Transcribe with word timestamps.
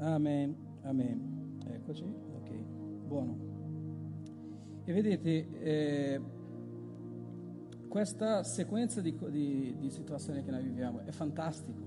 Amen, 0.00 0.56
amen. 0.84 1.58
Eccoci, 1.66 2.04
ok, 2.04 2.50
buono. 3.06 3.36
E 4.84 4.92
vedete, 4.94 5.60
eh, 5.60 6.20
questa 7.86 8.42
sequenza 8.42 9.02
di, 9.02 9.14
di, 9.28 9.76
di 9.78 9.90
situazioni 9.90 10.42
che 10.42 10.50
noi 10.50 10.62
viviamo 10.62 11.00
è 11.04 11.10
fantastico, 11.10 11.82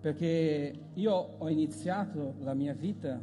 perché 0.00 0.90
io 0.94 1.12
ho 1.12 1.48
iniziato 1.48 2.34
la 2.40 2.54
mia 2.54 2.74
vita 2.74 3.22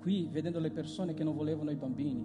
qui 0.00 0.26
vedendo 0.32 0.58
le 0.58 0.70
persone 0.70 1.12
che 1.12 1.22
non 1.22 1.36
volevano 1.36 1.70
i 1.70 1.76
bambini, 1.76 2.24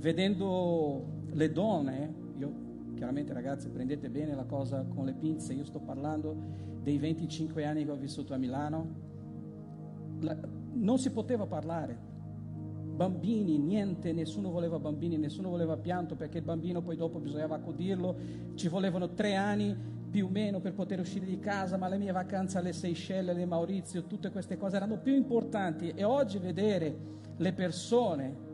vedendo 0.00 1.22
le 1.30 1.52
donne, 1.52 2.14
io 2.36 2.52
chiaramente 2.96 3.32
ragazzi 3.32 3.68
prendete 3.68 4.10
bene 4.10 4.34
la 4.34 4.44
cosa 4.44 4.84
con 4.86 5.04
le 5.04 5.14
pinze, 5.14 5.52
io 5.52 5.64
sto 5.64 5.78
parlando 5.78 6.36
dei 6.82 6.98
25 6.98 7.64
anni 7.64 7.84
che 7.84 7.92
ho 7.92 7.96
vissuto 7.96 8.34
a 8.34 8.38
Milano, 8.38 9.14
la, 10.20 10.36
non 10.72 10.98
si 10.98 11.10
poteva 11.10 11.46
parlare. 11.46 12.14
Bambini, 12.96 13.58
niente, 13.58 14.12
nessuno 14.12 14.50
voleva 14.50 14.78
bambini, 14.78 15.18
nessuno 15.18 15.50
voleva 15.50 15.76
pianto 15.76 16.14
perché 16.14 16.38
il 16.38 16.44
bambino 16.44 16.80
poi 16.80 16.96
dopo 16.96 17.18
bisognava 17.18 17.56
accudirlo, 17.56 18.16
ci 18.54 18.68
volevano 18.68 19.12
tre 19.12 19.34
anni 19.34 19.76
più 20.10 20.26
o 20.26 20.28
meno 20.30 20.60
per 20.60 20.72
poter 20.72 21.00
uscire 21.00 21.26
di 21.26 21.38
casa, 21.38 21.76
ma 21.76 21.88
le 21.88 21.98
mie 21.98 22.12
vacanze 22.12 22.56
alle 22.56 22.72
Seychelles, 22.72 23.34
alle 23.34 23.44
Maurizio, 23.44 24.04
tutte 24.04 24.30
queste 24.30 24.56
cose 24.56 24.76
erano 24.76 24.98
più 24.98 25.14
importanti 25.14 25.92
e 25.94 26.04
oggi 26.04 26.38
vedere 26.38 26.96
le 27.36 27.52
persone 27.52 28.44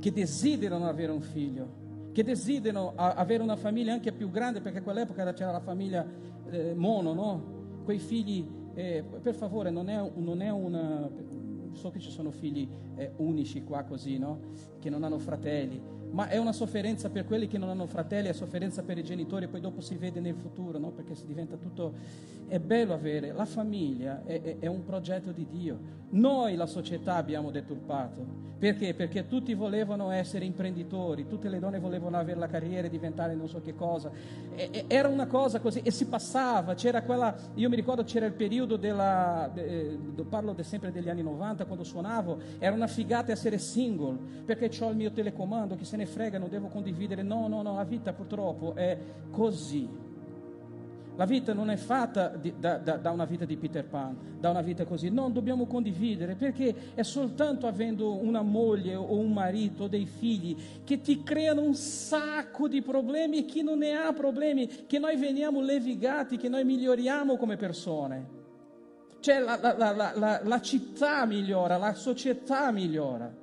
che 0.00 0.10
desiderano 0.10 0.88
avere 0.88 1.12
un 1.12 1.20
figlio, 1.20 2.08
che 2.12 2.24
desiderano 2.24 2.94
avere 2.96 3.42
una 3.42 3.54
famiglia 3.54 3.92
anche 3.92 4.10
più 4.10 4.30
grande, 4.30 4.60
perché 4.60 4.78
a 4.78 4.82
quell'epoca 4.82 5.32
c'era 5.32 5.52
la 5.52 5.60
famiglia 5.60 6.04
eh, 6.50 6.74
mono, 6.74 7.12
no? 7.12 7.58
Quei 7.84 7.98
figli, 7.98 8.44
eh, 8.80 9.02
per 9.02 9.34
favore, 9.34 9.70
non 9.70 9.88
è, 9.88 10.10
non 10.16 10.40
è 10.40 10.50
una 10.50 11.08
so 11.72 11.90
che 11.90 12.00
ci 12.00 12.10
sono 12.10 12.30
figli 12.30 12.68
eh, 12.96 13.12
unici 13.16 13.62
qua 13.64 13.84
così, 13.84 14.18
no? 14.18 14.52
Che 14.78 14.90
non 14.90 15.04
hanno 15.04 15.18
fratelli, 15.18 15.80
ma 16.10 16.28
è 16.28 16.38
una 16.38 16.52
sofferenza 16.52 17.08
per 17.10 17.24
quelli 17.24 17.46
che 17.46 17.58
non 17.58 17.68
hanno 17.68 17.86
fratelli, 17.86 18.28
è 18.28 18.32
sofferenza 18.32 18.82
per 18.82 18.98
i 18.98 19.04
genitori, 19.04 19.48
poi 19.48 19.60
dopo 19.60 19.80
si 19.80 19.96
vede 19.96 20.20
nel 20.20 20.34
futuro, 20.34 20.78
no? 20.78 20.90
Perché 20.90 21.14
si 21.14 21.26
diventa 21.26 21.56
tutto... 21.56 22.28
È 22.46 22.58
bello 22.58 22.94
avere, 22.94 23.32
la 23.32 23.44
famiglia 23.44 24.24
è, 24.24 24.42
è, 24.42 24.58
è 24.58 24.66
un 24.66 24.82
progetto 24.84 25.30
di 25.30 25.46
Dio. 25.48 25.78
Noi 26.10 26.56
la 26.56 26.66
società 26.66 27.14
abbiamo 27.14 27.52
deturpato. 27.52 28.48
Perché? 28.60 28.92
Perché 28.92 29.26
tutti 29.26 29.54
volevano 29.54 30.10
essere 30.10 30.44
imprenditori, 30.44 31.26
tutte 31.26 31.48
le 31.48 31.58
donne 31.58 31.78
volevano 31.78 32.18
avere 32.18 32.38
la 32.38 32.46
carriera 32.46 32.88
e 32.88 32.90
diventare 32.90 33.34
non 33.34 33.48
so 33.48 33.62
che 33.62 33.74
cosa. 33.74 34.10
E, 34.54 34.84
era 34.86 35.08
una 35.08 35.26
cosa 35.26 35.60
così 35.60 35.80
e 35.82 35.90
si 35.90 36.04
passava, 36.04 36.74
c'era 36.74 37.00
quella, 37.00 37.34
io 37.54 37.70
mi 37.70 37.76
ricordo 37.76 38.04
c'era 38.04 38.26
il 38.26 38.34
periodo 38.34 38.76
della, 38.76 39.50
eh, 39.54 39.98
parlo 40.28 40.52
de, 40.52 40.62
sempre 40.62 40.92
degli 40.92 41.08
anni 41.08 41.22
90 41.22 41.64
quando 41.64 41.84
suonavo, 41.84 42.38
era 42.58 42.74
una 42.74 42.86
figata 42.86 43.32
essere 43.32 43.56
single, 43.56 44.18
perché 44.44 44.70
ho 44.84 44.90
il 44.90 44.96
mio 44.96 45.10
telecomando, 45.10 45.74
chi 45.74 45.86
se 45.86 45.96
frega, 46.06 46.38
non 46.38 46.48
devo 46.48 46.68
condividere. 46.68 47.22
No, 47.22 47.48
no, 47.48 47.62
no, 47.62 47.76
la 47.76 47.84
vita 47.84 48.12
purtroppo 48.12 48.74
è 48.74 48.98
così. 49.30 50.08
La 51.16 51.26
vita 51.26 51.52
non 51.52 51.68
è 51.68 51.76
fatta 51.76 52.28
di, 52.28 52.54
da, 52.58 52.78
da, 52.78 52.96
da, 52.96 53.10
una 53.10 53.26
vita 53.26 53.44
di 53.44 53.58
Peter 53.58 53.84
Pan, 53.84 54.38
da 54.38 54.48
una 54.48 54.62
vita 54.62 54.86
così. 54.86 55.10
Non 55.10 55.34
dobbiamo 55.34 55.66
condividere 55.66 56.34
perché 56.34 56.74
è 56.94 57.02
soltanto 57.02 57.66
avendo 57.66 58.16
una 58.22 58.40
moglie 58.40 58.94
o 58.94 59.18
un 59.18 59.30
marito 59.30 59.84
o 59.84 59.88
dei 59.88 60.06
figli 60.06 60.56
che 60.82 61.02
ti 61.02 61.22
creano 61.22 61.60
un 61.60 61.74
sacco 61.74 62.68
di 62.68 62.80
problemi 62.80 63.38
e 63.38 63.44
chi 63.44 63.62
non 63.62 63.78
ne 63.78 63.96
ha 63.96 64.12
problemi, 64.14 64.86
che 64.86 64.98
noi 64.98 65.16
veniamo 65.16 65.60
levigati, 65.60 66.38
che 66.38 66.48
noi 66.48 66.64
miglioriamo 66.64 67.36
come 67.36 67.56
persone. 67.56 68.38
Cioè 69.20 69.40
la, 69.40 69.58
la, 69.76 70.14
la, 70.14 70.40
la 70.42 70.60
città 70.62 71.26
migliora, 71.26 71.76
la 71.76 71.92
società 71.92 72.70
migliora. 72.72 73.39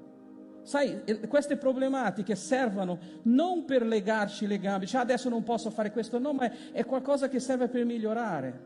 Sai, 0.67 1.01
queste 1.29 1.55
problematiche 1.55 2.35
servono 2.35 2.99
non 3.21 3.63
per 3.63 3.85
legarci 3.85 4.45
le 4.47 4.59
gambe, 4.59 4.85
cioè 4.85 4.99
adesso 4.99 5.29
non 5.29 5.41
posso 5.41 5.69
fare 5.69 5.93
questo, 5.93 6.19
no, 6.19 6.33
ma 6.33 6.51
è 6.73 6.83
qualcosa 6.83 7.29
che 7.29 7.39
serve 7.39 7.69
per 7.69 7.85
migliorare, 7.85 8.59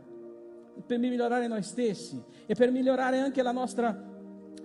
per 0.84 0.98
migliorare 0.98 1.46
noi 1.46 1.62
stessi 1.62 2.20
e 2.48 2.56
per 2.56 2.72
migliorare 2.72 3.20
anche 3.20 3.44
la 3.44 3.52
nostra 3.52 3.94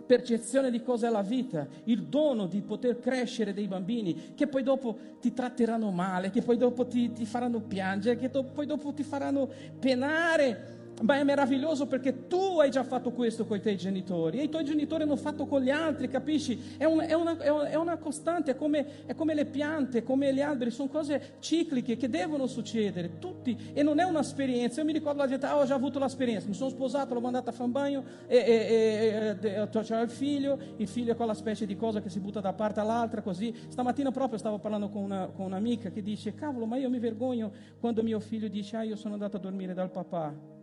percezione 0.06 0.70
di 0.70 0.80
cosa 0.80 1.08
è 1.08 1.10
la 1.10 1.20
vita, 1.20 1.68
il 1.84 2.04
dono 2.04 2.46
di 2.46 2.62
poter 2.62 3.00
crescere 3.00 3.52
dei 3.52 3.68
bambini 3.68 4.32
che 4.34 4.46
poi 4.46 4.62
dopo 4.62 4.96
ti 5.20 5.34
tratteranno 5.34 5.90
male, 5.90 6.30
che 6.30 6.40
poi 6.40 6.56
dopo 6.56 6.86
ti, 6.86 7.12
ti 7.12 7.26
faranno 7.26 7.60
piangere, 7.60 8.16
che 8.16 8.30
do, 8.30 8.44
poi 8.44 8.64
dopo 8.64 8.94
ti 8.94 9.02
faranno 9.02 9.46
penare 9.78 10.75
ma 11.02 11.18
è 11.18 11.24
meraviglioso 11.24 11.86
perché 11.86 12.26
tu 12.26 12.58
hai 12.60 12.70
già 12.70 12.82
fatto 12.82 13.12
questo 13.12 13.44
con 13.44 13.58
i 13.58 13.60
tuoi 13.60 13.76
genitori 13.76 14.38
e 14.38 14.44
i 14.44 14.48
tuoi 14.48 14.64
genitori 14.64 15.02
hanno 15.02 15.16
fatto 15.16 15.46
con 15.46 15.60
gli 15.60 15.70
altri, 15.70 16.08
capisci? 16.08 16.76
È, 16.78 16.84
un, 16.84 17.00
è, 17.00 17.12
una, 17.12 17.36
è 17.38 17.74
una, 17.74 17.96
costante, 17.98 18.52
è 18.52 18.56
come, 18.56 19.04
è 19.06 19.14
come, 19.14 19.34
le 19.34 19.44
piante, 19.44 20.02
come 20.02 20.32
gli 20.32 20.40
alberi, 20.40 20.70
sono 20.70 20.88
cose 20.88 21.36
cicliche 21.40 21.96
che 21.96 22.08
devono 22.08 22.46
succedere, 22.46 23.18
tutti, 23.18 23.72
e 23.74 23.82
non 23.82 23.98
è 23.98 24.04
un'esperienza. 24.04 24.80
Io 24.80 24.86
mi 24.86 24.92
ricordo 24.92 25.18
la 25.18 25.28
gente, 25.28 25.46
ah, 25.46 25.58
ho 25.58 25.64
già 25.64 25.74
avuto 25.74 25.98
l'esperienza, 25.98 26.48
mi 26.48 26.54
sono 26.54 26.70
sposato, 26.70 27.12
l'ho 27.12 27.20
mandato 27.20 27.50
a 27.50 27.52
fare 27.52 27.64
un 27.64 27.72
bagno, 27.72 28.04
e, 28.26 28.36
e, 28.36 29.36
e, 29.42 29.50
e 29.50 29.68
c'era 29.68 30.00
il 30.00 30.10
figlio, 30.10 30.58
il 30.76 30.88
figlio 30.88 31.12
è 31.12 31.16
quella 31.16 31.34
specie 31.34 31.66
di 31.66 31.76
cosa 31.76 32.00
che 32.00 32.08
si 32.08 32.20
butta 32.20 32.40
da 32.40 32.52
parte 32.52 32.80
all'altra, 32.80 33.20
così. 33.20 33.54
Stamattina 33.68 34.10
proprio 34.10 34.38
stavo 34.38 34.58
parlando 34.58 34.88
con, 34.88 35.02
una, 35.02 35.26
con 35.26 35.46
un'amica 35.46 35.90
che 35.90 36.02
dice, 36.02 36.34
cavolo, 36.34 36.64
ma 36.64 36.76
io 36.76 36.88
mi 36.88 36.98
vergogno 36.98 37.52
quando 37.78 38.02
mio 38.02 38.18
figlio 38.20 38.48
dice, 38.48 38.76
ah, 38.76 38.82
io 38.82 38.96
sono 38.96 39.14
andato 39.14 39.36
a 39.36 39.40
dormire 39.40 39.74
dal 39.74 39.90
papà. 39.90 40.55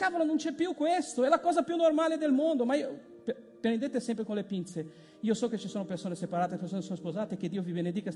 Cavolo, 0.00 0.24
non 0.24 0.36
c'è 0.36 0.54
più 0.54 0.72
questo, 0.72 1.24
è 1.24 1.28
la 1.28 1.40
cosa 1.40 1.62
più 1.62 1.76
normale 1.76 2.16
del 2.16 2.32
mondo, 2.32 2.64
ma 2.64 2.74
io, 2.74 2.98
prendete 3.60 4.00
sempre 4.00 4.24
con 4.24 4.34
le 4.34 4.44
pinze. 4.44 4.86
Io 5.20 5.34
so 5.34 5.46
che 5.50 5.58
ci 5.58 5.68
sono 5.68 5.84
persone 5.84 6.14
separate, 6.14 6.56
persone 6.56 6.80
che 6.80 6.86
sono 6.86 6.98
sposate, 6.98 7.36
che 7.36 7.50
Dio 7.50 7.60
vi 7.60 7.72
benedica. 7.72 8.10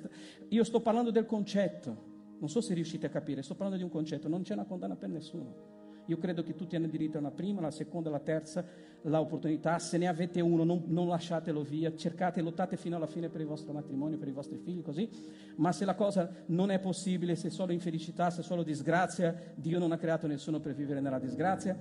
Io 0.49 0.65
sto 0.65 0.81
parlando 0.81 1.11
del 1.11 1.27
concetto, 1.27 1.95
non 2.39 2.49
so 2.49 2.63
se 2.63 2.73
riuscite 2.73 3.05
a 3.05 3.11
capire, 3.11 3.43
sto 3.43 3.53
parlando 3.53 3.77
di 3.77 3.85
un 3.85 3.91
concetto, 3.91 4.29
non 4.29 4.41
c'è 4.41 4.55
una 4.55 4.65
condanna 4.65 4.97
per 4.97 5.11
nessuno. 5.11 5.84
Io 6.07 6.19
credo 6.19 6.43
che 6.43 6.55
tutti 6.55 6.77
hanno 6.77 6.87
diritto 6.87 7.19
alla 7.19 7.31
prima, 7.31 7.61
alla 7.61 7.71
seconda, 7.71 8.09
alla 8.09 8.21
terza, 8.21 8.65
l'opportunità. 9.03 9.79
Se 9.79 9.99
ne 9.99 10.07
avete 10.07 10.41
uno, 10.41 10.65
non, 10.65 10.85
non 10.87 11.09
lasciatelo 11.09 11.63
via. 11.63 11.95
Cercate, 11.95 12.41
lottate 12.43 12.77
fino 12.77 12.97
alla 12.97 13.07
fine 13.07 13.29
per 13.29 13.41
il 13.41 13.47
vostro 13.47 13.73
matrimonio, 13.73 14.19
per 14.19 14.29
i 14.29 14.33
vostri 14.33 14.59
figli, 14.59 14.83
così. 14.83 15.09
Ma 15.57 15.73
se 15.73 15.85
la 15.85 15.95
cosa 15.95 16.31
non 16.47 16.71
è 16.71 16.79
possibile, 16.79 17.37
se 17.37 17.49
è 17.49 17.51
solo 17.51 17.73
infelicità, 17.73 18.31
se 18.31 18.41
è 18.41 18.45
solo 18.45 18.63
disgrazia, 18.63 19.35
Dio 19.55 19.79
non 19.79 19.93
ha 19.93 19.97
creato 19.97 20.27
nessuno 20.27 20.61
per 20.61 20.75
vivere 20.75 21.01
nella 21.01 21.19
disgrazia. 21.19 21.79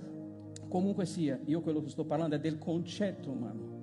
Comunque 0.68 1.04
sia, 1.06 1.38
io 1.44 1.60
quello 1.60 1.82
che 1.82 1.90
sto 1.90 2.04
parlando 2.04 2.36
è 2.36 2.40
del 2.40 2.58
concetto 2.58 3.30
umano 3.30 3.74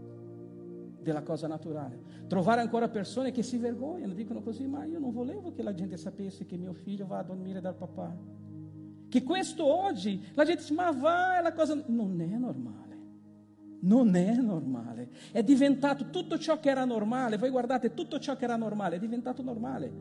della 1.02 1.24
cosa 1.24 1.48
naturale. 1.48 2.00
Trovare 2.28 2.62
ancora 2.62 2.88
persone 2.88 3.32
che 3.32 3.44
si 3.44 3.58
vergognano, 3.58 4.14
dicono 4.14 4.42
così, 4.42 4.68
ma 4.68 4.86
io 4.86 5.00
non 5.00 5.12
volevo 5.12 5.52
che 5.52 5.64
la 5.64 5.74
gente 5.74 5.98
sapesse 5.98 6.46
che 6.46 6.58
mio 6.58 6.74
figlio 6.74 7.06
va 7.06 7.20
a 7.20 7.24
dormire 7.24 7.60
dal 7.60 7.76
papà. 7.76 8.16
Che 9.12 9.24
questo 9.24 9.66
oggi 9.66 10.26
la 10.36 10.46
gente 10.46 10.62
dice, 10.62 10.74
ma 10.74 10.90
va, 10.92 11.38
è 11.38 11.42
la 11.42 11.52
cosa... 11.52 11.78
Non 11.88 12.22
è 12.22 12.38
normale. 12.38 12.98
Non 13.82 14.16
è 14.16 14.34
normale. 14.36 15.10
È 15.34 15.44
diventato 15.44 16.10
tutto 16.12 16.40
ciò 16.40 16.62
che 16.62 16.70
era 16.70 16.86
normale. 16.86 17.36
Voi 17.36 17.50
guardate, 17.50 17.94
tutto 17.94 18.20
ciò 18.20 18.38
che 18.38 18.46
era 18.46 18.56
normale 18.56 18.96
è 18.96 19.00
diventato 19.00 19.42
normale. 19.42 19.92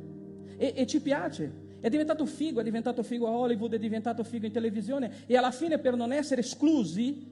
E, 0.56 0.74
e 0.76 0.86
ci 0.86 1.02
piace. 1.02 1.78
È 1.80 1.88
diventato 1.88 2.24
figo, 2.24 2.60
è 2.60 2.62
diventato 2.62 3.02
figo 3.02 3.26
a 3.26 3.32
Hollywood, 3.32 3.74
è 3.74 3.78
diventato 3.80 4.22
figo 4.22 4.46
in 4.46 4.52
televisione. 4.52 5.26
E 5.26 5.36
alla 5.36 5.50
fine, 5.50 5.78
per 5.78 5.96
non 5.96 6.12
essere 6.12 6.42
esclusi, 6.42 7.26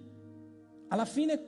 alla 0.88 1.04
fine 1.04 1.40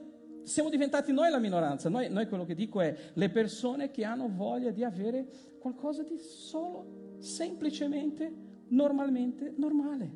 siamo 0.44 0.70
diventati 0.70 1.10
noi 1.10 1.28
la 1.28 1.40
minoranza. 1.40 1.88
Noi, 1.88 2.08
noi, 2.08 2.28
quello 2.28 2.44
che 2.44 2.54
dico 2.54 2.80
è 2.80 2.96
le 3.14 3.30
persone 3.30 3.90
che 3.90 4.04
hanno 4.04 4.28
voglia 4.32 4.70
di 4.70 4.84
avere 4.84 5.26
qualcosa 5.58 6.04
di 6.04 6.18
solo, 6.18 7.16
semplicemente 7.18 8.49
normalmente 8.70 9.52
normale. 9.56 10.10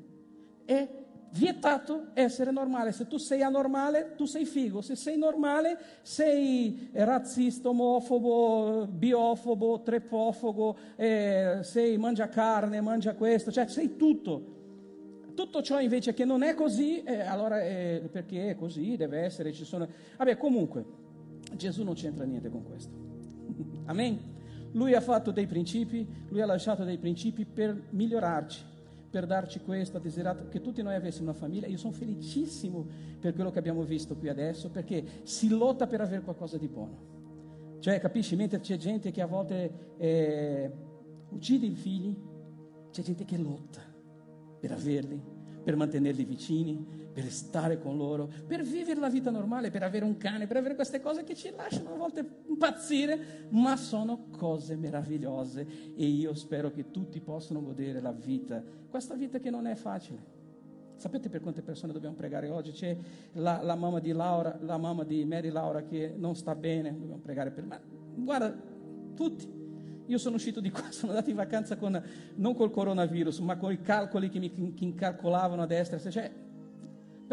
È 0.65 0.89
vietato 1.35 2.09
essere 2.15 2.51
normale. 2.51 2.93
Se 2.93 3.07
tu 3.07 3.17
sei 3.19 3.43
anormale, 3.43 4.15
tu 4.17 4.25
sei 4.25 4.45
figo. 4.45 4.81
Se 4.81 4.97
sei 4.97 5.17
normale, 5.17 5.79
sei 6.03 6.91
razzista, 6.93 7.69
omofobo, 7.69 8.87
biofobo, 8.87 9.83
trepofobo, 9.83 10.77
eh, 10.97 11.59
sei 11.63 11.99
mangia 11.99 12.29
carne, 12.29 12.81
mangia 12.81 13.15
questo, 13.15 13.51
cioè 13.51 13.67
sei 13.67 13.97
tutto. 13.97 14.53
Tutto 15.35 15.63
ciò 15.63 15.81
invece 15.81 16.15
che 16.15 16.25
non 16.25 16.45
è 16.45 16.55
così, 16.55 17.03
eh, 17.03 17.23
allora 17.23 17.61
eh, 17.61 18.09
perché 18.11 18.51
è 18.51 18.55
così, 18.55 18.97
deve 18.97 19.21
essere, 19.23 19.53
ci 19.53 19.65
sono... 19.65 19.89
Vabbè, 20.17 20.37
comunque, 20.37 20.85
Gesù 21.57 21.83
non 21.83 21.95
c'entra 21.95 22.25
niente 22.25 22.51
con 22.51 22.63
questo. 22.63 22.93
Amen? 23.87 24.34
Lui 24.75 24.95
ha 24.95 25.01
fatto 25.01 25.31
dei 25.31 25.47
principi, 25.47 26.07
lui 26.29 26.41
ha 26.41 26.47
lasciato 26.47 26.85
dei 26.85 26.99
principi 26.99 27.45
per 27.45 27.81
migliorarci, 27.91 28.63
per 29.09 29.27
darci 29.27 29.61
questo, 29.61 29.99
ha 29.99 30.01
desiderato 30.01 30.49
che 30.49 30.61
tutti 30.61 30.83
noi 30.83 30.95
avessimo 30.95 31.31
una 31.31 31.39
famiglia. 31.39 31.69
Io 31.69 31.77
sono 31.77 31.93
felicissimo 31.93 32.85
per 33.21 33.35
quello 33.35 33.51
che 33.51 33.61
abbiamo 33.61 33.83
visto 33.83 34.17
qui 34.17 34.29
adesso, 34.29 34.71
perché 34.71 35.05
si 35.23 35.49
lotta 35.49 35.87
per 35.87 36.01
avere 36.01 36.23
qualcosa 36.23 36.59
di 36.59 36.67
buono. 36.67 37.13
Cioè, 37.79 38.01
capisci? 38.01 38.35
Mentre 38.35 38.59
c'è 38.59 38.77
gente 38.77 39.13
che 39.13 39.21
a 39.21 39.27
volte 39.27 39.95
eh, 39.97 40.73
uccide 41.29 41.67
i 41.67 41.75
figli, 41.75 42.17
c'è 42.91 43.03
gente 43.03 43.25
che 43.25 43.37
lotta 43.37 43.81
per 44.59 44.73
averli, 44.73 45.23
per 45.63 45.77
mantenerli 45.77 46.25
vicini, 46.25 47.04
per 47.15 47.31
stare 47.31 47.79
con 47.79 47.97
loro, 47.97 48.29
per 48.47 48.63
vivere 48.63 48.99
la 48.99 49.09
vita 49.09 49.31
normale, 49.31 49.71
per 49.71 49.85
avere 49.85 50.05
un 50.05 50.17
cane, 50.17 50.49
per 50.49 50.57
avere 50.57 50.75
queste 50.75 51.01
cose 51.01 51.23
che 51.23 51.37
ci 51.37 51.51
lasciano 51.55 51.95
a 51.95 51.97
volte 51.97 52.29
impazzire, 52.49 53.47
ma 53.51 53.77
sono 53.77 54.27
cose 54.37 54.75
meravigliose 54.75 55.95
e 55.97 56.05
io 56.05 56.35
spero 56.35 56.73
che 56.73 56.91
tutti 56.91 57.21
possano 57.21 57.63
godere 57.63 58.01
la 58.01 58.11
vita, 58.11 58.63
questa 58.91 59.15
vita 59.15 59.39
che 59.39 59.49
non 59.49 59.69
è 59.69 59.77
facile. 59.77 60.33
Sapete 60.97 61.29
per 61.29 61.41
quante 61.41 61.63
persone 61.63 61.93
dobbiamo 61.93 62.17
pregare 62.17 62.49
oggi? 62.49 62.73
C'è 62.73 62.97
la, 63.35 63.63
la 63.63 63.77
mamma 63.77 64.01
di 64.01 64.11
Laura, 64.13 64.59
la 64.61 64.77
mamma 64.77 65.05
di 65.05 65.25
Mary 65.25 65.51
Laura 65.51 65.85
che 65.85 66.15
non 66.17 66.35
sta 66.35 66.55
bene, 66.57 66.93
dobbiamo 66.93 67.21
pregare 67.21 67.51
per... 67.51 67.65
Ma 67.65 67.81
guarda, 68.15 68.55
tutti. 69.15 69.63
Io 70.07 70.19
sono 70.19 70.37
uscito 70.37 70.61
di 70.61 70.71
qua, 70.71 70.91
sono 70.93 71.13
andato 71.13 71.31
in 71.31 71.37
vacanza 71.37 71.77
con, 71.77 72.01
non 72.37 72.55
col 72.55 72.71
coronavirus, 72.71 73.39
ma 73.39 73.57
con 73.57 73.71
i 73.71 73.81
calcoli 73.81 74.29
che 74.29 74.39
mi 74.41 74.75
che 74.75 74.85
incalcolavano 74.85 75.63
a 75.63 75.67
destra. 75.67 75.99
Cioè, 75.99 76.31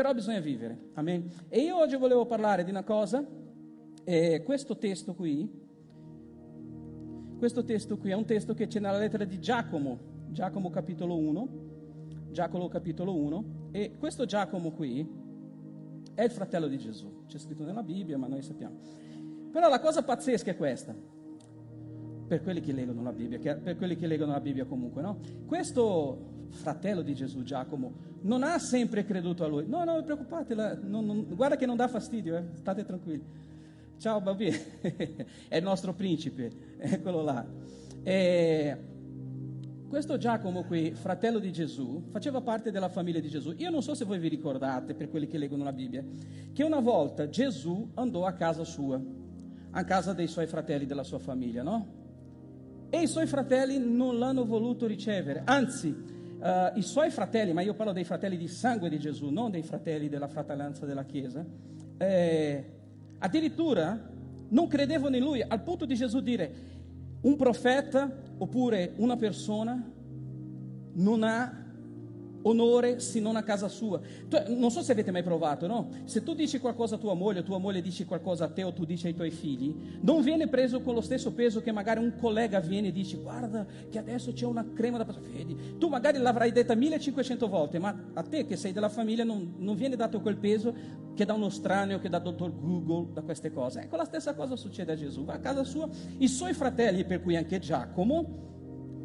però 0.02 0.16
bisogna 0.16 0.40
vivere, 0.40 0.90
amen. 0.96 1.30
E 1.48 1.60
io 1.60 1.78
oggi 1.78 1.96
volevo 1.96 2.26
parlare 2.26 2.64
di 2.64 2.72
una 2.72 2.82
cosa, 2.82 3.24
eh, 4.04 4.42
questo 4.44 4.76
testo 4.76 5.14
qui, 5.14 5.48
questo 7.38 7.64
testo 7.64 8.00
qui 8.00 8.10
è 8.10 8.16
un 8.16 8.26
testo 8.26 8.56
che 8.56 8.66
c'è 8.66 8.80
nella 8.80 8.98
lettera 8.98 9.26
di 9.26 9.40
Giacomo, 9.40 10.00
Giacomo 10.30 10.72
capitolo 10.72 11.16
1, 11.20 11.50
Giacomo 12.32 12.68
capitolo 12.68 13.16
1, 13.16 13.70
e 13.70 13.96
questo 14.00 14.26
Giacomo 14.26 14.72
qui 14.72 15.08
è 16.16 16.24
il 16.24 16.32
fratello 16.32 16.66
di 16.66 16.80
Gesù, 16.80 17.26
c'è 17.28 17.38
scritto 17.38 17.64
nella 17.64 17.84
Bibbia, 17.84 18.18
ma 18.18 18.26
noi 18.26 18.42
sappiamo. 18.42 18.80
Però 19.52 19.70
la 19.70 19.80
cosa 19.80 20.02
pazzesca 20.02 20.50
è 20.50 20.58
questa, 20.58 20.96
per 22.28 22.42
quelli 22.42 22.62
che 22.62 22.72
leggono 22.72 23.04
la 23.04 23.14
Bibbia, 23.14 23.56
per 23.56 23.78
quelli 23.78 23.96
che 23.96 24.08
leggono 24.08 24.32
la 24.32 24.42
Bibbia 24.42 24.66
comunque, 24.66 25.04
no? 25.04 25.20
Questo 25.46 26.41
fratello 26.52 27.02
di 27.02 27.14
Gesù, 27.16 27.44
Giacomo, 27.44 27.94
non 28.22 28.44
ha 28.44 28.58
sempre 28.60 29.04
creduto 29.04 29.44
a 29.44 29.48
lui. 29.48 29.66
No, 29.68 29.84
no, 29.84 29.94
non 29.94 30.04
preoccupate, 30.04 30.56
non, 30.56 31.06
non, 31.06 31.26
guarda 31.36 31.56
che 31.56 31.66
non 31.66 31.76
dà 31.76 31.88
fastidio, 31.88 32.38
eh? 32.38 32.44
state 32.54 32.86
tranquilli. 32.86 33.24
Ciao 33.98 34.20
Babì, 34.20 34.48
è 35.48 35.58
il 35.58 35.64
nostro 35.64 35.94
principe, 35.94 36.52
eccolo 36.78 37.22
là. 37.22 37.46
E 38.04 38.78
questo 39.92 40.18
Giacomo 40.18 40.64
qui, 40.64 40.94
fratello 40.94 41.38
di 41.38 41.52
Gesù, 41.52 42.04
faceva 42.12 42.40
parte 42.40 42.72
della 42.72 42.88
famiglia 42.88 43.20
di 43.20 43.28
Gesù. 43.28 43.54
Io 43.58 43.70
non 43.70 43.84
so 43.84 43.94
se 43.94 44.06
voi 44.06 44.20
vi 44.20 44.30
ricordate, 44.30 44.94
per 44.94 45.10
quelli 45.10 45.28
che 45.28 45.38
leggono 45.38 45.66
la 45.66 45.74
Bibbia, 45.74 46.02
che 46.54 46.64
una 46.64 46.80
volta 46.80 47.28
Gesù 47.28 47.92
andò 47.96 48.26
a 48.26 48.32
casa 48.32 48.64
sua, 48.64 49.00
a 49.72 49.84
casa 49.84 50.14
dei 50.14 50.28
suoi 50.28 50.48
fratelli 50.48 50.86
della 50.86 51.04
sua 51.04 51.20
famiglia, 51.20 51.62
no? 51.62 52.00
E 52.90 53.02
i 53.02 53.08
suoi 53.08 53.28
fratelli 53.28 53.80
non 53.80 54.18
l'hanno 54.18 54.46
voluto 54.46 54.88
ricevere, 54.88 55.44
anzi, 55.46 55.94
uh, 56.42 56.78
i 56.78 56.82
suoi 56.82 57.10
fratelli, 57.12 57.54
ma 57.54 57.62
io 57.62 57.74
parlo 57.74 57.94
dei 57.94 58.04
fratelli 58.04 58.38
di 58.38 58.48
sangue 58.48 58.90
di 58.90 59.00
Gesù, 59.00 59.30
non 59.30 59.52
dei 59.52 59.64
fratelli 59.64 60.10
della 60.10 60.28
fratellanza 60.28 60.86
della 60.86 61.06
Chiesa, 61.06 61.46
eh, 61.98 62.66
addirittura 63.20 64.10
non 64.50 64.68
credevano 64.68 65.16
in 65.16 65.24
lui, 65.24 65.42
al 65.42 65.62
punto 65.62 65.86
di 65.86 65.96
Gesù 65.96 66.20
dire, 66.20 66.70
un 67.22 67.36
profeta 67.36 68.12
oppure 68.38 68.94
una 68.98 69.16
persona 69.16 69.82
non 70.94 71.24
ha 71.24 71.61
onore 72.44 73.00
se 73.00 73.20
non 73.20 73.36
a 73.36 73.44
casa 73.44 73.68
sua. 73.68 74.00
Tu, 74.28 74.38
non 74.56 74.72
so 74.72 74.82
se 74.82 74.92
avete 74.92 75.12
mai 75.12 75.24
provato, 75.24 75.68
no? 75.68 75.90
Se 76.06 76.24
tu 76.24 76.34
dici 76.34 76.60
qualcosa 76.60 76.96
a 76.96 76.98
tua 76.98 77.14
moglie, 77.14 77.44
tua 77.44 77.58
moglie 77.58 77.82
dice 77.82 78.06
qualcosa 78.06 78.46
a 78.46 78.50
te 78.50 78.64
o 78.64 78.74
tu 78.74 78.86
dici 78.86 79.08
ai 79.08 79.16
tuoi 79.16 79.32
figli, 79.32 79.76
non 80.02 80.22
viene 80.22 80.48
preso 80.48 80.82
con 80.82 80.94
lo 80.94 81.02
stesso 81.02 81.34
peso 81.34 81.62
che 81.62 81.72
magari 81.72 82.00
un 82.00 82.16
collega 82.20 82.60
viene 82.60 82.90
e 82.90 82.92
dice 82.92 83.18
guarda 83.18 83.66
che 83.90 83.98
adesso 83.98 84.34
c'è 84.34 84.46
una 84.46 84.66
crema 84.74 84.98
da 84.98 85.06
passare. 85.06 85.28
Vedi, 85.28 85.78
tu 85.78 85.88
magari 85.88 86.18
l'avrai 86.18 86.52
detta 86.52 86.76
1500 86.76 87.48
volte, 87.48 87.80
ma 87.80 87.96
a 88.14 88.24
te 88.24 88.46
che 88.46 88.56
sei 88.56 88.72
della 88.72 88.90
famiglia 88.90 89.24
non, 89.24 89.56
non 89.58 89.76
viene 89.76 89.96
dato 89.96 90.22
quel 90.22 90.38
peso 90.38 90.74
che 91.14 91.26
da 91.26 91.34
uno 91.34 91.50
strano, 91.50 92.00
che 92.00 92.10
da 92.10 92.20
dottor 92.20 92.52
Google, 92.58 93.14
da 93.14 93.22
queste 93.22 93.52
cose. 93.52 93.82
Ecco 93.82 93.96
la 93.96 94.06
stessa 94.06 94.34
cosa 94.34 94.56
succede 94.56 94.94
a 94.94 94.96
Gesù. 94.96 95.24
Va 95.24 95.34
a 95.34 95.40
casa 95.40 95.64
sua, 95.64 95.88
i 96.18 96.28
suoi 96.28 96.54
fratelli, 96.54 97.06
per 97.06 97.22
cui 97.22 97.36
anche 97.36 97.60
Giacomo, 97.60 98.51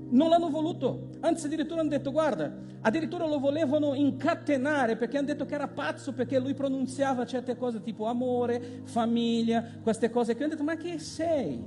non 0.09 0.29
l'hanno 0.29 0.51
voluto, 0.51 1.11
anzi 1.21 1.47
addirittura 1.47 1.81
hanno 1.81 1.91
detto 1.91 2.13
guarda, 2.13 2.53
addirittura 2.81 3.27
lo 3.27 3.39
volevano 3.39 3.95
incatenare 3.95 4.97
perché 4.97 5.17
hanno 5.19 5.27
detto 5.27 5.45
che 5.45 5.55
era 5.55 5.69
pazzo 5.69 6.13
perché 6.13 6.39
lui 6.39 6.55
pronunziava 6.55 7.27
certe 7.27 7.57
cose 7.57 7.83
tipo 7.83 8.07
amore, 8.07 8.83
famiglia, 8.85 9.65
queste 9.83 10.11
cose 10.11 10.35
che 10.35 10.43
hanno 10.43 10.53
detto 10.53 10.65
ma 10.65 10.77
che 10.77 10.99
sei? 10.99 11.63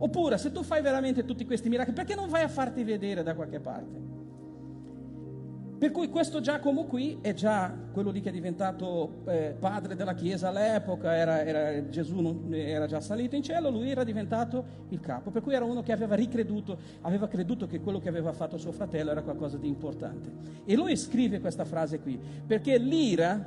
Oppure 0.00 0.38
se 0.38 0.52
tu 0.52 0.62
fai 0.62 0.82
veramente 0.82 1.24
tutti 1.24 1.44
questi 1.44 1.68
miracoli 1.68 1.96
perché 1.96 2.14
non 2.14 2.28
vai 2.28 2.42
a 2.42 2.48
farti 2.48 2.84
vedere 2.84 3.22
da 3.22 3.34
qualche 3.34 3.60
parte? 3.60 4.17
Per 5.78 5.92
cui 5.92 6.08
questo 6.08 6.40
Giacomo 6.40 6.86
qui 6.86 7.18
è 7.20 7.32
già 7.34 7.72
quello 7.92 8.10
lì 8.10 8.20
che 8.20 8.30
è 8.30 8.32
diventato 8.32 9.22
eh, 9.28 9.54
padre 9.56 9.94
della 9.94 10.14
Chiesa 10.14 10.48
all'epoca, 10.48 11.14
era, 11.14 11.44
era, 11.44 11.88
Gesù 11.88 12.18
non, 12.20 12.52
era 12.52 12.86
già 12.86 13.00
salito 13.00 13.36
in 13.36 13.44
cielo, 13.44 13.70
lui 13.70 13.88
era 13.88 14.02
diventato 14.02 14.64
il 14.88 14.98
capo, 14.98 15.30
per 15.30 15.40
cui 15.40 15.54
era 15.54 15.64
uno 15.64 15.84
che 15.84 15.92
aveva 15.92 16.16
ricreduto, 16.16 16.76
aveva 17.02 17.28
creduto 17.28 17.68
che 17.68 17.78
quello 17.78 18.00
che 18.00 18.08
aveva 18.08 18.32
fatto 18.32 18.58
suo 18.58 18.72
fratello 18.72 19.12
era 19.12 19.22
qualcosa 19.22 19.56
di 19.56 19.68
importante. 19.68 20.32
E 20.64 20.74
lui 20.74 20.96
scrive 20.96 21.38
questa 21.38 21.64
frase 21.64 22.00
qui, 22.00 22.18
perché 22.44 22.76
l'ira 22.76 23.46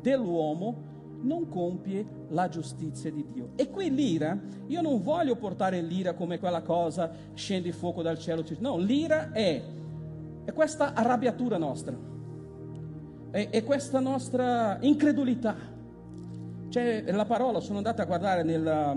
dell'uomo 0.00 0.94
non 1.22 1.48
compie 1.48 2.06
la 2.28 2.48
giustizia 2.48 3.10
di 3.10 3.26
Dio. 3.32 3.48
E 3.56 3.70
qui 3.70 3.92
l'ira, 3.92 4.38
io 4.68 4.80
non 4.82 5.02
voglio 5.02 5.34
portare 5.34 5.80
l'ira 5.80 6.12
come 6.12 6.38
quella 6.38 6.62
cosa, 6.62 7.10
scende 7.34 7.72
fuoco 7.72 8.02
dal 8.02 8.20
cielo, 8.20 8.44
no, 8.60 8.78
l'ira 8.78 9.32
è 9.32 9.60
è 10.46 10.52
questa 10.52 10.94
arrabbiatura 10.94 11.58
nostra, 11.58 11.98
è, 13.32 13.48
è 13.50 13.64
questa 13.64 13.98
nostra 13.98 14.78
incredulità. 14.80 15.56
C'è 16.68 17.10
la 17.10 17.24
parola, 17.24 17.58
sono 17.58 17.78
andato 17.78 18.00
a 18.00 18.04
guardare 18.04 18.44
nella, 18.44 18.96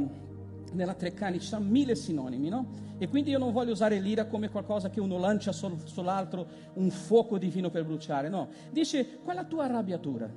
nella 0.74 0.94
Treccani, 0.94 1.40
ci 1.40 1.48
sono 1.48 1.66
mille 1.66 1.96
sinonimi, 1.96 2.50
no? 2.50 2.68
E 3.00 3.08
quindi 3.08 3.32
io 3.32 3.40
non 3.40 3.52
voglio 3.52 3.72
usare 3.72 4.00
l'ira 4.00 4.26
come 4.26 4.50
qualcosa 4.50 4.92
che 4.92 5.00
uno 5.00 5.18
lancia 5.18 5.52
sul, 5.52 5.76
sull'altro, 5.86 6.46
un 6.74 6.92
fuoco 6.92 7.40
divino 7.40 7.72
per 7.72 7.84
bruciare, 7.84 8.30
no. 8.30 8.50
Dice, 8.70 9.18
quella 9.24 9.44
tua 9.44 9.64
arrabbiatura, 9.64 10.32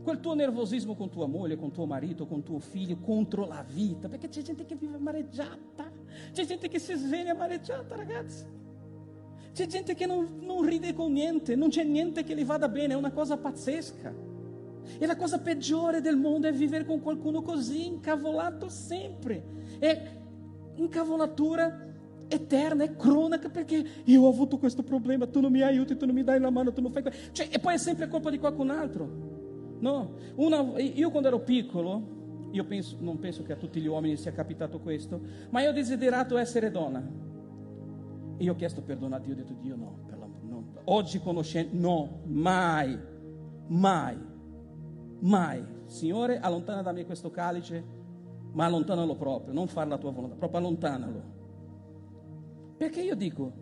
quel 0.00 0.20
tuo 0.20 0.34
nervosismo 0.34 0.94
con 0.94 1.10
tua 1.10 1.26
moglie, 1.26 1.56
con 1.56 1.72
tuo 1.72 1.86
marito, 1.86 2.28
con 2.28 2.44
tuo 2.44 2.60
figlio, 2.60 2.98
contro 2.98 3.48
la 3.48 3.64
vita, 3.68 4.08
perché 4.08 4.28
c'è 4.28 4.42
gente 4.42 4.64
che 4.64 4.76
vive 4.76 4.94
amareggiata, 4.94 5.90
c'è 6.30 6.44
gente 6.44 6.68
che 6.68 6.78
si 6.78 6.94
sveglia 6.94 7.32
amareggiata, 7.32 7.96
ragazzi. 7.96 8.59
C'è 9.52 9.66
gente 9.66 9.94
che 9.94 10.06
non, 10.06 10.38
non 10.40 10.64
ride 10.64 10.92
con 10.92 11.12
niente, 11.12 11.56
non 11.56 11.68
c'è 11.68 11.84
niente 11.84 12.22
che 12.24 12.34
gli 12.34 12.44
vada 12.44 12.68
bene, 12.68 12.94
è 12.94 12.96
una 12.96 13.10
cosa 13.10 13.36
pazzesca. 13.36 14.28
E 14.98 15.06
la 15.06 15.16
cosa 15.16 15.38
peggiore 15.38 16.00
del 16.00 16.16
mondo 16.16 16.48
è 16.48 16.52
vivere 16.52 16.84
con 16.84 17.00
qualcuno 17.00 17.42
così 17.42 17.86
incavolato 17.86 18.68
sempre. 18.68 19.42
È 19.78 20.18
incavolatura 20.76 21.88
eterna, 22.28 22.84
è 22.84 22.96
cronaca 22.96 23.48
perché 23.48 23.84
io 24.04 24.22
ho 24.22 24.28
avuto 24.28 24.58
questo 24.58 24.82
problema, 24.82 25.26
tu 25.26 25.40
non 25.40 25.50
mi 25.50 25.62
aiuti, 25.62 25.96
tu 25.96 26.06
non 26.06 26.14
mi 26.14 26.22
dai 26.22 26.40
la 26.40 26.50
mano, 26.50 26.72
tu 26.72 26.80
non 26.80 26.92
fai 26.92 27.02
questo. 27.02 27.32
Cioè, 27.32 27.48
e 27.50 27.58
poi 27.58 27.74
è 27.74 27.78
sempre 27.78 28.08
colpa 28.08 28.30
di 28.30 28.38
qualcun 28.38 28.70
altro. 28.70 29.28
No, 29.80 30.14
Una, 30.36 30.78
io 30.78 31.10
quando 31.10 31.28
ero 31.28 31.40
piccolo, 31.40 32.48
io 32.52 32.64
penso, 32.64 32.96
non 33.00 33.18
penso 33.18 33.42
che 33.42 33.52
a 33.52 33.56
tutti 33.56 33.80
gli 33.80 33.86
uomini 33.86 34.16
sia 34.16 34.32
capitato 34.32 34.78
questo, 34.78 35.20
ma 35.50 35.62
io 35.62 35.70
ho 35.70 35.72
desiderato 35.72 36.36
essere 36.36 36.70
donna. 36.70 37.29
Io 38.40 38.52
ho 38.52 38.56
chiesto 38.56 38.80
perdono 38.80 39.14
a 39.14 39.18
Dio, 39.18 39.34
ho 39.34 39.36
detto 39.36 39.52
Dio 39.52 39.76
no, 39.76 39.98
no. 40.42 40.64
oggi 40.84 41.20
conoscendo, 41.20 41.76
no, 41.78 42.22
mai, 42.24 42.98
mai, 43.66 44.18
mai. 45.20 45.64
Signore, 45.84 46.40
allontana 46.40 46.80
da 46.80 46.92
me 46.92 47.04
questo 47.04 47.30
calice, 47.30 47.84
ma 48.52 48.64
allontanalo 48.64 49.14
proprio, 49.16 49.52
non 49.52 49.68
fare 49.68 49.90
la 49.90 49.98
tua 49.98 50.10
volontà, 50.10 50.36
proprio 50.36 50.58
allontanalo. 50.58 51.22
Perché 52.78 53.02
io 53.02 53.14
dico, 53.14 53.52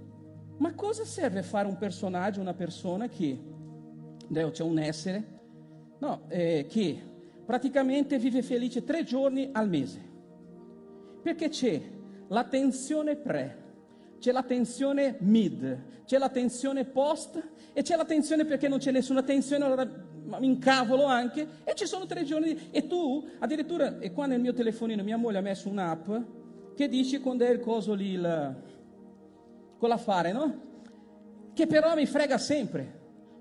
ma 0.58 0.72
cosa 0.74 1.04
serve 1.04 1.42
fare 1.42 1.66
un 1.66 1.76
personaggio, 1.76 2.40
una 2.40 2.54
persona 2.54 3.08
che, 3.08 3.36
c'è 4.30 4.62
un 4.62 4.78
essere, 4.78 5.40
no, 5.98 6.22
eh, 6.28 6.66
che 6.68 7.02
praticamente 7.44 8.16
vive 8.18 8.42
felice 8.42 8.84
tre 8.84 9.02
giorni 9.02 9.48
al 9.52 9.68
mese? 9.68 10.00
Perché 11.20 11.48
c'è 11.48 11.82
la 12.28 12.44
tensione 12.44 13.16
pre, 13.16 13.67
c'è 14.18 14.32
la 14.32 14.42
tensione 14.42 15.16
mid, 15.20 16.04
c'è 16.04 16.18
la 16.18 16.28
tensione 16.28 16.84
post 16.84 17.42
e 17.72 17.82
c'è 17.82 17.96
la 17.96 18.04
tensione 18.04 18.44
perché 18.44 18.68
non 18.68 18.78
c'è 18.78 18.90
nessuna 18.90 19.22
tensione, 19.22 19.64
allora 19.64 19.88
mi 20.36 20.46
incavolo 20.46 21.04
anche 21.04 21.46
e 21.64 21.74
ci 21.74 21.86
sono 21.86 22.04
tre 22.04 22.24
giorni 22.24 22.68
e 22.70 22.86
tu 22.86 23.26
addirittura 23.38 23.98
e 23.98 24.12
qua 24.12 24.26
nel 24.26 24.40
mio 24.40 24.52
telefonino 24.52 25.02
mia 25.02 25.16
moglie 25.16 25.38
ha 25.38 25.42
messo 25.42 25.70
un'app 25.70 26.10
che 26.74 26.86
dice 26.86 27.20
quando 27.20 27.46
è 27.46 27.50
il 27.50 27.60
coso 27.60 27.94
lì 27.94 28.12
il, 28.12 28.56
con 29.78 29.88
l'affare 29.88 30.32
no? 30.32 30.66
che 31.54 31.66
però 31.66 31.94
mi 31.94 32.06
frega 32.06 32.38
sempre. 32.38 32.96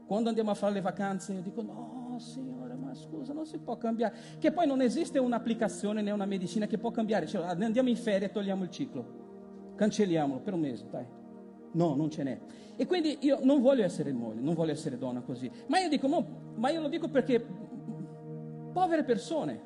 Quando 0.08 0.30
andiamo 0.30 0.52
a 0.52 0.54
fare 0.56 0.74
le 0.74 0.82
vacanze 0.82 1.34
io 1.34 1.42
dico 1.42 1.62
no 1.62 2.16
signore 2.20 2.74
ma 2.74 2.96
scusa 2.96 3.34
non 3.34 3.46
si 3.46 3.58
può 3.60 3.78
cambiare. 3.78 4.16
Che 4.40 4.52
poi 4.52 4.66
non 4.66 4.82
esiste 4.82 5.20
un'applicazione 5.20 6.02
né 6.02 6.10
una 6.10 6.26
medicina 6.26 6.66
che 6.66 6.78
può 6.78 6.90
cambiare. 6.90 7.28
Cioè, 7.28 7.44
andiamo 7.44 7.90
in 7.90 7.98
ferie 7.98 8.30
e 8.30 8.32
togliamo 8.32 8.64
il 8.64 8.72
ciclo 8.72 9.27
cancelliamolo 9.78 10.42
per 10.42 10.54
un 10.54 10.60
mese, 10.60 10.86
dai. 10.90 11.06
No, 11.72 11.96
non 11.96 12.10
ce 12.10 12.24
n'è. 12.24 12.40
E 12.76 12.86
quindi 12.86 13.18
io 13.22 13.40
non 13.42 13.62
voglio 13.62 13.84
essere 13.84 14.12
moglie, 14.12 14.42
non 14.42 14.54
voglio 14.54 14.72
essere 14.72 14.98
donna 14.98 15.22
così. 15.22 15.50
Ma 15.68 15.80
io 15.80 15.88
dico, 15.88 16.08
ma 16.56 16.70
io 16.70 16.82
lo 16.82 16.90
dico 16.90 17.08
perché 17.08 17.44
povere 18.74 19.04
persone, 19.04 19.60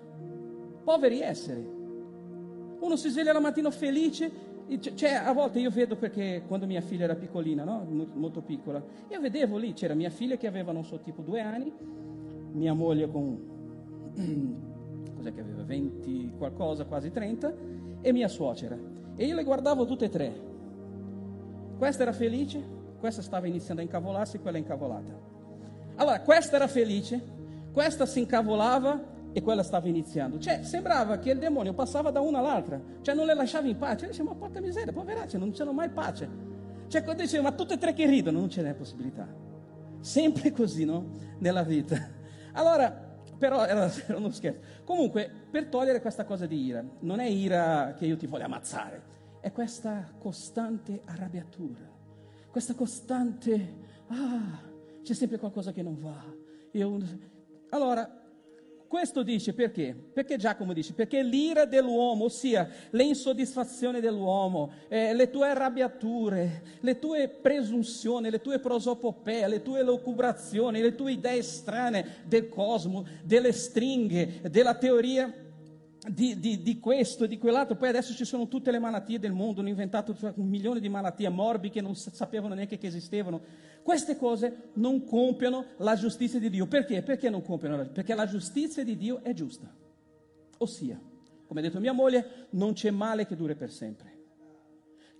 poveri 0.83 1.21
esseri. 1.21 1.79
Uno 2.79 2.95
si 2.95 3.09
sveglia 3.09 3.33
la 3.33 3.39
mattina 3.39 3.69
felice, 3.71 4.31
cioè, 4.79 5.11
a 5.11 5.33
volte 5.33 5.59
io 5.59 5.69
vedo 5.69 5.95
perché 5.95 6.43
quando 6.47 6.65
mia 6.65 6.81
figlia 6.81 7.03
era 7.03 7.15
piccolina, 7.15 7.63
no? 7.63 7.85
molto 8.13 8.41
piccola, 8.41 8.81
io 9.09 9.19
vedevo 9.19 9.57
lì, 9.57 9.73
c'era 9.73 9.93
mia 9.93 10.09
figlia 10.09 10.37
che 10.37 10.47
aveva, 10.47 10.71
non 10.71 10.85
so, 10.85 10.99
tipo 10.99 11.21
due 11.21 11.41
anni, 11.41 11.71
mia 12.53 12.73
moglie 12.73 13.09
con, 13.09 14.13
cos'è 15.15 15.33
che 15.33 15.41
aveva, 15.41 15.63
20 15.63 16.33
qualcosa, 16.37 16.85
quasi 16.85 17.11
30, 17.11 17.53
e 18.01 18.11
mia 18.13 18.27
suocera. 18.27 18.77
E 19.21 19.25
io 19.25 19.35
le 19.35 19.43
guardavo 19.43 19.85
tutte 19.85 20.05
e 20.05 20.09
tre. 20.09 20.33
Questa 21.77 22.01
era 22.01 22.11
felice, 22.11 22.59
questa 22.99 23.21
stava 23.21 23.45
iniziando 23.45 23.79
a 23.79 23.85
incavolarsi, 23.85 24.39
quella 24.39 24.57
incavolata. 24.57 25.15
Allora, 25.97 26.21
questa 26.21 26.55
era 26.55 26.67
felice, 26.67 27.21
questa 27.71 28.07
si 28.07 28.17
incavolava 28.17 28.99
e 29.31 29.43
quella 29.43 29.61
stava 29.61 29.87
iniziando. 29.87 30.39
Cioè, 30.39 30.63
sembrava 30.63 31.19
che 31.19 31.29
il 31.29 31.37
demonio 31.37 31.73
passava 31.73 32.09
da 32.09 32.19
una 32.19 32.39
all'altra, 32.39 32.81
cioè 33.01 33.13
non 33.13 33.27
le 33.27 33.35
lasciava 33.35 33.67
in 33.67 33.77
pace. 33.77 34.05
Io 34.05 34.09
dicevo, 34.09 34.29
ma 34.29 34.35
porca 34.37 34.59
miseria, 34.59 34.91
poveraccia, 34.91 35.37
non 35.37 35.51
c'è 35.51 35.65
mai 35.65 35.89
pace. 35.89 36.27
Cioè, 36.87 37.03
quando 37.03 37.21
dicevo, 37.21 37.43
ma 37.43 37.51
tutte 37.51 37.75
e 37.75 37.77
tre 37.77 37.93
che 37.93 38.07
ridono, 38.07 38.39
non 38.39 38.49
ce 38.49 38.63
n'è 38.63 38.73
possibilità. 38.73 39.27
Sempre 39.99 40.51
così, 40.51 40.83
no? 40.83 41.05
Nella 41.37 41.61
vita. 41.61 41.95
Allora, 42.53 43.09
però 43.41 43.65
era, 43.65 43.91
era 44.07 44.17
uno 44.17 44.29
scherzo. 44.29 44.59
Comunque, 44.83 45.29
per 45.49 45.65
togliere 45.65 45.99
questa 45.99 46.25
cosa 46.25 46.45
di 46.45 46.63
ira, 46.63 46.83
non 46.99 47.19
è 47.19 47.25
ira 47.25 47.95
che 47.97 48.05
io 48.05 48.15
ti 48.15 48.27
voglio 48.27 48.45
ammazzare, 48.45 49.01
è 49.41 49.51
questa 49.51 50.13
costante 50.19 51.01
arrabbiatura, 51.05 51.89
questa 52.51 52.75
costante, 52.75 53.73
ah, 54.07 54.61
c'è 55.01 55.13
sempre 55.13 55.39
qualcosa 55.39 55.71
che 55.71 55.81
non 55.81 55.99
va. 55.99 56.23
Io, 56.73 56.97
allora, 57.69 58.21
questo 58.87 59.23
dice 59.23 59.53
perché? 59.53 59.95
Perché 59.95 60.35
Giacomo 60.35 60.73
dice? 60.73 60.93
Perché 60.93 61.23
l'ira 61.23 61.65
dell'uomo, 61.65 62.25
ossia 62.25 62.69
le 62.89 63.03
insoddisfazioni 63.03 63.99
dell'uomo, 63.99 64.73
eh, 64.89 65.13
le 65.13 65.29
tue 65.29 65.47
arrabbiature, 65.47 66.61
le 66.81 66.99
tue 66.99 67.29
presunzioni, 67.29 68.29
le 68.29 68.41
tue 68.41 68.59
prosopopee, 68.59 69.47
le 69.47 69.61
tue 69.61 69.81
locubrazioni, 69.81 70.81
le 70.81 70.93
tue 70.93 71.13
idee 71.13 71.41
strane 71.41 72.17
del 72.25 72.49
cosmo, 72.49 73.05
delle 73.23 73.53
stringhe, 73.53 74.41
della 74.51 74.75
teoria 74.75 75.33
di, 76.09 76.39
di, 76.39 76.61
di, 76.61 76.79
questo 76.79 77.25
e 77.25 77.27
di 77.27 77.37
quell'altro. 77.37 77.75
Poi 77.75 77.89
adesso 77.89 78.13
ci 78.13 78.25
sono 78.25 78.47
tutte 78.47 78.71
le 78.71 78.79
malattie 78.79 79.19
del 79.19 79.33
mondo, 79.33 79.59
hanno 79.59 79.69
inventato 79.69 80.15
un 80.35 80.47
milione 80.47 80.79
di 80.79 80.89
malattie 80.89 81.29
morbi 81.29 81.69
che 81.69 81.81
non 81.81 81.95
sapevano 81.95 82.55
neanche 82.55 82.77
che 82.77 82.87
esistevano. 82.87 83.41
Queste 83.83 84.17
cose 84.17 84.69
non 84.73 85.03
compiono 85.05 85.65
la 85.77 85.95
giustizia 85.95 86.39
di 86.39 86.49
Dio. 86.49 86.67
Perché? 86.67 87.01
Perché 87.03 87.29
non 87.29 87.43
compiono? 87.43 87.87
Perché 87.87 88.15
la 88.15 88.25
giustizia 88.25 88.83
di 88.83 88.97
Dio 88.97 89.23
è 89.23 89.33
giusta. 89.33 89.73
Ossia, 90.57 90.99
come 91.45 91.59
ha 91.59 91.63
detto 91.63 91.79
mia 91.79 91.93
moglie, 91.93 92.47
non 92.51 92.73
c'è 92.73 92.91
male 92.91 93.25
che 93.25 93.35
dure 93.35 93.55
per 93.55 93.71
sempre. 93.71 94.19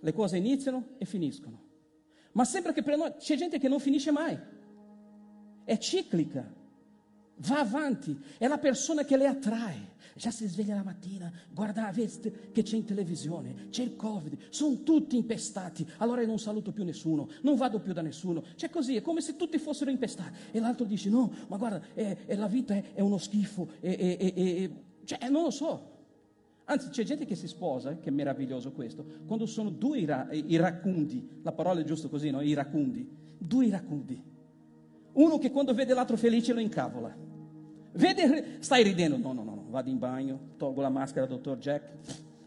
Le 0.00 0.12
cose 0.12 0.36
iniziano 0.36 0.94
e 0.98 1.04
finiscono. 1.04 1.70
Ma 2.32 2.44
sempre 2.44 2.72
che 2.72 2.82
per 2.82 2.96
noi 2.96 3.12
c'è 3.18 3.36
gente 3.36 3.58
che 3.58 3.68
non 3.68 3.78
finisce 3.78 4.10
mai. 4.10 4.38
È 5.64 5.76
ciclica. 5.78 6.60
Va 7.46 7.60
avanti. 7.60 8.18
È 8.38 8.46
la 8.46 8.58
persona 8.58 9.04
che 9.04 9.16
le 9.16 9.26
attrae 9.26 9.90
già 10.14 10.30
si 10.30 10.46
sveglia 10.46 10.74
la 10.74 10.82
mattina, 10.82 11.32
guarda, 11.50 11.90
vedi 11.92 12.50
che 12.52 12.62
c'è 12.62 12.76
in 12.76 12.84
televisione, 12.84 13.68
c'è 13.70 13.82
il 13.82 13.96
Covid, 13.96 14.36
sono 14.50 14.82
tutti 14.82 15.16
impestati, 15.16 15.88
allora 15.98 16.20
io 16.20 16.26
non 16.26 16.38
saluto 16.38 16.72
più 16.72 16.84
nessuno, 16.84 17.28
non 17.42 17.56
vado 17.56 17.80
più 17.80 17.92
da 17.92 18.02
nessuno, 18.02 18.42
c'è 18.56 18.70
così, 18.70 18.96
è 18.96 19.02
come 19.02 19.20
se 19.20 19.36
tutti 19.36 19.58
fossero 19.58 19.90
impestati. 19.90 20.38
E 20.50 20.60
l'altro 20.60 20.84
dice, 20.84 21.08
no, 21.08 21.32
ma 21.48 21.56
guarda, 21.56 21.82
è, 21.94 22.16
è, 22.26 22.34
la 22.36 22.46
vita 22.46 22.74
è, 22.74 22.92
è, 22.94 23.00
uno 23.00 23.18
schifo, 23.18 23.68
cioè, 23.80 25.28
non 25.30 25.42
lo 25.42 25.50
so. 25.50 25.90
Anzi, 26.64 26.90
c'è 26.90 27.02
gente 27.02 27.24
che 27.24 27.34
si 27.34 27.48
sposa, 27.48 27.98
che 27.98 28.08
è 28.08 28.12
meraviglioso 28.12 28.70
questo, 28.72 29.04
quando 29.26 29.46
sono 29.46 29.70
due 29.70 29.98
ira, 29.98 30.28
iracundi, 30.30 31.40
la 31.42 31.52
parola 31.52 31.80
è 31.80 31.84
giusto 31.84 32.08
così, 32.08 32.30
no? 32.30 32.40
Iracundi, 32.40 33.08
due 33.38 33.66
iracundi. 33.66 34.30
Uno 35.14 35.38
che 35.38 35.50
quando 35.50 35.74
vede 35.74 35.92
l'altro 35.92 36.16
felice 36.16 36.52
lo 36.52 36.60
incavola. 36.60 37.30
Vede, 37.92 38.56
stai 38.60 38.82
ridendo? 38.82 39.16
No, 39.16 39.32
no, 39.32 39.42
no 39.42 39.52
vado 39.72 39.88
in 39.88 39.98
bagno, 39.98 40.38
tolgo 40.58 40.82
la 40.82 40.90
maschera, 40.90 41.26
dottor 41.26 41.56
Jack, 41.56 41.92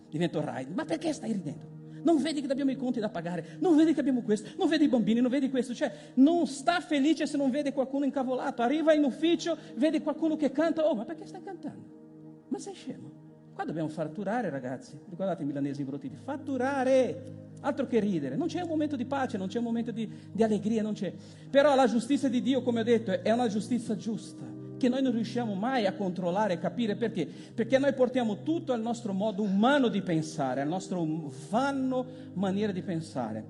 divento 0.09 0.39
Raid. 0.39 0.69
Ma 0.71 0.85
perché 0.85 1.11
stai 1.11 1.33
ridendo? 1.33 1.73
Non 2.03 2.21
vedi 2.21 2.39
che 2.39 2.51
abbiamo 2.51 2.69
i 2.69 2.75
conti 2.75 2.99
da 2.99 3.09
pagare, 3.09 3.57
non 3.59 3.75
vedi 3.75 3.91
che 3.95 3.99
abbiamo 3.99 4.21
questo, 4.21 4.49
non 4.59 4.69
vedi 4.69 4.83
i 4.83 4.87
bambini, 4.87 5.19
non 5.21 5.31
vedi 5.31 5.49
questo. 5.49 5.73
Cioè, 5.73 5.91
non 6.15 6.45
sta 6.45 6.79
felice 6.79 7.25
se 7.25 7.35
non 7.35 7.49
vede 7.49 7.73
qualcuno 7.73 8.05
incavolato. 8.05 8.61
Arriva 8.61 8.93
in 8.93 9.03
ufficio, 9.03 9.57
vede 9.75 10.01
qualcuno 10.01 10.35
che 10.35 10.51
canta, 10.51 10.87
oh, 10.87 10.93
ma 10.93 11.03
perché 11.03 11.25
stai 11.25 11.41
cantando? 11.41 12.43
Ma 12.49 12.59
sei 12.59 12.75
scemo? 12.75 13.23
Qua 13.55 13.65
dobbiamo 13.65 13.89
fatturare, 13.89 14.51
ragazzi. 14.51 14.99
Ricordate 15.09 15.41
i 15.41 15.45
milanesi 15.47 15.81
imbruttiti? 15.81 16.15
Fatturare! 16.15 17.43
Altro 17.61 17.87
che 17.87 17.99
ridere. 17.99 18.35
Non 18.35 18.47
c'è 18.47 18.61
un 18.61 18.67
momento 18.67 18.95
di 18.95 19.05
pace, 19.05 19.39
non 19.39 19.47
c'è 19.47 19.57
un 19.57 19.63
momento 19.63 19.89
di, 19.89 20.07
di 20.31 20.43
allegria, 20.43 20.83
non 20.83 20.93
c'è. 20.93 21.11
Però 21.49 21.73
la 21.73 21.87
giustizia 21.87 22.29
di 22.29 22.43
Dio, 22.43 22.61
come 22.61 22.81
ho 22.81 22.83
detto, 22.83 23.23
è 23.23 23.31
una 23.31 23.47
giustizia 23.47 23.95
giusta 23.95 24.54
che 24.85 24.91
noi 24.91 25.01
non 25.01 25.13
riusciamo 25.13 25.55
mai 25.55 25.87
a 25.87 25.93
controllare 25.93 26.53
e 26.53 26.59
capire 26.59 26.95
perché? 26.95 27.25
Perché 27.25 27.79
noi 27.79 27.91
portiamo 27.93 28.43
tutto 28.43 28.71
al 28.71 28.81
nostro 28.81 29.13
modo 29.13 29.41
umano 29.41 29.87
di 29.87 30.03
pensare, 30.03 30.61
al 30.61 30.67
nostro 30.67 31.03
vanno 31.49 32.05
maniera 32.33 32.71
di 32.71 32.83
pensare. 32.83 33.43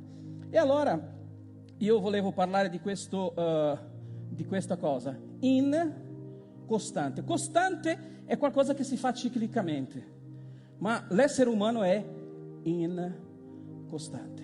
E 0.50 0.58
allora 0.58 0.98
io 1.78 2.00
volevo 2.00 2.32
parlare 2.32 2.70
di, 2.70 2.80
questo, 2.80 3.34
uh, 3.36 3.78
di 4.30 4.46
questa 4.46 4.78
cosa, 4.78 5.14
in 5.40 5.94
costante. 6.66 7.26
Costante 7.26 8.22
è 8.24 8.38
qualcosa 8.38 8.74
che 8.74 8.86
si 8.86 8.96
fa 8.96 9.12
ciclicamente, 9.12 10.14
ma 10.78 11.06
l'essere 11.10 11.50
umano 11.50 11.84
è 11.84 12.02
in 12.64 13.14
costante. 13.90 14.44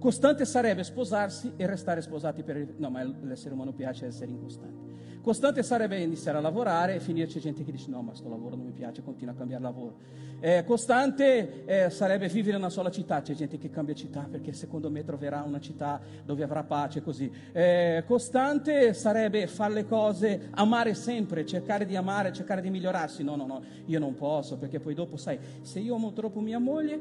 Costante 0.00 0.44
sarebbe 0.46 0.82
sposarsi 0.82 1.52
e 1.56 1.64
restare 1.64 2.02
sposati 2.02 2.42
per. 2.42 2.74
No, 2.76 2.90
ma 2.90 3.04
l'essere 3.22 3.54
umano 3.54 3.72
piace 3.72 4.06
essere 4.06 4.32
incostante. 4.32 4.85
Costante 5.26 5.64
sarebbe 5.64 5.98
iniziare 5.98 6.38
a 6.38 6.40
lavorare 6.40 6.94
e 6.94 7.00
finire 7.00 7.26
c'è 7.26 7.40
gente 7.40 7.64
che 7.64 7.72
dice 7.72 7.90
no 7.90 8.00
ma 8.00 8.14
sto 8.14 8.28
lavoro 8.28 8.54
non 8.54 8.66
mi 8.66 8.70
piace, 8.70 9.02
continua 9.02 9.34
a 9.34 9.36
cambiare 9.36 9.60
lavoro. 9.60 9.96
Eh, 10.38 10.62
costante 10.64 11.64
eh, 11.64 11.90
sarebbe 11.90 12.28
vivere 12.28 12.52
in 12.52 12.62
una 12.62 12.68
sola 12.68 12.90
città, 12.90 13.22
c'è 13.22 13.34
gente 13.34 13.58
che 13.58 13.68
cambia 13.68 13.94
città 13.94 14.28
perché 14.30 14.52
secondo 14.52 14.88
me 14.88 15.02
troverà 15.02 15.42
una 15.42 15.58
città 15.58 16.00
dove 16.24 16.44
avrà 16.44 16.62
pace 16.62 17.02
così. 17.02 17.28
Eh, 17.50 18.04
costante 18.06 18.94
sarebbe 18.94 19.48
fare 19.48 19.74
le 19.74 19.86
cose, 19.86 20.48
amare 20.50 20.94
sempre, 20.94 21.44
cercare 21.44 21.86
di 21.86 21.96
amare, 21.96 22.32
cercare 22.32 22.60
di 22.60 22.70
migliorarsi. 22.70 23.24
No, 23.24 23.34
no, 23.34 23.46
no, 23.46 23.62
io 23.86 23.98
non 23.98 24.14
posso 24.14 24.58
perché 24.58 24.78
poi 24.78 24.94
dopo 24.94 25.16
sai, 25.16 25.40
se 25.62 25.80
io 25.80 25.96
amo 25.96 26.12
troppo 26.12 26.38
mia 26.38 26.60
moglie 26.60 27.00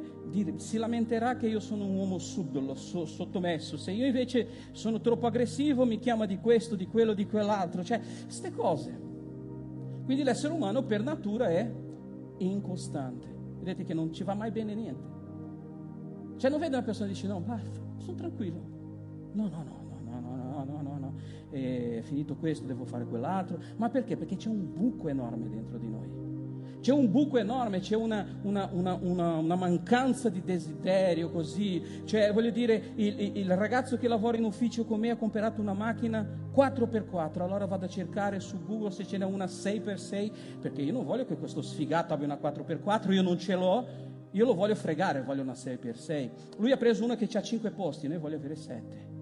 si 0.56 0.78
lamenterà 0.78 1.36
che 1.36 1.48
io 1.48 1.60
sono 1.60 1.86
un 1.86 1.96
uomo 1.96 2.18
subdolo, 2.18 2.74
so, 2.74 3.06
sottomesso. 3.06 3.78
Se 3.78 3.92
io 3.92 4.08
invece 4.08 4.48
sono 4.72 5.00
troppo 5.00 5.28
aggressivo 5.28 5.86
mi 5.86 6.00
chiama 6.00 6.26
di 6.26 6.40
questo, 6.40 6.76
di 6.76 6.88
quello, 6.88 7.14
di 7.14 7.28
quell'altro. 7.28 7.84
Cioè, 7.84 8.15
queste 8.24 8.52
cose. 8.52 9.02
Quindi 10.04 10.24
l'essere 10.24 10.54
umano 10.54 10.84
per 10.84 11.04
natura 11.04 11.50
è 11.50 11.72
incostante. 12.38 13.28
Vedete 13.60 13.84
che 13.84 13.94
non 13.94 14.14
ci 14.14 14.24
va 14.24 14.34
mai 14.34 14.52
bene 14.52 14.76
niente. 14.76 15.14
Cioè 16.38 16.50
non 16.50 16.60
vede 16.60 16.76
una 16.76 16.86
persona 16.86 17.08
e 17.08 17.14
dice 17.14 17.28
no, 17.28 17.42
vai, 17.46 17.62
sono 17.98 18.18
tranquillo. 18.18 18.62
No, 19.32 19.48
no, 19.48 19.64
no, 19.64 20.00
no, 20.04 20.20
no, 20.20 20.36
no, 20.36 20.64
no, 20.64 20.82
no, 20.82 20.98
no. 20.98 21.14
È 21.50 22.02
finito 22.04 22.36
questo, 22.36 22.66
devo 22.66 22.86
fare 22.86 23.06
quell'altro. 23.06 23.60
Ma 23.78 23.90
perché? 23.90 24.18
Perché 24.18 24.36
c'è 24.36 24.50
un 24.50 24.74
buco 24.74 25.08
enorme 25.08 25.50
dentro 25.50 25.78
di 25.78 25.90
noi 25.90 26.25
c'è 26.86 26.94
un 26.94 27.10
buco 27.10 27.40
enorme, 27.40 27.80
c'è 27.80 27.96
una, 27.96 28.24
una, 28.44 28.70
una, 28.72 28.94
una, 28.94 29.56
mancanza 29.56 30.30
di 30.30 30.44
desiderio 30.44 31.32
così. 31.32 32.04
Cioè, 32.06 32.32
voglio 32.32 32.52
dire, 32.52 32.92
il, 32.94 33.38
il, 33.38 33.58
ragazzo 33.58 33.98
che 33.98 34.08
lavora 34.08 34.38
in 34.38 34.44
ufficio 34.44 34.86
con 34.86 35.00
me 35.00 35.10
ha 35.10 35.16
comprato 35.16 35.62
una 35.62 35.74
macchina 35.74 36.24
4x4, 36.54 37.42
allora 37.42 37.66
vado 37.66 37.86
a 37.86 37.88
cercare 37.88 38.40
su 38.40 38.64
Google 38.64 38.92
se 38.92 39.04
ce 39.04 39.18
n'è 39.18 39.26
una 39.26 39.46
6x6, 39.46 40.32
perché 40.62 40.84
io 40.84 40.94
non 40.94 41.06
voglio 41.06 41.26
che 41.26 41.36
questo 41.38 41.64
sfigato 41.64 42.14
abbia 42.14 42.28
una 42.28 42.40
4x4, 42.40 43.12
io 43.14 43.24
non 43.24 43.40
ce 43.40 43.56
l'ho, 43.56 43.88
io 44.30 44.46
lo 44.46 44.54
voglio 44.54 44.76
fregare, 44.76 45.24
voglio 45.24 45.42
una 45.42 45.54
6x6. 45.54 46.30
Lui 46.58 46.72
ha 46.72 46.78
preso 46.78 47.04
una 47.04 47.16
che 47.16 47.28
ha 47.36 47.42
5 47.42 47.72
posti, 47.72 48.08
noi 48.08 48.20
voglio 48.20 48.36
avere 48.36 48.56
7. 48.56 49.14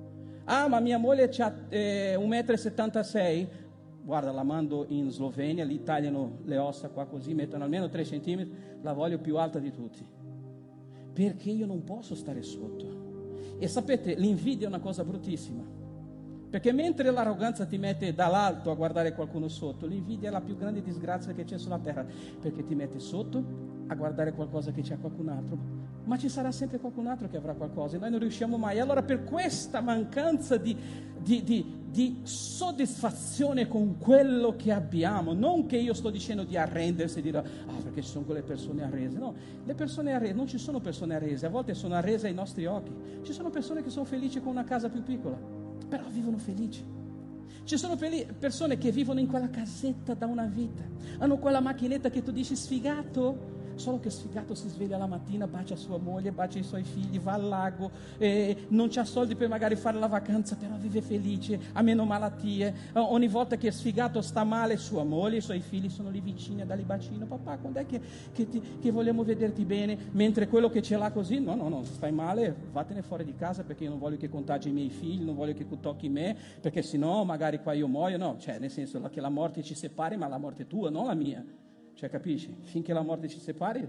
Ah, 0.46 0.68
ma 0.68 0.82
mia 0.82 0.98
moglie 0.98 1.30
ha 1.38 1.54
eh, 1.70 2.18
1,76 2.20 3.42
m, 3.42 3.48
guarda 4.04 4.32
la 4.32 4.44
mando 4.44 4.86
in 4.90 5.10
Slovenia, 5.10 5.64
lì 5.64 5.82
tagliano 5.82 6.40
le 6.44 6.58
ossa 6.58 6.90
qua 6.90 7.06
così, 7.06 7.34
mettono 7.34 7.64
almeno 7.64 7.90
3 7.90 8.04
cm, 8.04 8.48
la 8.82 8.94
voglio 8.94 9.18
più 9.20 9.38
alta 9.38 9.60
di 9.60 9.72
tutti. 9.72 10.06
Perché 11.14 11.52
io 11.52 11.66
non 11.66 11.84
posso 11.84 12.16
stare 12.16 12.42
sotto. 12.42 13.56
E 13.58 13.68
sapete, 13.68 14.16
l'invidia 14.16 14.66
è 14.66 14.70
una 14.70 14.80
cosa 14.80 15.04
bruttissima. 15.04 15.64
Perché 16.50 16.72
mentre 16.72 17.10
l'arroganza 17.10 17.66
ti 17.66 17.78
mette 17.78 18.14
dall'alto 18.14 18.70
a 18.70 18.76
guardare 18.76 19.14
qualcuno 19.14 19.48
sotto, 19.48 19.88
l'invidia 19.88 20.30
è 20.30 20.32
la 20.32 20.42
più 20.42 20.56
grande 20.56 20.84
disgrazia 20.84 21.34
che 21.34 21.46
c'è 21.46 21.58
sulla 21.58 21.80
terra, 21.80 22.06
perché 22.40 22.64
ti 22.64 22.76
mette 22.76 23.00
sotto 23.00 23.73
a 23.88 23.96
guardare 23.96 24.34
qualcosa 24.34 24.72
che 24.72 24.82
c'è 24.82 24.98
qualcun 25.00 25.30
altro. 25.30 25.58
Ma 26.06 26.18
ci 26.18 26.30
sarà 26.30 26.52
sempre 26.52 26.80
qualcun 26.80 27.08
altro 27.08 27.30
che 27.30 27.38
avrà 27.38 27.54
qualcosa 27.54 27.96
e 27.96 28.00
noi 28.00 28.12
non 28.12 28.20
riusciamo 28.20 28.58
mai. 28.58 28.80
Allora 28.80 29.04
per 29.04 29.24
questa 29.24 29.80
mancanza 29.82 30.58
di, 30.58 30.76
di, 31.22 31.44
di, 31.44 31.66
di 31.90 32.20
soddisfazione 32.24 33.68
con 33.68 33.98
quello 33.98 34.56
che 34.58 34.72
abbiamo, 34.72 35.34
non 35.34 35.66
che 35.66 35.78
io 35.78 35.94
sto 35.94 36.10
dicendo 36.10 36.44
di 36.44 36.58
arrendersi 36.58 37.20
e 37.20 37.22
dire 37.22 37.38
ah 37.38 37.82
perché 37.82 38.02
ci 38.02 38.10
sono 38.10 38.26
quelle 38.26 38.42
persone 38.42 38.84
arrese, 38.84 39.18
no, 39.18 39.34
le 39.64 39.74
persone 39.76 40.14
arrese, 40.14 40.34
non 40.34 40.48
ci 40.48 40.58
sono 40.58 40.80
persone 40.80 41.16
arrese, 41.16 41.46
a 41.46 41.50
volte 41.50 41.74
sono 41.74 41.96
arrese 41.96 42.28
ai 42.28 42.34
nostri 42.34 42.66
occhi, 42.66 42.92
ci 43.22 43.32
sono 43.32 43.50
persone 43.50 43.82
che 43.82 43.90
sono 43.90 44.06
felici 44.06 44.42
con 44.42 44.52
una 44.52 44.66
casa 44.66 44.90
più 44.90 45.04
piccola 45.04 45.62
però 45.94 46.10
vivono 46.10 46.38
felici. 46.38 46.84
Ci 47.66 47.78
sono 47.78 47.96
persone 47.96 48.80
che 48.80 48.92
vivono 48.92 49.20
in 49.20 49.28
quella 49.28 49.48
casetta 49.50 50.16
da 50.16 50.26
una 50.26 50.46
vita, 50.46 50.82
hanno 51.20 51.38
quella 51.38 51.60
macchinetta 51.60 52.10
che 52.10 52.24
tu 52.24 52.32
dici 52.32 52.56
sfigato, 52.56 53.62
Solo 53.76 54.00
che 54.00 54.10
sfigato 54.10 54.54
si 54.54 54.70
sveglia 54.70 54.98
la 54.98 55.08
mattina, 55.08 55.48
bacia 55.48 55.76
sua 55.76 55.98
moglie, 55.98 56.32
bacia 56.32 56.60
i 56.60 56.64
suoi 56.64 56.84
figli, 56.84 57.20
va 57.20 57.34
al 57.34 57.48
lago, 57.48 57.92
eh, 58.18 58.66
non 58.70 58.90
ha 58.96 59.06
soldi 59.06 59.36
per 59.36 59.48
magari 59.48 59.76
fare 59.76 59.98
la 59.98 60.08
vacanza, 60.08 60.56
però 60.56 60.76
vive 60.78 61.02
felice, 61.02 61.60
ha 61.74 61.82
meno 61.82 62.06
malattie. 62.06 62.74
ogni 62.94 63.28
volta 63.28 63.58
che 63.58 63.72
sfigato 63.72 64.22
sta 64.22 64.44
male, 64.44 64.78
sua 64.78 65.04
moglie 65.04 65.38
i 65.38 65.42
suoi 65.42 65.60
figli 65.60 65.90
sono 65.90 66.10
lì 66.10 66.20
vicini 66.20 66.62
a 66.62 66.66
dargli 66.66 66.84
bacino. 66.84 67.26
Papà, 67.26 67.58
quando 67.58 67.80
è 67.80 67.86
che, 67.86 68.02
che, 68.32 68.50
ti, 68.50 68.62
che, 68.82 68.92
vogliamo 68.92 69.24
vederti 69.24 69.66
bene? 69.66 69.98
Mentre 70.12 70.48
quello 70.48 70.70
che 70.70 70.82
ce 70.82 70.98
l'ha 70.98 71.12
così, 71.12 71.40
no, 71.40 71.56
no, 71.56 71.70
no, 71.70 71.84
stai 71.84 72.12
male, 72.12 72.56
vattene 72.72 73.02
fuori 73.02 73.24
di 73.24 73.36
casa 73.36 73.64
perché 73.64 73.84
io 73.84 73.90
non 73.90 74.00
voglio 74.00 74.18
che 74.18 74.30
contagi 74.30 74.70
i 74.70 74.74
miei 74.74 74.90
figli, 74.90 75.24
non 75.24 75.36
voglio 75.36 75.54
che 75.54 75.66
tocchi 75.80 76.10
me, 76.10 76.36
perché 76.62 76.82
sennò 76.82 77.24
magari 77.24 77.60
qua 77.62 77.74
io 77.74 77.88
muoio. 77.88 78.18
No, 78.18 78.38
cioè 78.40 78.60
nel 78.60 78.72
senso 78.72 79.02
che 79.10 79.22
la 79.22 79.30
morte 79.30 79.64
ci 79.64 79.76
separi, 79.76 80.18
ma 80.18 80.28
la 80.28 80.38
morte 80.38 80.64
è 80.64 80.68
tua, 80.68 80.90
non 80.90 81.06
la 81.06 81.14
mia. 81.14 81.44
Cioè, 82.04 82.12
capisci? 82.12 82.54
Finché 82.64 82.92
la 82.92 83.02
morte 83.02 83.30
ci 83.30 83.40
separi, 83.40 83.88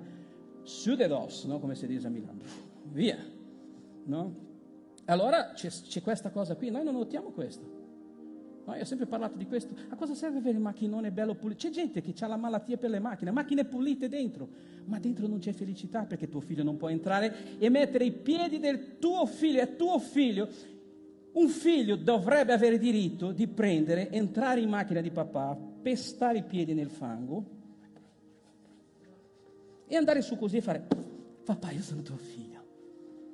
su 0.62 0.94
de 0.94 1.08
dos, 1.08 1.46
no? 1.46 1.58
come 1.58 1.74
si 1.74 1.84
dice 1.88 2.06
a 2.06 2.10
Milano, 2.10 2.42
via. 2.92 3.18
No? 4.04 4.34
Allora 5.06 5.50
c'è, 5.50 5.68
c'è, 5.68 6.00
questa 6.00 6.30
cosa 6.30 6.54
qui, 6.54 6.70
noi 6.70 6.84
non 6.84 6.94
notiamo 6.94 7.30
questo. 7.30 7.64
No, 8.66 8.74
io 8.76 8.82
ho 8.82 8.84
sempre 8.84 9.06
parlato 9.06 9.36
di 9.36 9.46
questo. 9.46 9.74
A 9.88 9.96
cosa 9.96 10.14
serve 10.14 10.38
avere 10.38 10.54
il 10.54 10.62
macchinone 10.62 11.10
bello 11.10 11.34
pulito? 11.34 11.66
C'è 11.66 11.70
gente 11.70 12.02
che 12.02 12.14
ha 12.20 12.28
la 12.28 12.36
malattia 12.36 12.76
per 12.76 12.90
le 12.90 13.00
macchine, 13.00 13.32
macchine 13.32 13.64
pulite 13.64 14.08
dentro, 14.08 14.48
ma 14.84 15.00
dentro 15.00 15.26
non 15.26 15.40
c'è 15.40 15.50
felicità 15.50 16.04
perché 16.04 16.28
tuo 16.28 16.40
figlio 16.40 16.62
non 16.62 16.76
può 16.76 16.90
entrare 16.90 17.58
e 17.58 17.68
mettere 17.68 18.04
i 18.04 18.12
piedi 18.12 18.60
del 18.60 19.00
tuo 19.00 19.26
figlio, 19.26 19.60
è 19.60 19.74
tuo 19.74 19.98
figlio. 19.98 20.48
Un 21.32 21.48
figlio 21.48 21.96
dovrebbe 21.96 22.52
avere 22.52 22.78
diritto 22.78 23.32
di 23.32 23.48
prendere, 23.48 24.08
entrare 24.10 24.60
in 24.60 24.68
macchina 24.68 25.00
di 25.00 25.10
papà, 25.10 25.58
pestare 25.82 26.38
i 26.38 26.44
piedi 26.44 26.74
nel 26.74 26.90
fango 26.90 27.62
e 29.86 29.96
andare 29.96 30.22
su 30.22 30.36
così 30.36 30.58
e 30.58 30.60
fare, 30.60 30.86
papà 31.44 31.70
io 31.70 31.82
sono 31.82 32.02
tuo 32.02 32.16
figlio, 32.16 32.58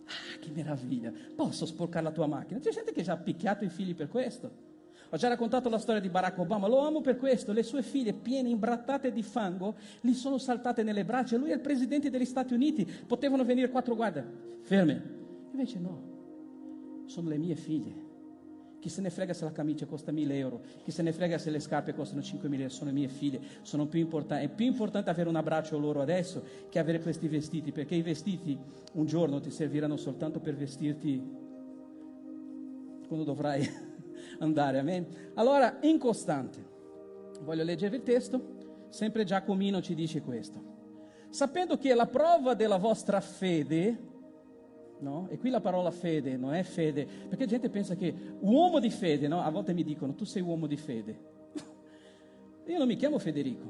ah 0.05 0.39
che 0.41 0.51
meraviglia, 0.51 1.13
posso 1.35 1.67
sporcare 1.67 2.05
la 2.05 2.13
tua 2.13 2.27
macchina? 2.27 2.61
C'è 2.61 2.71
gente 2.71 2.93
che 2.93 3.03
già 3.03 3.13
ha 3.13 3.19
picchiato 3.19 3.65
i 3.65 3.69
figli 3.69 3.95
per 3.95 4.09
questo. 4.09 4.69
Ho 5.13 5.17
già 5.17 5.27
raccontato 5.27 5.69
la 5.69 5.79
storia 5.79 6.01
di 6.01 6.09
Barack 6.09 6.39
Obama, 6.39 6.69
lo 6.69 6.79
amo 6.79 7.01
per 7.01 7.17
questo, 7.17 7.53
le 7.53 7.65
sue 7.65 7.83
figlie 7.83 8.13
piene, 8.13 8.49
imbrattate 8.49 9.11
di 9.11 9.25
fango, 9.25 9.75
gli 10.01 10.13
sono 10.13 10.39
saltate 10.39 10.85
nelle 10.85 11.05
braccia, 11.05 11.37
lui 11.37 11.51
è 11.51 11.55
il 11.55 11.61
presidente 11.61 12.11
degli 12.11 12.25
Stati 12.25 12.55
Uniti, 12.55 12.89
potevano 13.07 13.45
venire 13.45 13.71
quattro 13.71 13.97
guardie, 13.97 14.25
ferme, 14.61 15.03
invece 15.51 15.81
no, 15.81 17.05
sono 17.07 17.29
le 17.29 17.39
mie 17.39 17.57
figlie, 17.57 18.10
chi 18.81 18.89
se 18.89 19.03
ne 19.03 19.11
frega 19.11 19.35
se 19.35 19.45
la 19.45 19.53
camicia 19.53 19.85
costa 19.85 20.11
1000 20.11 20.37
euro? 20.39 20.61
Chi 20.83 20.91
se 20.91 21.03
ne 21.03 21.13
frega 21.13 21.37
se 21.37 21.51
le 21.51 21.61
scarpe 21.61 21.95
costano 21.95 22.23
5.000 22.23 22.55
euro? 22.55 22.69
Sono 22.71 22.91
mie 22.91 23.09
figlie, 23.09 23.41
sono 23.61 23.87
più 23.87 24.01
importanti. 24.01 24.47
È 24.47 24.49
più 24.49 24.65
importante 24.65 25.11
avere 25.11 25.29
un 25.29 25.37
abbraccio 25.37 25.79
loro 25.79 26.01
adesso 26.01 26.43
che 26.71 26.79
avere 26.79 27.01
questi 27.01 27.29
vestiti, 27.29 27.73
perché 27.73 27.95
i 27.95 28.03
vestiti 28.03 28.59
un 28.95 29.05
giorno 29.05 29.39
ti 29.41 29.51
serviranno 29.51 29.99
soltanto 29.99 30.41
per 30.41 30.57
vestirti 30.57 31.23
quando 33.07 33.25
dovrai 33.25 33.69
andare. 34.41 34.79
Amen? 34.79 35.07
Allora, 35.35 35.77
incostante. 35.83 36.67
Voglio 37.43 37.65
leggervi 37.65 37.97
il 37.97 38.03
testo. 38.03 38.59
Sempre 38.89 39.25
Giacomino 39.25 39.83
ci 39.83 39.95
dice 39.95 40.23
questo. 40.23 40.79
Sapendo 41.29 41.77
che 41.77 41.95
la 41.95 42.07
prova 42.07 42.55
della 42.55 42.79
vostra 42.79 43.21
fede 43.21 44.09
No? 45.01 45.29
E 45.31 45.39
qui 45.39 45.49
la 45.51 45.61
parola 45.61 45.91
fede 45.91 46.37
non 46.37 46.53
è 46.53 46.63
fede, 46.63 47.07
perché 47.07 47.45
la 47.45 47.51
gente 47.51 47.71
pensa 47.71 47.95
che 47.95 48.15
uomo 48.41 48.79
di 48.79 48.91
fede, 48.91 49.29
no? 49.29 49.41
a 49.41 49.51
volte 49.51 49.73
mi 49.73 49.83
dicono 49.83 50.15
tu 50.15 50.25
sei 50.25 50.43
uomo 50.43 50.67
di 50.67 50.77
fede. 50.77 51.19
Io 52.67 52.79
non 52.79 52.87
mi 52.87 52.97
chiamo 52.97 53.19
Federico, 53.19 53.65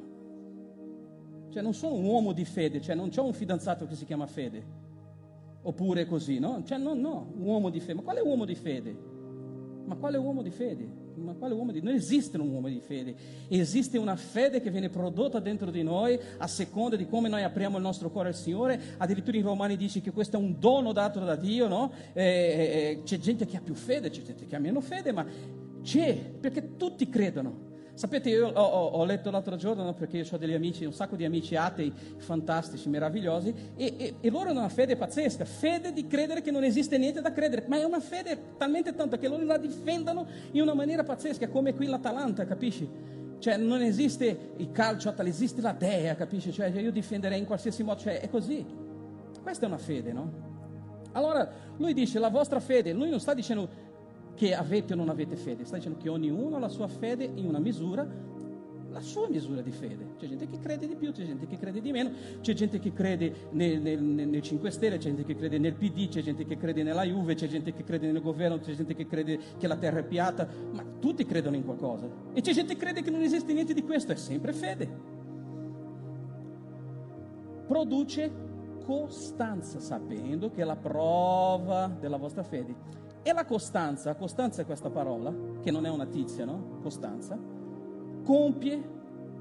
cioè 1.50 1.62
non 1.62 1.72
sono 1.72 1.94
un 1.94 2.04
uomo 2.04 2.32
di 2.32 2.44
fede, 2.44 2.80
cioè 2.80 2.94
non 2.94 3.10
ho 3.14 3.24
un 3.24 3.32
fidanzato 3.32 3.86
che 3.86 3.94
si 3.94 4.04
chiama 4.04 4.26
Fede, 4.26 4.64
oppure 5.62 6.06
così, 6.06 6.38
no? 6.38 6.62
Cioè 6.64 6.78
no, 6.78 6.94
no, 6.94 7.32
uomo 7.38 7.70
di 7.70 7.80
fede, 7.80 7.94
ma 7.94 8.02
quale 8.02 8.20
uomo 8.20 8.44
di 8.44 8.54
fede? 8.54 8.96
Ma 9.84 9.96
quale 9.96 10.16
uomo 10.18 10.42
di 10.42 10.50
fede? 10.50 10.88
Ma 11.20 11.34
quale 11.34 11.54
uomo 11.54 11.72
di... 11.72 11.80
Non 11.80 11.94
esiste 11.94 12.36
un 12.36 12.48
uomo 12.48 12.68
di 12.68 12.80
fede, 12.80 13.14
esiste 13.48 13.98
una 13.98 14.16
fede 14.16 14.60
che 14.60 14.70
viene 14.70 14.88
prodotta 14.88 15.38
dentro 15.40 15.70
di 15.70 15.82
noi 15.82 16.18
a 16.38 16.46
seconda 16.46 16.96
di 16.96 17.06
come 17.06 17.28
noi 17.28 17.42
apriamo 17.42 17.76
il 17.76 17.82
nostro 17.82 18.10
cuore 18.10 18.28
al 18.28 18.34
Signore. 18.34 18.80
Addirittura 18.98 19.36
in 19.36 19.44
Romani 19.44 19.76
dice 19.76 20.00
che 20.00 20.10
questo 20.10 20.36
è 20.36 20.40
un 20.40 20.58
dono 20.58 20.92
dato 20.92 21.20
da 21.20 21.36
Dio, 21.36 21.68
no? 21.68 21.92
E, 22.12 22.22
e, 22.22 23.00
c'è 23.04 23.18
gente 23.18 23.46
che 23.46 23.56
ha 23.56 23.60
più 23.60 23.74
fede, 23.74 24.10
c'è 24.10 24.22
gente 24.22 24.46
che 24.46 24.56
ha 24.56 24.60
meno 24.60 24.80
fede, 24.80 25.12
ma 25.12 25.24
c'è, 25.82 26.14
perché 26.40 26.76
tutti 26.76 27.08
credono. 27.08 27.69
Sapete, 28.00 28.30
io 28.30 28.48
ho, 28.48 28.62
ho, 28.62 28.86
ho 28.92 29.04
letto 29.04 29.30
l'altro 29.30 29.56
giorno, 29.56 29.82
no, 29.82 29.92
perché 29.92 30.16
io 30.16 30.24
ho 30.30 30.36
degli 30.38 30.54
amici, 30.54 30.86
un 30.86 30.92
sacco 30.94 31.16
di 31.16 31.26
amici 31.26 31.54
atei 31.54 31.92
fantastici, 32.16 32.88
meravigliosi, 32.88 33.54
e, 33.76 33.94
e, 33.98 34.14
e, 34.18 34.30
loro 34.30 34.48
hanno 34.48 34.60
una 34.60 34.70
fede 34.70 34.96
pazzesca, 34.96 35.44
fede 35.44 35.92
di 35.92 36.06
credere 36.06 36.40
che 36.40 36.50
non 36.50 36.64
esiste 36.64 36.96
niente 36.96 37.20
da 37.20 37.30
credere, 37.30 37.66
ma 37.68 37.78
è 37.78 37.84
una 37.84 38.00
fede 38.00 38.56
talmente 38.56 38.94
tanta 38.94 39.18
che 39.18 39.28
loro 39.28 39.44
la 39.44 39.58
difendono 39.58 40.26
in 40.52 40.62
una 40.62 40.72
maniera 40.72 41.02
pazzesca, 41.02 41.48
come 41.48 41.74
qui 41.74 41.88
l'Atalanta, 41.88 42.46
capisci? 42.46 42.88
Cioè 43.38 43.58
non 43.58 43.82
esiste 43.82 44.54
il 44.56 44.70
calcio, 44.72 45.14
esiste 45.18 45.60
la 45.60 45.72
dea, 45.72 46.14
capisci? 46.14 46.52
Cioè 46.52 46.68
io 46.68 46.92
difenderei 46.92 47.38
in 47.38 47.44
qualsiasi 47.44 47.82
modo, 47.82 48.00
cioè 48.00 48.20
è 48.20 48.30
così. 48.30 48.64
Questa 49.42 49.66
è 49.66 49.68
una 49.68 49.76
fede, 49.76 50.10
no? 50.10 50.32
Allora 51.12 51.46
lui 51.76 51.92
dice 51.92 52.18
la 52.18 52.30
vostra 52.30 52.60
fede, 52.60 52.94
lui 52.94 53.10
non 53.10 53.20
sta 53.20 53.34
dicendo 53.34 53.89
che 54.40 54.54
avete 54.54 54.94
o 54.94 54.96
non 54.96 55.10
avete 55.10 55.36
fede, 55.36 55.66
sta 55.66 55.76
dicendo 55.76 55.98
che 55.98 56.08
ognuno 56.08 56.56
ha 56.56 56.58
la 56.58 56.70
sua 56.70 56.88
fede 56.88 57.30
in 57.34 57.44
una 57.44 57.58
misura, 57.58 58.08
la 58.88 59.00
sua 59.00 59.28
misura 59.28 59.60
di 59.60 59.70
fede. 59.70 60.14
C'è 60.18 60.26
gente 60.28 60.48
che 60.48 60.58
crede 60.58 60.86
di 60.86 60.96
più, 60.96 61.12
c'è 61.12 61.24
gente 61.26 61.46
che 61.46 61.58
crede 61.58 61.82
di 61.82 61.92
meno, 61.92 62.10
c'è 62.40 62.54
gente 62.54 62.78
che 62.78 62.94
crede 62.94 63.48
nel, 63.50 63.82
nel, 63.82 64.02
nel 64.02 64.40
5 64.40 64.70
Stelle, 64.70 64.96
c'è 64.96 65.08
gente 65.08 65.24
che 65.24 65.36
crede 65.36 65.58
nel 65.58 65.74
PD, 65.74 66.08
c'è 66.08 66.22
gente 66.22 66.46
che 66.46 66.56
crede 66.56 66.82
nella 66.82 67.02
Juve, 67.02 67.34
c'è 67.34 67.48
gente 67.48 67.74
che 67.74 67.84
crede 67.84 68.10
nel 68.10 68.22
governo, 68.22 68.58
c'è 68.60 68.72
gente 68.72 68.94
che 68.94 69.06
crede 69.06 69.38
che 69.58 69.66
la 69.66 69.76
terra 69.76 69.98
è 69.98 70.04
piatta, 70.04 70.48
ma 70.72 70.82
tutti 70.98 71.26
credono 71.26 71.56
in 71.56 71.64
qualcosa. 71.66 72.08
E 72.32 72.40
c'è 72.40 72.54
gente 72.54 72.72
che 72.72 72.80
crede 72.80 73.02
che 73.02 73.10
non 73.10 73.20
esiste 73.20 73.52
niente 73.52 73.74
di 73.74 73.82
questo, 73.82 74.12
è 74.12 74.16
sempre 74.16 74.54
fede. 74.54 74.88
Produce 77.66 78.32
costanza, 78.86 79.80
sapendo 79.80 80.50
che 80.50 80.62
è 80.62 80.64
la 80.64 80.76
prova 80.76 81.94
della 82.00 82.16
vostra 82.16 82.42
fede 82.42 83.00
e 83.22 83.32
la 83.32 83.44
costanza, 83.44 84.14
costanza 84.14 84.62
è 84.62 84.64
questa 84.64 84.90
parola, 84.90 85.32
che 85.60 85.70
non 85.70 85.84
è 85.84 85.90
una 85.90 86.06
tizia, 86.06 86.44
no? 86.44 86.78
Costanza, 86.82 87.38
compie 88.24 88.82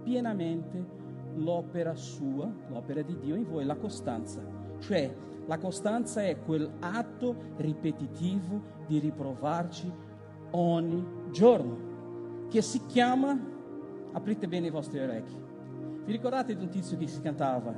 pienamente 0.04 0.98
l'opera 1.36 1.96
sua, 1.96 2.52
l'opera 2.68 3.02
di 3.02 3.18
Dio 3.18 3.36
in 3.36 3.48
voi, 3.48 3.66
la 3.66 3.78
costanza. 3.78 4.42
Cioè, 4.80 5.16
la 5.46 5.58
costanza 5.58 6.22
è 6.22 6.40
quell'atto 6.42 7.36
ripetitivo 7.58 8.62
di 8.86 9.00
riprovarci 9.00 9.92
ogni 10.52 11.06
giorno, 11.32 12.48
che 12.50 12.62
si 12.62 12.86
chiama, 12.86 13.38
aprite 14.12 14.48
bene 14.48 14.68
i 14.68 14.72
vostri 14.72 15.00
orecchi, 15.00 15.36
vi 16.04 16.12
ricordate 16.12 16.56
di 16.56 16.64
un 16.64 16.70
tizio 16.70 16.98
che 16.98 17.08
si 17.08 17.22
cantava? 17.22 17.74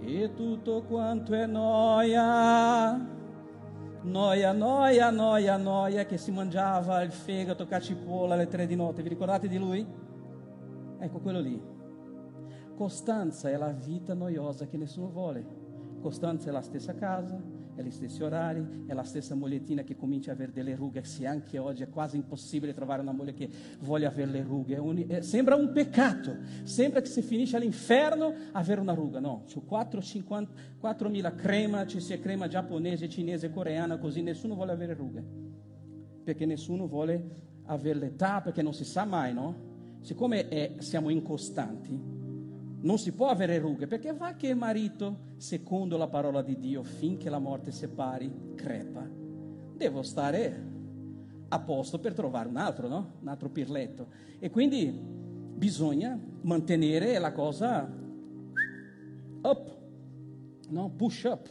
E 0.00 0.32
tutto 0.34 0.82
quanto 0.82 1.34
è 1.34 1.46
noia 1.46 3.16
Noia, 4.08 4.52
noia, 4.52 5.10
noia, 5.10 5.58
noia, 5.58 6.06
che 6.06 6.16
si 6.16 6.30
mangiava 6.30 7.02
il 7.02 7.12
fegato 7.12 7.66
cacipolla 7.66 8.32
alle 8.32 8.48
tre 8.48 8.66
di 8.66 8.74
notte. 8.74 9.02
Vi 9.02 9.08
ricordate 9.10 9.48
di 9.48 9.58
lui? 9.58 9.86
Ecco 10.98 11.18
quello 11.18 11.40
lì. 11.40 11.62
Costanza 12.74 13.50
è 13.50 13.56
la 13.58 13.70
vita 13.70 14.14
noiosa 14.14 14.66
che 14.66 14.78
nessuno 14.78 15.10
vuole. 15.10 15.44
Costanza 16.00 16.48
è 16.48 16.52
la 16.52 16.62
stessa 16.62 16.94
casa, 16.94 17.38
è 17.80 17.84
gli 17.84 17.90
stessi 17.90 18.22
orari, 18.22 18.84
è 18.86 18.92
la 18.92 19.04
stessa 19.04 19.34
mogliettina 19.34 19.82
che 19.82 19.96
comincia 19.96 20.30
a 20.30 20.34
avere 20.34 20.52
delle 20.52 20.74
rughe, 20.74 21.04
se 21.04 21.26
anche 21.26 21.58
oggi 21.58 21.82
è 21.82 21.88
quasi 21.88 22.16
impossibile 22.16 22.74
trovare 22.74 23.02
una 23.02 23.12
moglie 23.12 23.34
che 23.34 23.48
voglia 23.80 24.08
avere 24.08 24.30
le 24.30 24.42
rughe, 24.42 25.06
è, 25.06 25.20
sembra 25.20 25.54
un 25.54 25.72
peccato, 25.72 26.36
sembra 26.64 27.00
che 27.00 27.08
si 27.08 27.22
finisce 27.22 27.56
all'inferno 27.56 28.34
avere 28.52 28.80
una 28.80 28.94
ruga, 28.94 29.20
no, 29.20 29.44
ho 29.52 29.62
4.000 29.68 31.34
crema, 31.34 31.86
ci 31.86 32.00
sia 32.00 32.18
crema 32.18 32.48
giapponese, 32.48 33.08
cinese, 33.08 33.50
coreana, 33.50 33.98
così 33.98 34.22
nessuno 34.22 34.54
vuole 34.54 34.72
avere 34.72 34.94
rughe. 34.94 35.24
perché 36.28 36.44
nessuno 36.44 36.86
vuole 36.86 37.46
avere 37.64 37.98
l'età, 37.98 38.42
perché 38.42 38.60
non 38.60 38.74
si 38.74 38.84
sa 38.84 39.04
mai, 39.04 39.32
no? 39.32 39.66
Siccome 40.00 40.48
è, 40.48 40.74
siamo 40.78 41.08
incostanti, 41.08 41.98
non 42.80 42.98
si 42.98 43.12
può 43.12 43.28
avere 43.28 43.58
rughe, 43.58 43.86
perché 43.86 44.12
va 44.12 44.34
che 44.34 44.48
il 44.48 44.56
marito, 44.56 45.32
secondo 45.36 45.96
la 45.96 46.08
parola 46.08 46.42
di 46.42 46.58
Dio, 46.58 46.82
finché 46.82 47.28
la 47.28 47.38
morte 47.38 47.72
separi, 47.72 48.52
crepa. 48.54 49.08
Devo 49.76 50.02
stare 50.02 50.66
a 51.48 51.60
posto 51.60 51.98
per 51.98 52.14
trovare 52.14 52.48
un 52.48 52.56
altro, 52.56 52.88
no? 52.88 53.12
Un 53.20 53.28
altro 53.28 53.48
pirletto. 53.48 54.08
E 54.38 54.50
quindi 54.50 54.90
bisogna 54.90 56.18
mantenere 56.42 57.18
la 57.18 57.32
cosa 57.32 57.90
up, 59.42 59.76
no? 60.68 60.90
Push 60.90 61.24
up. 61.24 61.48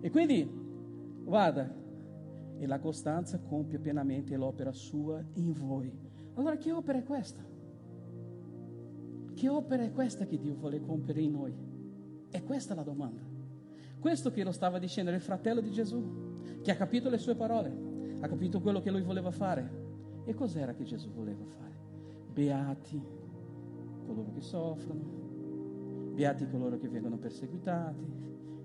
E 0.00 0.10
quindi, 0.10 0.48
guarda, 1.24 1.72
e 2.58 2.66
la 2.66 2.78
costanza 2.78 3.38
compie 3.40 3.78
pienamente 3.78 4.36
l'opera 4.36 4.72
sua 4.72 5.22
in 5.34 5.52
voi. 5.52 5.92
Allora 6.34 6.56
che 6.56 6.70
opera 6.72 6.98
è 6.98 7.04
questa? 7.04 7.53
Che 9.44 9.50
opera 9.50 9.82
è 9.82 9.92
questa 9.92 10.24
che 10.24 10.38
Dio 10.38 10.54
vuole 10.54 10.80
compiere 10.80 11.20
in 11.20 11.32
noi? 11.32 11.54
È 12.30 12.42
questa 12.42 12.74
la 12.74 12.82
domanda. 12.82 13.20
Questo 13.98 14.30
che 14.30 14.42
lo 14.42 14.52
stava 14.52 14.78
dicendo 14.78 15.10
era 15.10 15.18
il 15.18 15.22
fratello 15.22 15.60
di 15.60 15.70
Gesù, 15.70 16.40
che 16.62 16.70
ha 16.70 16.74
capito 16.74 17.10
le 17.10 17.18
sue 17.18 17.34
parole, 17.34 18.16
ha 18.20 18.26
capito 18.26 18.62
quello 18.62 18.80
che 18.80 18.90
lui 18.90 19.02
voleva 19.02 19.30
fare. 19.30 20.22
E 20.24 20.32
cos'era 20.32 20.72
che 20.72 20.84
Gesù 20.84 21.10
voleva 21.10 21.44
fare? 21.44 21.76
Beati 22.32 22.98
coloro 24.06 24.32
che 24.32 24.40
soffrono, 24.40 25.02
beati 26.14 26.48
coloro 26.48 26.78
che 26.78 26.88
vengono 26.88 27.18
perseguitati, 27.18 28.02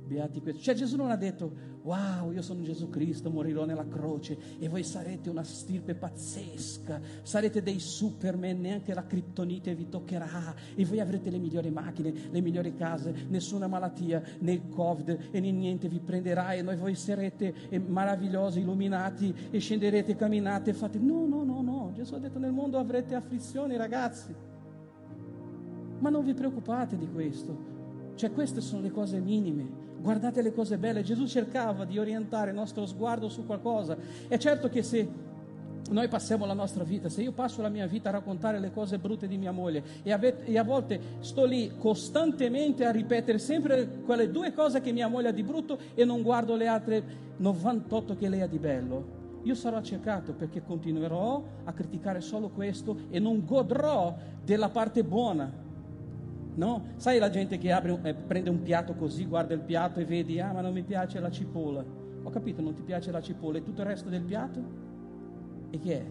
beati 0.09 0.41
questi. 0.41 0.61
Cioè 0.61 0.73
Gesù 0.73 0.97
non 0.97 1.11
ha 1.11 1.15
detto, 1.15 1.77
wow, 1.83 2.31
io 2.31 2.41
sono 2.41 2.63
Gesù 2.63 2.89
Cristo, 2.89 3.29
morirò 3.29 3.63
nella 3.63 3.87
croce 3.87 4.37
e 4.59 4.67
voi 4.67 4.83
sarete 4.83 5.29
una 5.29 5.43
stirpe 5.43 5.93
pazzesca, 5.95 6.99
sarete 7.21 7.61
dei 7.61 7.79
superman, 7.79 8.59
neanche 8.59 8.93
la 8.93 9.05
criptonite 9.05 9.75
vi 9.75 9.87
toccherà 9.87 10.55
e 10.75 10.83
voi 10.83 10.99
avrete 10.99 11.29
le 11.29 11.37
migliori 11.37 11.69
macchine, 11.69 12.13
le 12.29 12.41
migliori 12.41 12.75
case, 12.75 13.27
nessuna 13.29 13.67
malattia, 13.67 14.21
né 14.39 14.53
il 14.53 14.67
covid 14.67 15.29
e 15.31 15.39
né 15.39 15.51
niente 15.51 15.87
vi 15.87 15.99
prenderà 15.99 16.53
e 16.53 16.61
noi 16.61 16.75
voi 16.75 16.95
sarete 16.95 17.53
meravigliosi, 17.69 18.59
illuminati 18.59 19.33
e 19.51 19.59
scenderete, 19.59 20.15
camminate 20.15 20.71
e 20.71 20.73
fate... 20.73 20.97
No, 20.97 21.25
no, 21.27 21.43
no, 21.43 21.61
no, 21.61 21.91
Gesù 21.93 22.15
ha 22.15 22.19
detto 22.19 22.39
nel 22.39 22.51
mondo 22.51 22.77
avrete 22.77 23.15
afflizioni 23.15 23.77
ragazzi, 23.77 24.33
ma 25.99 26.09
non 26.09 26.25
vi 26.25 26.33
preoccupate 26.33 26.97
di 26.97 27.07
questo. 27.07 27.77
Cioè 28.15 28.31
queste 28.31 28.59
sono 28.59 28.81
le 28.81 28.91
cose 28.91 29.19
minime 29.19 29.87
guardate 30.01 30.41
le 30.41 30.53
cose 30.53 30.77
belle. 30.77 31.03
Gesù 31.03 31.27
cercava 31.27 31.85
di 31.85 31.97
orientare 31.97 32.49
il 32.49 32.55
nostro 32.55 32.85
sguardo 32.85 33.29
su 33.29 33.45
qualcosa. 33.45 33.97
È 34.27 34.37
certo 34.37 34.69
che 34.69 34.83
se 34.83 35.07
noi 35.91 36.07
passiamo 36.07 36.45
la 36.45 36.53
nostra 36.53 36.83
vita, 36.83 37.09
se 37.09 37.21
io 37.21 37.31
passo 37.31 37.61
la 37.61 37.69
mia 37.69 37.87
vita 37.87 38.09
a 38.09 38.11
raccontare 38.11 38.59
le 38.59 38.71
cose 38.71 38.99
brutte 38.99 39.27
di 39.27 39.37
mia 39.37 39.51
moglie 39.51 39.83
e 40.03 40.11
a, 40.11 40.19
e 40.21 40.57
a 40.57 40.63
volte 40.63 40.99
sto 41.19 41.45
lì 41.45 41.71
costantemente 41.77 42.85
a 42.85 42.91
ripetere 42.91 43.39
sempre 43.39 43.87
quelle 44.05 44.29
due 44.29 44.53
cose 44.53 44.81
che 44.81 44.91
mia 44.91 45.07
moglie 45.07 45.29
ha 45.29 45.31
di 45.33 45.43
brutto 45.43 45.79
e 45.95 46.05
non 46.05 46.21
guardo 46.21 46.55
le 46.55 46.67
altre 46.67 47.03
98 47.37 48.15
che 48.15 48.29
lei 48.29 48.41
ha 48.41 48.47
di 48.47 48.59
bello, 48.59 49.17
io 49.43 49.55
sarò 49.55 49.81
cercato 49.81 50.33
perché 50.33 50.61
continuerò 50.61 51.43
a 51.63 51.73
criticare 51.73 52.21
solo 52.21 52.49
questo 52.49 52.97
e 53.09 53.19
non 53.19 53.45
godrò 53.45 54.15
della 54.43 54.69
parte 54.69 55.03
buona 55.03 55.67
No? 56.59 56.87
Sai 56.97 57.19
la 57.19 57.29
gente 57.29 57.57
che 57.57 57.71
apre, 57.71 57.97
eh, 58.03 58.13
prende 58.13 58.49
un 58.49 58.61
piatto 58.61 58.93
così, 58.93 59.25
guarda 59.25 59.53
il 59.53 59.61
piatto 59.61 60.01
e 60.01 60.05
vedi, 60.05 60.41
ah 60.41 60.51
ma 60.51 60.59
non 60.59 60.73
mi 60.73 60.83
piace 60.83 61.21
la 61.21 61.31
cipolla. 61.31 61.81
Ho 62.21 62.29
capito, 62.29 62.61
non 62.61 62.73
ti 62.73 62.81
piace 62.81 63.11
la 63.11 63.21
cipolla 63.21 63.59
e 63.59 63.63
tutto 63.63 63.79
il 63.79 63.87
resto 63.87 64.09
del 64.09 64.23
piatto? 64.23 64.61
E 65.69 65.79
che 65.79 66.01
è? 66.01 66.05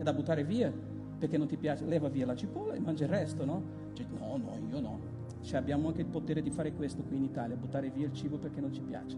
È 0.00 0.02
da 0.02 0.12
buttare 0.12 0.44
via? 0.44 0.70
Perché 1.18 1.38
non 1.38 1.46
ti 1.46 1.56
piace? 1.56 1.86
Leva 1.86 2.10
via 2.10 2.26
la 2.26 2.36
cipolla 2.36 2.74
e 2.74 2.80
mangia 2.80 3.04
il 3.04 3.10
resto, 3.10 3.46
no? 3.46 3.62
Cioè, 3.94 4.04
no, 4.18 4.36
no, 4.36 4.58
io 4.68 4.78
no. 4.78 5.00
Cioè, 5.40 5.58
abbiamo 5.58 5.88
anche 5.88 6.02
il 6.02 6.06
potere 6.06 6.42
di 6.42 6.50
fare 6.50 6.74
questo 6.74 7.02
qui 7.02 7.16
in 7.16 7.24
Italia, 7.24 7.56
buttare 7.56 7.88
via 7.88 8.04
il 8.04 8.12
cibo 8.12 8.36
perché 8.36 8.60
non 8.60 8.74
ci 8.74 8.82
piace. 8.82 9.16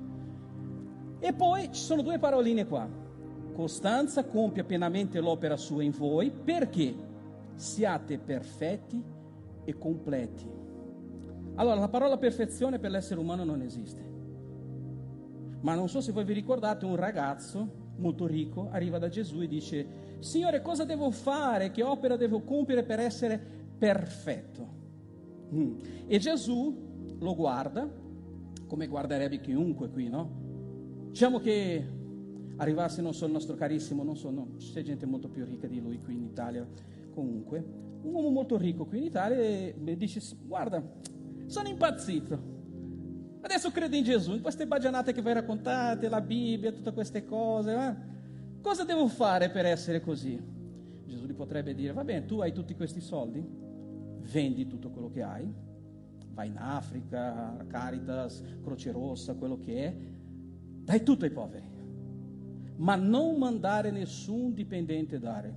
E 1.19 1.33
poi 1.33 1.65
ci 1.73 1.81
sono 1.81 2.03
due 2.03 2.21
paroline 2.21 2.65
qua. 2.65 2.89
Costanza 3.55 4.25
compia 4.25 4.63
pienamente 4.63 5.19
l'opera 5.19 5.57
sua 5.57 5.83
in 5.83 5.91
voi 5.91 6.31
perché 6.31 6.95
siate 7.57 8.19
perfetti 8.19 9.03
e 9.65 9.79
completi 9.79 10.56
allora, 11.57 11.81
la 11.81 11.89
parola 11.89 12.17
perfezione 12.17 12.79
per 12.79 12.91
l'essere 12.91 13.21
umano 13.21 13.45
non 13.45 13.63
esiste. 13.63 14.15
Ma 15.61 15.75
non 15.75 15.89
so 15.89 16.01
se 16.01 16.13
voi 16.13 16.25
vi 16.25 16.33
ricordate, 16.33 16.85
un 16.85 16.97
ragazzo 16.97 17.85
molto 17.97 18.27
ricco 18.27 18.69
arriva 18.71 18.99
da 18.99 19.09
Gesù 19.09 19.41
e 19.41 19.49
dice, 19.49 19.87
Signore, 20.19 20.61
cosa 20.63 20.85
devo 20.85 21.11
fare? 21.11 21.71
Che 21.71 21.83
opera 21.83 22.17
devo 22.17 22.43
compiere 22.43 22.85
per 22.85 23.01
essere 23.01 23.41
perfetto? 23.79 24.75
Mm. 25.55 25.79
E 26.07 26.19
Gesù 26.19 27.17
lo 27.19 27.35
guarda, 27.35 27.89
come 28.67 28.87
guarderebbe 28.87 29.41
chiunque 29.41 29.89
qui, 29.89 30.09
no? 30.09 30.45
Diciamo 31.09 31.39
che 31.39 31.85
arrivasse 32.57 33.01
non 33.01 33.15
solo 33.15 33.29
il 33.29 33.33
nostro 33.33 33.55
carissimo, 33.55 34.03
non 34.03 34.17
so, 34.17 34.31
no, 34.31 34.51
c'è 34.59 34.83
gente 34.83 35.07
molto 35.07 35.29
più 35.29 35.45
ricca 35.45 35.67
di 35.67 35.81
lui 35.81 36.01
qui 36.01 36.15
in 36.15 36.25
Italia, 36.25 36.67
comunque, 37.11 37.65
un 38.03 38.13
uomo 38.13 38.31
molto 38.31 38.57
ricco 38.57 38.85
qui 38.85 38.99
in 38.99 39.05
Italia 39.05 39.37
e 39.39 39.97
dice, 39.97 40.21
guarda, 40.45 40.83
sono 41.47 41.69
impazzito. 41.69 42.55
Adesso 43.41 43.71
credo 43.71 43.95
in 43.95 44.03
Gesù, 44.03 44.35
in 44.35 44.43
queste 44.43 44.67
bagianate 44.67 45.13
che 45.13 45.23
voi 45.23 45.35
raccontate, 45.35 46.09
la 46.09 46.21
Bibbia, 46.21 46.73
tutte 46.73 46.93
queste 46.93 47.25
cose. 47.25 47.75
Eh? 47.75 47.95
Cosa 48.61 48.85
devo 48.85 49.07
fare 49.07 49.51
per 49.51 49.65
essere 49.67 50.01
così? 50.01 50.37
Gesù 51.07 51.27
gli 51.27 51.35
potrebbe 51.35 51.73
dire, 51.75 51.93
va 51.93 52.03
bene, 52.03 52.27
tu 52.27 52.41
hai 52.41 52.53
tutti 52.53 52.75
questi 52.75 53.01
soldi, 53.01 53.45
vendi 54.31 54.67
tutto 54.67 54.91
quello 54.91 55.09
che 55.09 55.23
hai, 55.23 55.49
vai 56.33 56.49
in 56.49 56.57
Africa, 56.59 57.65
Caritas, 57.69 58.43
Croce 58.63 58.91
Rossa, 58.91 59.35
quello 59.35 59.59
che 59.59 59.85
è, 59.85 59.97
dai 60.83 61.05
tutto 61.05 61.25
ai 61.25 61.31
poveri. 61.31 61.75
Ma 62.79 62.97
non 62.97 63.39
mandare 63.39 63.93
nessun 63.93 64.53
dipendente 64.53 65.21
dare, 65.21 65.55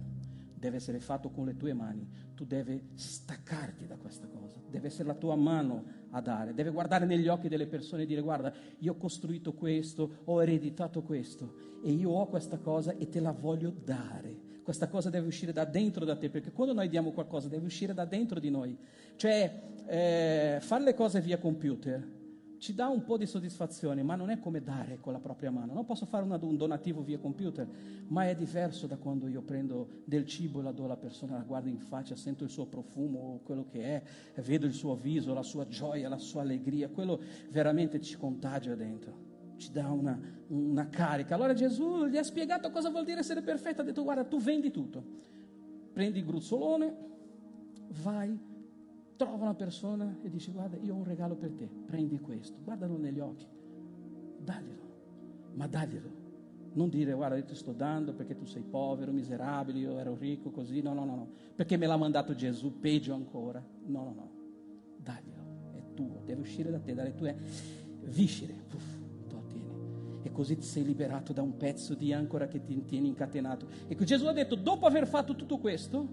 deve 0.53 0.75
essere 0.77 0.99
fatto 0.99 1.31
con 1.31 1.45
le 1.45 1.57
tue 1.57 1.73
mani 1.73 2.07
tu 2.39 2.45
devi 2.45 2.91
staccarti 2.93 3.85
da 3.85 3.97
questa 3.97 4.25
cosa, 4.27 4.61
deve 4.69 4.87
essere 4.87 5.09
la 5.09 5.13
tua 5.13 5.35
mano 5.35 5.83
a 6.11 6.21
dare, 6.21 6.53
deve 6.53 6.69
guardare 6.69 7.05
negli 7.05 7.27
occhi 7.27 7.49
delle 7.49 7.67
persone 7.67 8.03
e 8.03 8.05
dire 8.05 8.21
guarda, 8.21 8.53
io 8.77 8.93
ho 8.93 8.95
costruito 8.95 9.51
questo, 9.51 10.21
ho 10.23 10.41
ereditato 10.41 11.01
questo 11.01 11.55
e 11.83 11.91
io 11.91 12.11
ho 12.11 12.27
questa 12.27 12.57
cosa 12.57 12.95
e 12.95 13.09
te 13.09 13.19
la 13.19 13.33
voglio 13.33 13.73
dare. 13.83 14.47
Questa 14.63 14.87
cosa 14.87 15.09
deve 15.09 15.27
uscire 15.27 15.51
da 15.51 15.65
dentro 15.65 16.05
da 16.05 16.15
te, 16.15 16.29
perché 16.29 16.53
quando 16.53 16.73
noi 16.73 16.87
diamo 16.87 17.11
qualcosa 17.11 17.49
deve 17.49 17.65
uscire 17.65 17.93
da 17.93 18.05
dentro 18.05 18.39
di 18.39 18.49
noi. 18.49 18.77
Cioè, 19.17 19.61
eh, 19.85 20.59
fare 20.61 20.83
le 20.85 20.93
cose 20.93 21.19
via 21.19 21.39
computer 21.39 22.18
ci 22.59 22.75
dà 22.75 22.87
un 22.87 23.03
po' 23.03 23.17
di 23.17 23.25
soddisfazione, 23.25 24.03
ma 24.03 24.15
non 24.15 24.29
è 24.29 24.37
come 24.39 24.61
dare 24.61 24.99
con 24.99 25.13
la 25.13 25.19
propria 25.19 25.49
mano. 25.49 25.73
Non 25.73 25.85
posso 25.85 26.05
fare 26.05 26.23
un 26.23 26.57
donativo 26.57 27.01
via 27.01 27.17
computer, 27.17 27.67
ma 28.07 28.27
è 28.27 28.35
diverso 28.35 28.85
da 28.85 28.97
quando 28.97 29.27
io 29.27 29.41
prendo 29.41 30.01
del 30.03 30.25
cibo 30.25 30.59
e 30.59 30.63
la 30.63 30.71
do 30.71 30.83
alla 30.83 30.97
persona, 30.97 31.37
la 31.37 31.43
guardo 31.43 31.69
in 31.69 31.79
faccia, 31.79 32.15
sento 32.15 32.43
il 32.43 32.49
suo 32.49 32.65
profumo, 32.65 33.39
quello 33.43 33.65
che 33.65 33.81
è, 33.81 34.41
vedo 34.41 34.65
il 34.65 34.73
suo 34.73 34.95
viso, 34.95 35.33
la 35.33 35.41
sua 35.41 35.67
gioia, 35.67 36.09
la 36.09 36.17
sua 36.17 36.41
allegria, 36.41 36.89
quello 36.89 37.21
veramente 37.49 38.01
ci 38.01 38.17
contagia 38.17 38.75
dentro, 38.75 39.53
ci 39.55 39.71
dà 39.71 39.89
una, 39.89 40.19
una 40.47 40.89
carica. 40.89 41.35
Allora 41.35 41.53
Gesù 41.53 42.07
gli 42.07 42.17
ha 42.17 42.23
spiegato 42.23 42.69
cosa 42.71 42.89
vuol 42.89 43.05
dire 43.05 43.21
essere 43.21 43.41
perfetto, 43.41 43.81
ha 43.81 43.85
detto 43.85 44.03
guarda 44.03 44.25
tu 44.25 44.37
vendi 44.37 44.69
tutto, 44.69 45.01
prendi 45.93 46.19
il 46.19 46.25
gruzzolone, 46.25 47.07
vai 48.03 48.47
trova 49.19 49.43
una 49.43 49.53
persona 49.53 50.17
e 50.21 50.29
dice 50.29 50.49
guarda 50.51 50.77
io 50.77 50.93
ho 50.93 50.97
un 50.97 51.03
regalo 51.03 51.35
per 51.35 51.51
te, 51.51 51.69
prendi 51.85 52.19
questo, 52.19 52.57
guardalo 52.63 52.95
negli 52.95 53.19
occhi, 53.19 53.45
daglielo, 54.41 54.83
ma 55.55 55.67
daglielo. 55.67 56.27
Non 56.71 56.87
dire 56.87 57.11
guarda 57.11 57.35
io 57.35 57.43
ti 57.43 57.53
sto 57.53 57.73
dando 57.73 58.13
perché 58.13 58.37
tu 58.37 58.45
sei 58.45 58.63
povero, 58.63 59.11
miserabile, 59.11 59.79
io 59.79 59.97
ero 59.99 60.15
ricco 60.15 60.51
così, 60.51 60.81
no, 60.81 60.93
no, 60.93 61.03
no, 61.03 61.15
no, 61.15 61.31
perché 61.53 61.75
me 61.75 61.85
l'ha 61.85 61.97
mandato 61.97 62.33
Gesù, 62.33 62.79
peggio 62.79 63.13
ancora. 63.13 63.61
No, 63.87 64.03
no, 64.03 64.13
no, 64.13 64.31
daglielo, 64.95 65.73
è 65.73 65.93
tuo, 65.93 66.21
deve 66.23 66.39
uscire 66.39 66.71
da 66.71 66.79
te, 66.79 66.93
dalle 66.93 67.13
tue 67.13 67.35
viscere. 68.03 68.53
Puff, 68.69 68.97
e 70.21 70.31
così 70.33 70.57
ti 70.57 70.65
sei 70.65 70.83
liberato 70.83 71.31
da 71.31 71.41
un 71.41 71.55
pezzo 71.55 71.93
di 71.93 72.11
ancora 72.11 72.47
che 72.47 72.61
ti 72.61 72.83
tiene 72.83 73.07
incatenato. 73.07 73.67
E 73.87 73.95
Gesù 73.95 74.25
ha 74.25 74.33
detto, 74.33 74.55
dopo 74.55 74.85
aver 74.85 75.07
fatto 75.07 75.33
tutto 75.33 75.59
questo, 75.59 76.07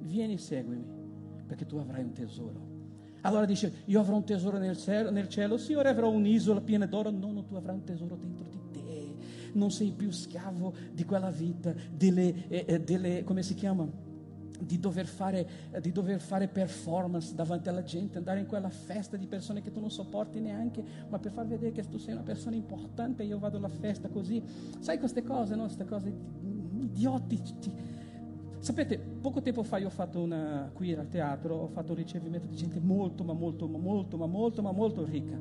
vieni 0.00 0.34
e 0.34 0.38
seguimi 0.38 1.01
perché 1.46 1.66
tu 1.66 1.76
avrai 1.76 2.02
un 2.02 2.12
tesoro. 2.12 2.80
Allora 3.22 3.44
dice, 3.44 3.72
io 3.86 4.00
avrò 4.00 4.16
un 4.16 4.24
tesoro 4.24 4.58
nel 4.58 4.76
cielo, 4.76 5.10
nel 5.10 5.28
cielo, 5.28 5.56
Signore 5.56 5.88
avrò 5.88 6.10
un'isola 6.10 6.60
piena 6.60 6.86
d'oro, 6.86 7.10
no, 7.10 7.30
no, 7.30 7.44
tu 7.44 7.54
avrai 7.54 7.76
un 7.76 7.84
tesoro 7.84 8.16
dentro 8.16 8.46
di 8.48 8.60
te, 8.72 9.14
non 9.52 9.70
sei 9.70 9.92
più 9.92 10.10
schiavo 10.10 10.74
di 10.92 11.04
quella 11.04 11.30
vita, 11.30 11.72
delle, 11.94 12.48
eh, 12.48 12.64
eh 12.66 12.80
delle 12.80 13.22
come 13.22 13.42
si 13.42 13.54
chiama? 13.54 13.86
Di 14.58 14.78
dover, 14.78 15.06
fare, 15.06 15.48
eh, 15.70 15.80
di 15.80 15.92
dover 15.92 16.20
fare 16.20 16.48
performance 16.48 17.34
davanti 17.34 17.68
alla 17.68 17.82
gente, 17.82 18.18
andare 18.18 18.40
in 18.40 18.46
quella 18.46 18.70
festa 18.70 19.16
di 19.16 19.26
persone 19.26 19.60
che 19.60 19.70
tu 19.70 19.80
non 19.80 19.90
sopporti 19.90 20.40
neanche, 20.40 20.84
ma 21.08 21.18
per 21.18 21.32
far 21.32 21.46
vedere 21.46 21.72
che 21.72 21.82
tu 21.82 21.98
sei 21.98 22.14
una 22.14 22.22
persona 22.22 22.56
importante, 22.56 23.22
io 23.22 23.38
vado 23.38 23.56
alla 23.56 23.68
festa 23.68 24.08
così. 24.08 24.42
Sai 24.78 24.98
queste 24.98 25.22
cose, 25.22 25.54
no? 25.56 25.62
Queste 25.64 25.84
cose 25.84 26.12
idioti. 26.80 27.42
Ti... 27.60 27.72
Sapete, 28.62 28.96
poco 28.96 29.42
tempo 29.42 29.64
fa 29.64 29.78
io 29.78 29.88
ho 29.88 29.90
fatto 29.90 30.20
una, 30.20 30.70
qui 30.72 30.94
al 30.94 31.08
teatro, 31.08 31.56
ho 31.56 31.66
fatto 31.66 31.90
un 31.90 31.98
ricevimento 31.98 32.46
di 32.46 32.54
gente 32.54 32.78
molto, 32.78 33.24
ma 33.24 33.32
molto, 33.32 33.66
ma 33.66 33.76
molto, 33.76 34.16
ma 34.16 34.26
molto, 34.26 34.62
ma 34.62 34.70
molto 34.70 35.04
ricca. 35.04 35.36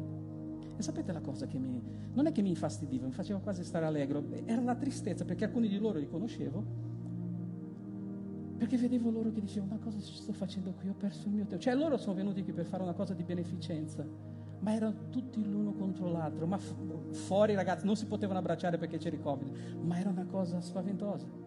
E 0.76 0.82
sapete 0.82 1.12
la 1.12 1.22
cosa 1.22 1.46
che 1.46 1.60
mi... 1.60 1.80
non 2.14 2.26
è 2.26 2.32
che 2.32 2.42
mi 2.42 2.50
infastidiva, 2.50 3.06
mi 3.06 3.12
faceva 3.12 3.38
quasi 3.38 3.64
stare 3.64 3.86
allegro, 3.86 4.24
era 4.46 4.60
la 4.62 4.74
tristezza 4.74 5.24
perché 5.24 5.46
alcuni 5.46 5.68
di 5.68 5.78
loro 5.78 6.00
li 6.00 6.08
conoscevo, 6.08 6.66
perché 8.58 8.78
vedevo 8.78 9.12
loro 9.12 9.32
che 9.32 9.40
dicevano, 9.40 9.74
ma 9.74 9.78
cosa 9.78 10.00
sto 10.00 10.34
facendo 10.34 10.74
qui? 10.74 10.90
Ho 10.90 10.96
perso 10.98 11.28
il 11.28 11.36
mio 11.36 11.46
tempo. 11.46 11.62
Cioè 11.64 11.76
loro 11.76 11.98
sono 11.98 12.16
venuti 12.16 12.44
qui 12.44 12.54
per 12.54 12.66
fare 12.66 12.82
una 12.82 12.94
cosa 12.94 13.14
di 13.14 13.22
beneficenza, 13.22 14.04
ma 14.62 14.74
erano 14.74 15.10
tutti 15.12 15.48
l'uno 15.48 15.74
contro 15.74 16.10
l'altro, 16.10 16.48
ma 16.48 16.58
fuori 16.58 17.54
ragazzi 17.54 17.86
non 17.86 17.96
si 17.96 18.08
potevano 18.08 18.40
abbracciare 18.40 18.80
perché 18.80 18.98
c'era 18.98 19.16
il 19.16 19.22
Covid, 19.22 19.78
ma 19.84 20.00
era 20.00 20.10
una 20.10 20.26
cosa 20.26 20.60
spaventosa. 20.60 21.41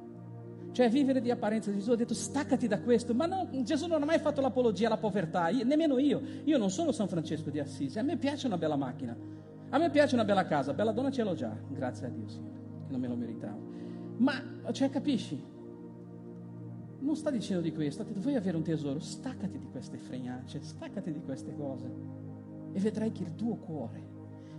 Cioè 0.75 0.91
vivere 0.91 1.21
di 1.21 1.31
apparenza, 1.31 1.73
Gesù 1.73 1.93
ha 1.93 1.95
detto 1.95 2.15
staccati 2.15 2.67
da 2.67 2.81
questo, 2.81 3.15
ma 3.15 3.27
no, 3.27 3.49
Gesù 3.63 3.87
non 3.87 4.03
ha 4.03 4.05
mai 4.05 4.19
fatto 4.19 4.41
l'apologia 4.41 4.89
alla 4.89 4.97
povertà, 4.97 5.49
io, 5.49 5.65
nemmeno 5.65 6.01
io, 6.01 6.21
io 6.43 6.59
non 6.59 6.69
sono 6.69 6.91
San 6.91 7.07
Francesco 7.07 7.49
di 7.49 7.61
Assisi, 7.61 8.01
a 8.01 8.03
me 8.03 8.17
piace 8.17 8.49
una 8.49 8.59
bella 8.59 8.75
macchina, 8.75 9.17
a 9.69 9.79
me 9.79 9.91
piace 9.91 10.17
una 10.17 10.25
bella 10.25 10.45
casa, 10.47 10.75
bella 10.75 10.91
donna 10.91 11.13
ce 11.13 11.23
l'ho 11.23 11.35
già, 11.35 11.57
grazie 11.69 12.09
a 12.09 12.11
Dio 12.11 12.27
Signore, 12.27 12.59
che 12.87 12.91
non 12.91 13.01
me 13.01 13.07
lo 13.07 13.15
meritavo. 13.15 13.59
Ma, 14.17 14.33
cioè 14.73 14.91
capisci? 14.91 15.41
Non 16.99 17.15
sta 17.15 17.31
dicendo 17.31 17.63
di 17.63 17.73
questo, 17.73 18.03
ha 18.03 18.05
detto 18.05 18.19
vuoi 18.19 18.35
avere 18.35 18.57
un 18.57 18.65
tesoro, 18.65 18.99
staccati 18.99 19.57
di 19.57 19.69
queste 19.71 19.99
fregnacce, 19.99 20.61
staccati 20.61 21.13
di 21.13 21.21
queste 21.21 21.55
cose 21.55 21.89
e 22.73 22.81
vedrai 22.81 23.13
che 23.13 23.23
il 23.23 23.37
tuo 23.37 23.55
cuore 23.59 24.13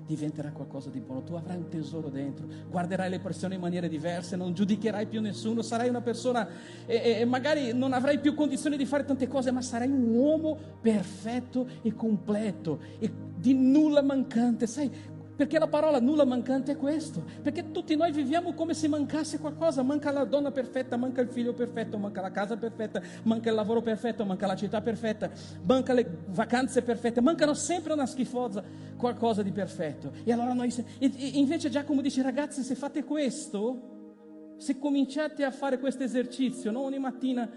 diventerà 0.05 0.51
qualcosa 0.51 0.89
di 0.89 0.99
buono, 0.99 1.23
tu 1.23 1.33
avrai 1.33 1.57
un 1.57 1.67
tesoro 1.67 2.09
dentro, 2.09 2.47
guarderai 2.69 3.09
le 3.09 3.19
persone 3.19 3.55
in 3.55 3.61
maniere 3.61 3.89
diverse, 3.89 4.35
non 4.35 4.53
giudicherai 4.53 5.07
più 5.07 5.21
nessuno, 5.21 5.61
sarai 5.61 5.89
una 5.89 6.01
persona 6.01 6.47
e, 6.85 7.17
e 7.19 7.25
magari 7.25 7.73
non 7.73 7.93
avrai 7.93 8.19
più 8.19 8.33
condizioni 8.33 8.77
di 8.77 8.85
fare 8.85 9.05
tante 9.05 9.27
cose, 9.27 9.51
ma 9.51 9.61
sarai 9.61 9.89
un 9.89 10.15
uomo 10.15 10.57
perfetto 10.81 11.67
e 11.81 11.93
completo 11.93 12.79
e 12.99 13.11
di 13.37 13.53
nulla 13.53 14.01
mancante, 14.01 14.67
sai, 14.67 14.89
perché 15.35 15.59
la 15.59 15.67
parola 15.67 15.99
nulla 15.99 16.23
mancante 16.23 16.73
è 16.73 16.77
questo. 16.77 17.23
Perché 17.41 17.71
tutti 17.71 17.95
noi 17.95 18.11
viviamo 18.11 18.53
come 18.53 18.73
se 18.73 18.87
mancasse 18.87 19.39
qualcosa. 19.39 19.83
Manca 19.83 20.11
la 20.11 20.23
donna 20.23 20.51
perfetta, 20.51 20.95
manca 20.95 21.21
il 21.21 21.29
figlio 21.29 21.53
perfetto, 21.53 21.97
manca 21.97 22.21
la 22.21 22.31
casa 22.31 22.55
perfetta, 22.55 23.01
manca 23.23 23.49
il 23.49 23.55
lavoro 23.55 23.81
perfetto, 23.81 24.23
manca 24.25 24.47
la 24.47 24.55
città 24.55 24.81
perfetta, 24.81 25.29
manca 25.63 25.93
le 25.93 26.23
vacanze 26.27 26.81
perfette, 26.81 27.19
mancano 27.19 27.53
sempre 27.53 27.93
una 27.93 28.05
schifosa, 28.05 28.63
qualcosa 28.97 29.43
di 29.43 29.51
perfetto. 29.51 30.11
E 30.23 30.31
allora 30.31 30.53
noi, 30.53 30.73
invece 30.99 31.69
Giacomo 31.69 32.01
dice 32.01 32.21
ragazzi 32.21 32.63
se 32.63 32.75
fate 32.75 33.03
questo, 33.03 34.55
se 34.57 34.79
cominciate 34.79 35.43
a 35.43 35.51
fare 35.51 35.79
questo 35.79 36.03
esercizio, 36.03 36.71
no? 36.71 36.81
ogni 36.81 36.99
mattina, 36.99 37.49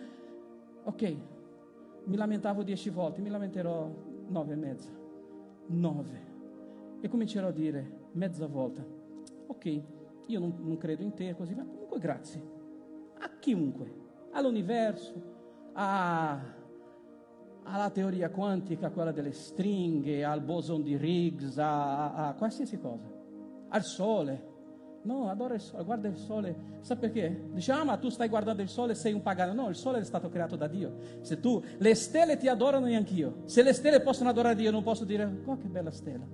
ok, 0.82 1.16
mi 2.04 2.16
lamentavo 2.16 2.64
dieci 2.64 2.90
volte, 2.90 3.20
mi 3.20 3.30
lamenterò 3.30 3.88
nove 4.26 4.52
e 4.52 4.56
mezza, 4.56 4.90
nove 5.66 6.27
e 7.00 7.08
comincerò 7.08 7.48
a 7.48 7.52
dire 7.52 8.08
mezza 8.12 8.46
volta, 8.46 8.84
ok, 9.46 9.82
io 10.26 10.40
non, 10.40 10.54
non 10.58 10.76
credo 10.76 11.02
in 11.02 11.14
te, 11.14 11.34
così, 11.34 11.54
ma 11.54 11.64
comunque 11.64 11.98
grazie 11.98 12.56
a 13.20 13.30
chiunque, 13.38 13.92
all'universo, 14.32 15.12
a, 15.72 16.40
alla 17.64 17.90
teoria 17.90 18.30
quantica, 18.30 18.90
quella 18.90 19.12
delle 19.12 19.32
stringhe, 19.32 20.24
al 20.24 20.40
boson 20.40 20.82
di 20.82 20.94
Higgs, 20.94 21.58
a, 21.58 22.12
a, 22.12 22.28
a 22.28 22.34
qualsiasi 22.34 22.78
cosa, 22.78 23.10
al 23.68 23.82
sole. 23.82 24.56
No, 25.00 25.30
adora 25.30 25.54
il 25.54 25.60
sole, 25.60 25.84
guarda 25.84 26.08
il 26.08 26.16
sole. 26.16 26.56
Sa 26.80 26.96
perché? 26.96 27.48
Diciamo, 27.52 27.80
ah, 27.80 27.84
ma 27.84 27.96
tu 27.96 28.08
stai 28.08 28.28
guardando 28.28 28.62
il 28.62 28.68
sole, 28.68 28.94
sei 28.94 29.12
un 29.12 29.22
pagano. 29.22 29.52
No, 29.54 29.68
il 29.68 29.76
sole 29.76 30.00
è 30.00 30.04
stato 30.04 30.28
creato 30.28 30.56
da 30.56 30.66
Dio. 30.66 30.96
Se 31.20 31.40
tu, 31.40 31.62
le 31.78 31.94
stelle 31.94 32.36
ti 32.36 32.48
adorano 32.48 32.86
neanch'io. 32.86 33.42
Se 33.44 33.62
le 33.62 33.72
stelle 33.72 34.00
possono 34.00 34.28
adorare 34.28 34.56
Dio, 34.56 34.70
non 34.70 34.82
posso 34.82 35.04
dire, 35.04 35.42
oh 35.44 35.56
che 35.56 35.68
bella 35.68 35.92
stella. 35.92 36.26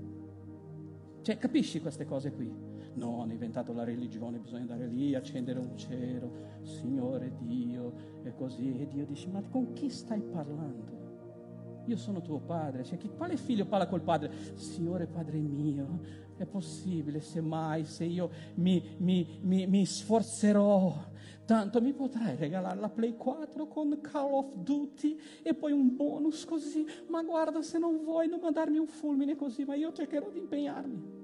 Cioè, 1.25 1.39
capisci 1.39 1.81
queste 1.81 2.05
cose 2.05 2.33
qui? 2.33 2.53
No, 2.97 3.23
hanno 3.23 3.33
inventato 3.33 3.73
la 3.73 3.83
religione, 3.83 4.37
bisogna 4.39 4.61
andare 4.61 4.87
lì, 4.89 5.15
accendere 5.15 5.59
un 5.59 5.75
cero, 5.75 6.31
Signore 6.61 7.33
Dio, 7.39 7.95
e 8.23 8.35
così. 8.35 8.79
E 8.79 8.87
Dio 8.87 9.07
dice, 9.07 9.29
ma 9.29 9.41
con 9.41 9.73
chi 9.73 9.89
stai 9.89 10.21
parlando? 10.21 11.83
Io 11.87 11.97
sono 11.97 12.21
tuo 12.21 12.41
padre. 12.41 12.85
Cioè, 12.85 12.99
chi, 12.99 13.09
quale 13.09 13.39
figlio 13.39 13.65
parla 13.65 13.87
col 13.87 14.03
padre? 14.03 14.31
Signore 14.57 15.07
Padre 15.07 15.39
mio, 15.39 16.01
è 16.37 16.45
possibile 16.45 17.23
se 17.23 17.41
mai, 17.41 17.87
se 17.87 18.05
io 18.05 18.29
mi, 18.57 18.97
mi, 18.99 19.39
mi, 19.41 19.67
mi 19.67 19.87
sforzerò, 19.87 21.13
tanto 21.45 21.81
mi 21.81 21.93
potrai 21.93 22.37
regalare 22.37 22.79
la 22.79 22.89
Play 22.89 23.17
4 23.17 23.67
con 23.67 23.99
Call 24.01 24.33
of 24.33 24.55
Duty 24.55 25.19
e 25.43 25.55
poi 25.55 25.73
un 25.73 25.95
bonus 25.95 26.45
così, 26.45 26.85
ma 27.09 27.23
guarda 27.23 27.63
se 27.63 27.79
non 27.79 28.03
vuoi 28.03 28.29
non 28.29 28.41
mandarmi 28.41 28.79
un 28.79 28.87
fulmine 28.87 29.37
così, 29.37 29.65
ma 29.65 29.75
io 29.75 29.93
cercherò 29.93 30.31
di 30.31 30.39
impegnarmi. 30.39 31.23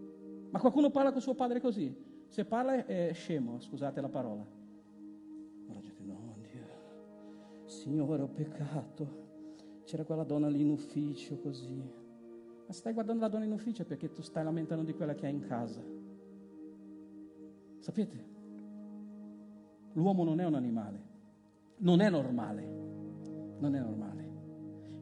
Ma 0.50 0.58
qualcuno 0.58 0.90
parla 0.90 1.12
con 1.12 1.20
suo 1.20 1.34
padre 1.34 1.60
così? 1.60 1.94
Se 2.26 2.44
parla 2.44 2.84
è 2.84 3.10
scemo, 3.12 3.60
scusate 3.60 4.00
la 4.00 4.08
parola. 4.08 4.46
Ora 5.68 5.80
gente, 5.80 6.02
no, 6.02 6.36
Dio, 6.40 7.66
Signore 7.66 8.22
ho 8.22 8.28
peccato. 8.28 9.28
C'era 9.84 10.04
quella 10.04 10.24
donna 10.24 10.48
lì 10.48 10.60
in 10.60 10.70
ufficio 10.70 11.38
così. 11.38 11.82
Ma 12.66 12.72
stai 12.72 12.92
guardando 12.92 13.22
la 13.22 13.28
donna 13.28 13.44
in 13.44 13.52
ufficio 13.52 13.84
perché 13.84 14.12
tu 14.12 14.22
stai 14.22 14.44
lamentando 14.44 14.84
di 14.84 14.92
quella 14.94 15.14
che 15.14 15.26
hai 15.26 15.32
in 15.32 15.40
casa. 15.40 15.82
Sapete? 17.78 18.29
L'uomo 19.92 20.24
non 20.24 20.40
è 20.40 20.44
un 20.44 20.54
animale, 20.54 21.02
non 21.78 22.00
è 22.00 22.10
normale, 22.10 22.62
non 23.58 23.74
è 23.74 23.80
normale. 23.80 24.28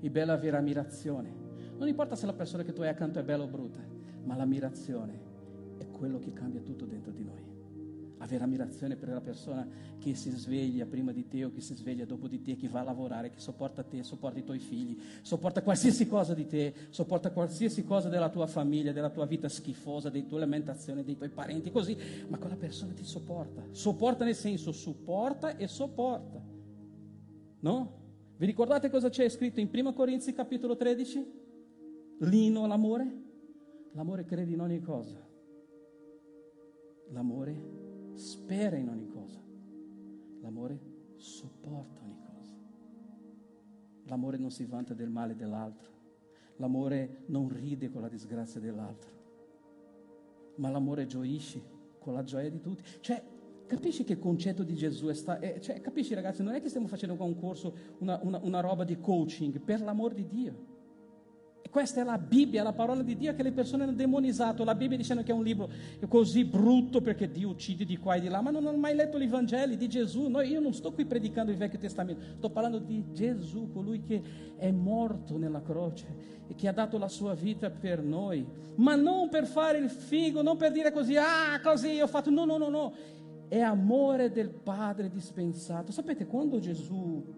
Il 0.00 0.10
bello 0.10 0.32
è 0.32 0.34
avere 0.34 0.56
ammirazione. 0.56 1.34
Non 1.76 1.88
importa 1.88 2.16
se 2.16 2.26
la 2.26 2.32
persona 2.32 2.62
che 2.62 2.72
tu 2.72 2.82
hai 2.82 2.88
accanto 2.88 3.18
è 3.18 3.24
bella 3.24 3.44
o 3.44 3.48
brutta, 3.48 3.80
ma 4.24 4.36
l'ammirazione 4.36 5.20
è 5.78 5.88
quello 5.90 6.18
che 6.18 6.32
cambia 6.32 6.60
tutto 6.60 6.84
dentro 6.84 7.12
di 7.12 7.24
noi. 7.24 7.47
Avere 8.18 8.44
ammirazione 8.44 8.96
per 8.96 9.08
la 9.10 9.20
persona 9.20 9.66
che 9.98 10.14
si 10.14 10.30
sveglia 10.30 10.86
prima 10.86 11.12
di 11.12 11.26
te 11.28 11.44
o 11.44 11.50
che 11.50 11.60
si 11.60 11.74
sveglia 11.74 12.04
dopo 12.04 12.26
di 12.26 12.42
te, 12.42 12.56
che 12.56 12.68
va 12.68 12.80
a 12.80 12.84
lavorare, 12.84 13.30
che 13.30 13.38
sopporta 13.38 13.82
te, 13.82 14.02
sopporta 14.02 14.38
i 14.38 14.44
tuoi 14.44 14.58
figli, 14.58 14.98
sopporta 15.22 15.62
qualsiasi 15.62 16.06
cosa 16.06 16.34
di 16.34 16.46
te, 16.46 16.74
sopporta 16.90 17.30
qualsiasi 17.30 17.84
cosa 17.84 18.08
della 18.08 18.28
tua 18.28 18.46
famiglia, 18.46 18.92
della 18.92 19.10
tua 19.10 19.26
vita 19.26 19.48
schifosa, 19.48 20.10
delle 20.10 20.26
tue 20.26 20.40
lamentazioni, 20.40 21.04
dei 21.04 21.16
tuoi 21.16 21.28
parenti, 21.28 21.70
così, 21.70 21.96
ma 22.28 22.38
quella 22.38 22.56
persona 22.56 22.92
ti 22.92 23.04
sopporta. 23.04 23.62
Sopporta 23.70 24.24
nel 24.24 24.34
senso 24.34 24.72
supporta 24.72 25.56
e 25.56 25.68
sopporta. 25.68 26.42
No? 27.60 27.96
Vi 28.36 28.46
ricordate 28.46 28.88
cosa 28.88 29.08
c'è 29.08 29.28
scritto 29.28 29.60
in 29.60 29.68
1 29.72 29.92
Corinzi 29.92 30.32
capitolo 30.32 30.76
13? 30.76 31.46
Lino 32.20 32.64
all'amore? 32.64 33.26
L'amore 33.92 34.24
crede 34.24 34.52
in 34.52 34.60
ogni 34.60 34.80
cosa. 34.80 35.26
L'amore 37.10 37.77
spera 38.18 38.76
in 38.76 38.88
ogni 38.88 39.06
cosa. 39.06 39.40
L'amore 40.40 40.80
sopporta 41.16 42.02
ogni 42.02 42.18
cosa. 42.20 42.54
L'amore 44.04 44.38
non 44.38 44.50
si 44.50 44.64
vanta 44.64 44.94
del 44.94 45.10
male 45.10 45.34
dell'altro. 45.34 45.96
L'amore 46.56 47.24
non 47.26 47.48
ride 47.48 47.90
con 47.90 48.02
la 48.02 48.08
disgrazia 48.08 48.60
dell'altro. 48.60 49.16
Ma 50.56 50.70
l'amore 50.70 51.06
gioisce 51.06 51.62
con 51.98 52.14
la 52.14 52.24
gioia 52.24 52.50
di 52.50 52.60
tutti. 52.60 52.82
Cioè, 53.00 53.22
capisci 53.66 54.02
che 54.02 54.18
concetto 54.18 54.64
di 54.64 54.74
Gesù 54.74 55.06
è, 55.06 55.14
sta, 55.14 55.38
è 55.38 55.60
cioè, 55.60 55.80
capisci 55.80 56.14
ragazzi, 56.14 56.42
non 56.42 56.54
è 56.54 56.60
che 56.60 56.68
stiamo 56.68 56.88
facendo 56.88 57.22
un 57.22 57.38
corso, 57.38 57.74
una, 57.98 58.18
una, 58.22 58.40
una 58.42 58.60
roba 58.60 58.82
di 58.84 58.98
coaching, 58.98 59.60
per 59.60 59.80
l'amor 59.80 60.14
di 60.14 60.26
Dio. 60.26 60.76
Questa 61.70 62.00
è 62.00 62.04
la 62.04 62.18
Bibbia, 62.18 62.62
la 62.62 62.72
parola 62.72 63.02
di 63.02 63.16
Dio 63.16 63.34
che 63.34 63.42
le 63.42 63.52
persone 63.52 63.82
hanno 63.82 63.92
demonizzato. 63.92 64.64
La 64.64 64.74
Bibbia 64.74 64.96
dicendo 64.96 65.22
che 65.22 65.32
è 65.32 65.34
un 65.34 65.44
libro 65.44 65.68
così 66.08 66.44
brutto 66.44 67.00
perché 67.00 67.30
Dio 67.30 67.50
uccide 67.50 67.84
di 67.84 67.96
qua 67.96 68.14
e 68.14 68.20
di 68.20 68.28
là, 68.28 68.40
ma 68.40 68.50
non 68.50 68.66
hanno 68.66 68.78
mai 68.78 68.94
letto 68.94 69.18
gli 69.18 69.28
Vangeli 69.28 69.76
di 69.76 69.88
Gesù. 69.88 70.28
Noi, 70.28 70.50
io 70.50 70.60
non 70.60 70.72
sto 70.72 70.92
qui 70.92 71.04
predicando 71.04 71.50
il 71.50 71.58
Vecchio 71.58 71.78
Testamento, 71.78 72.22
sto 72.36 72.50
parlando 72.50 72.78
di 72.78 73.12
Gesù, 73.12 73.70
colui 73.72 74.02
che 74.02 74.22
è 74.56 74.70
morto 74.70 75.36
nella 75.36 75.62
croce 75.62 76.06
e 76.48 76.54
che 76.54 76.68
ha 76.68 76.72
dato 76.72 76.96
la 76.98 77.08
sua 77.08 77.34
vita 77.34 77.70
per 77.70 78.02
noi, 78.02 78.46
ma 78.76 78.94
non 78.94 79.28
per 79.28 79.46
fare 79.46 79.78
il 79.78 79.90
figo, 79.90 80.42
non 80.42 80.56
per 80.56 80.72
dire 80.72 80.90
così, 80.90 81.16
ah, 81.16 81.60
così 81.62 82.00
ho 82.00 82.06
fatto. 82.06 82.30
No, 82.30 82.44
no, 82.44 82.56
no, 82.56 82.68
no. 82.68 82.92
È 83.48 83.60
amore 83.60 84.30
del 84.30 84.50
Padre 84.50 85.08
dispensato. 85.08 85.90
Sapete, 85.92 86.26
quando 86.26 86.58
Gesù 86.58 87.37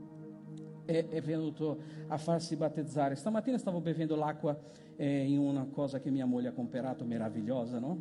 è, 0.91 1.09
è, 1.09 1.21
venuto 1.21 1.79
a 2.09 2.19
farsi 2.19 2.57
battezzare. 2.57 3.15
Stamattina 3.15 3.59
stavo 3.59 3.81
bevendo 3.81 4.17
l'acqua 4.17 4.59
eh, 4.97 5.25
in 5.25 5.39
una 5.39 5.67
cosa 5.67 6.01
che 6.01 6.11
mia 6.11 6.27
moglie 6.27 6.49
ha 6.49 6.53
comprato, 6.53 7.05
meravigliosa, 7.05 7.79
no? 7.79 7.99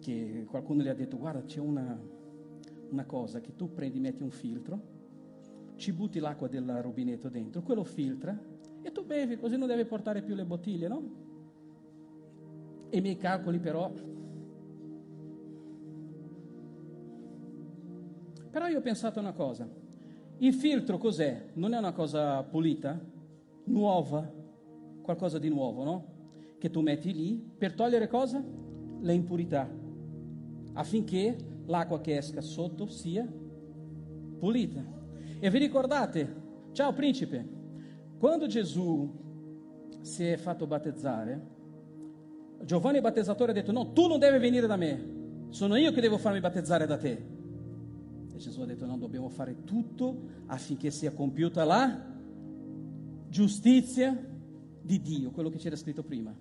Che 0.00 0.44
qualcuno 0.48 0.82
le 0.82 0.90
ha 0.90 0.94
detto, 0.94 1.16
guarda, 1.16 1.42
c'è 1.42 1.60
una, 1.60 1.98
una 2.90 3.04
cosa 3.04 3.40
che 3.40 3.54
tu 3.54 3.72
prendi, 3.72 3.98
metti 4.00 4.22
un 4.22 4.30
filtro, 4.30 4.96
ci 5.76 5.92
butti 5.92 6.18
l'acqua 6.18 6.48
del 6.48 6.80
rubinetto 6.82 7.28
dentro, 7.28 7.62
quello 7.62 7.84
filtra 7.84 8.36
e 8.82 8.90
tu 8.90 9.04
bevi, 9.04 9.38
così 9.38 9.56
non 9.56 9.68
devi 9.68 9.84
portare 9.84 10.22
più 10.22 10.34
le 10.34 10.44
bottiglie, 10.44 10.88
no? 10.88 11.26
E 12.90 12.98
i 12.98 13.00
miei 13.00 13.16
calcoli 13.16 13.58
però 13.58 13.92
Però 18.50 18.66
io 18.66 18.78
ho 18.78 18.82
pensato 18.82 19.20
una 19.20 19.32
cosa, 19.32 19.68
il 20.38 20.54
filtro 20.54 20.98
cos'è? 20.98 21.50
Non 21.54 21.74
è 21.74 21.78
una 21.78 21.92
cosa 21.92 22.42
pulita, 22.42 22.98
nuova, 23.64 24.30
qualcosa 25.02 25.38
di 25.38 25.48
nuovo, 25.48 25.84
no? 25.84 26.04
Che 26.58 26.70
tu 26.70 26.80
metti 26.80 27.12
lì 27.12 27.52
per 27.56 27.74
togliere 27.74 28.08
cosa? 28.08 28.42
Le 29.00 29.12
impurità, 29.12 29.68
affinché 30.74 31.36
l'acqua 31.66 32.00
che 32.00 32.16
esca 32.16 32.40
sotto 32.40 32.86
sia 32.86 33.26
pulita. 34.38 34.84
E 35.40 35.50
vi 35.50 35.58
ricordate, 35.58 36.34
ciao 36.72 36.92
principe, 36.92 37.46
quando 38.18 38.46
Gesù 38.46 39.26
si 40.00 40.24
è 40.24 40.36
fatto 40.36 40.66
battezzare, 40.66 41.56
Giovanni 42.64 42.96
il 42.96 43.02
battezzatore 43.02 43.52
ha 43.52 43.54
detto 43.54 43.72
no, 43.72 43.92
tu 43.92 44.08
non 44.08 44.18
devi 44.18 44.38
venire 44.38 44.66
da 44.66 44.76
me, 44.76 45.46
sono 45.50 45.76
io 45.76 45.92
che 45.92 46.00
devo 46.00 46.18
farmi 46.18 46.40
battezzare 46.40 46.86
da 46.86 46.96
te. 46.96 47.36
E 48.38 48.40
Gesù 48.40 48.60
ha 48.60 48.66
detto 48.66 48.86
no, 48.86 48.96
dobbiamo 48.96 49.28
fare 49.28 49.64
tutto 49.64 50.44
affinché 50.46 50.92
sia 50.92 51.10
compiuta 51.10 51.64
la 51.64 52.06
giustizia 53.28 54.16
di 54.80 55.02
Dio, 55.02 55.32
quello 55.32 55.50
che 55.50 55.58
c'era 55.58 55.74
scritto 55.74 56.04
prima. 56.04 56.32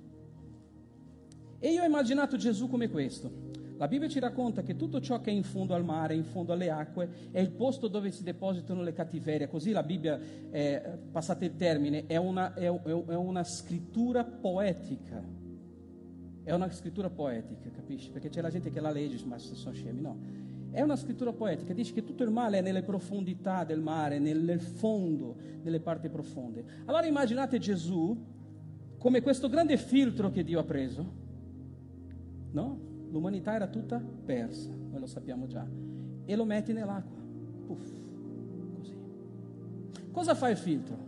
E 1.57 1.71
io 1.71 1.81
ho 1.81 1.85
immaginato 1.85 2.37
Gesù 2.37 2.69
come 2.69 2.87
questo. 2.89 3.45
La 3.77 3.87
Bibbia 3.87 4.07
ci 4.07 4.19
racconta 4.19 4.61
che 4.61 4.75
tutto 4.75 5.01
ciò 5.01 5.21
che 5.21 5.31
è 5.31 5.33
in 5.33 5.41
fondo 5.41 5.73
al 5.73 5.83
mare, 5.83 6.13
in 6.13 6.23
fondo 6.23 6.53
alle 6.53 6.69
acque, 6.69 7.31
è 7.31 7.39
il 7.39 7.49
posto 7.49 7.87
dove 7.87 8.11
si 8.11 8.21
depositano 8.21 8.83
le 8.83 8.93
cattiverie. 8.93 9.47
Così 9.47 9.71
la 9.71 9.81
Bibbia, 9.81 10.19
eh, 10.51 10.99
passate 11.11 11.45
il 11.45 11.55
termine, 11.55 12.05
è 12.05 12.17
una, 12.17 12.53
è, 12.53 12.67
è 12.67 13.15
una 13.15 13.43
scrittura 13.43 14.23
poetica 14.23 15.37
è 16.47 16.53
una 16.53 16.71
scrittura 16.71 17.09
poetica, 17.09 17.69
capisci? 17.71 18.09
Perché 18.09 18.29
c'è 18.29 18.39
la 18.39 18.49
gente 18.49 18.69
che 18.69 18.79
la 18.79 18.89
legge, 18.89 19.25
ma 19.25 19.37
sono 19.37 19.75
scemi, 19.75 19.99
no. 19.99 20.17
È 20.69 20.81
una 20.81 20.95
scrittura 20.95 21.31
poetica, 21.33 21.73
dice 21.73 21.93
che 21.93 22.03
tutto 22.03 22.23
il 22.23 22.29
male 22.29 22.59
è 22.59 22.61
nelle 22.61 22.83
profondità 22.83 23.63
del 23.63 23.79
mare, 23.79 24.19
nel, 24.19 24.59
fondo, 24.59 25.35
nelle 25.61 25.79
parti 25.79 26.09
profonde. 26.09 26.63
Allora 26.85 27.05
immaginate 27.05 27.57
Gesù 27.57 28.35
come 28.97 29.21
questo 29.21 29.49
grande 29.49 29.77
filtro 29.77 30.29
che 30.29 30.43
Dio 30.43 30.59
ha 30.59 30.63
preso, 30.63 31.13
no? 32.51 32.79
L'umanità 33.09 33.53
era 33.53 33.67
tutta 33.67 33.99
persa, 33.99 34.69
noi 34.69 34.99
lo 34.99 35.07
sappiamo 35.07 35.47
già, 35.47 35.65
e 36.25 36.35
lo 36.35 36.45
metti 36.45 36.73
nell'acqua, 36.73 37.21
puff, 37.65 37.91
così. 38.75 38.97
Cosa 40.11 40.35
fa 40.35 40.49
il 40.49 40.57
filtro? 40.57 41.05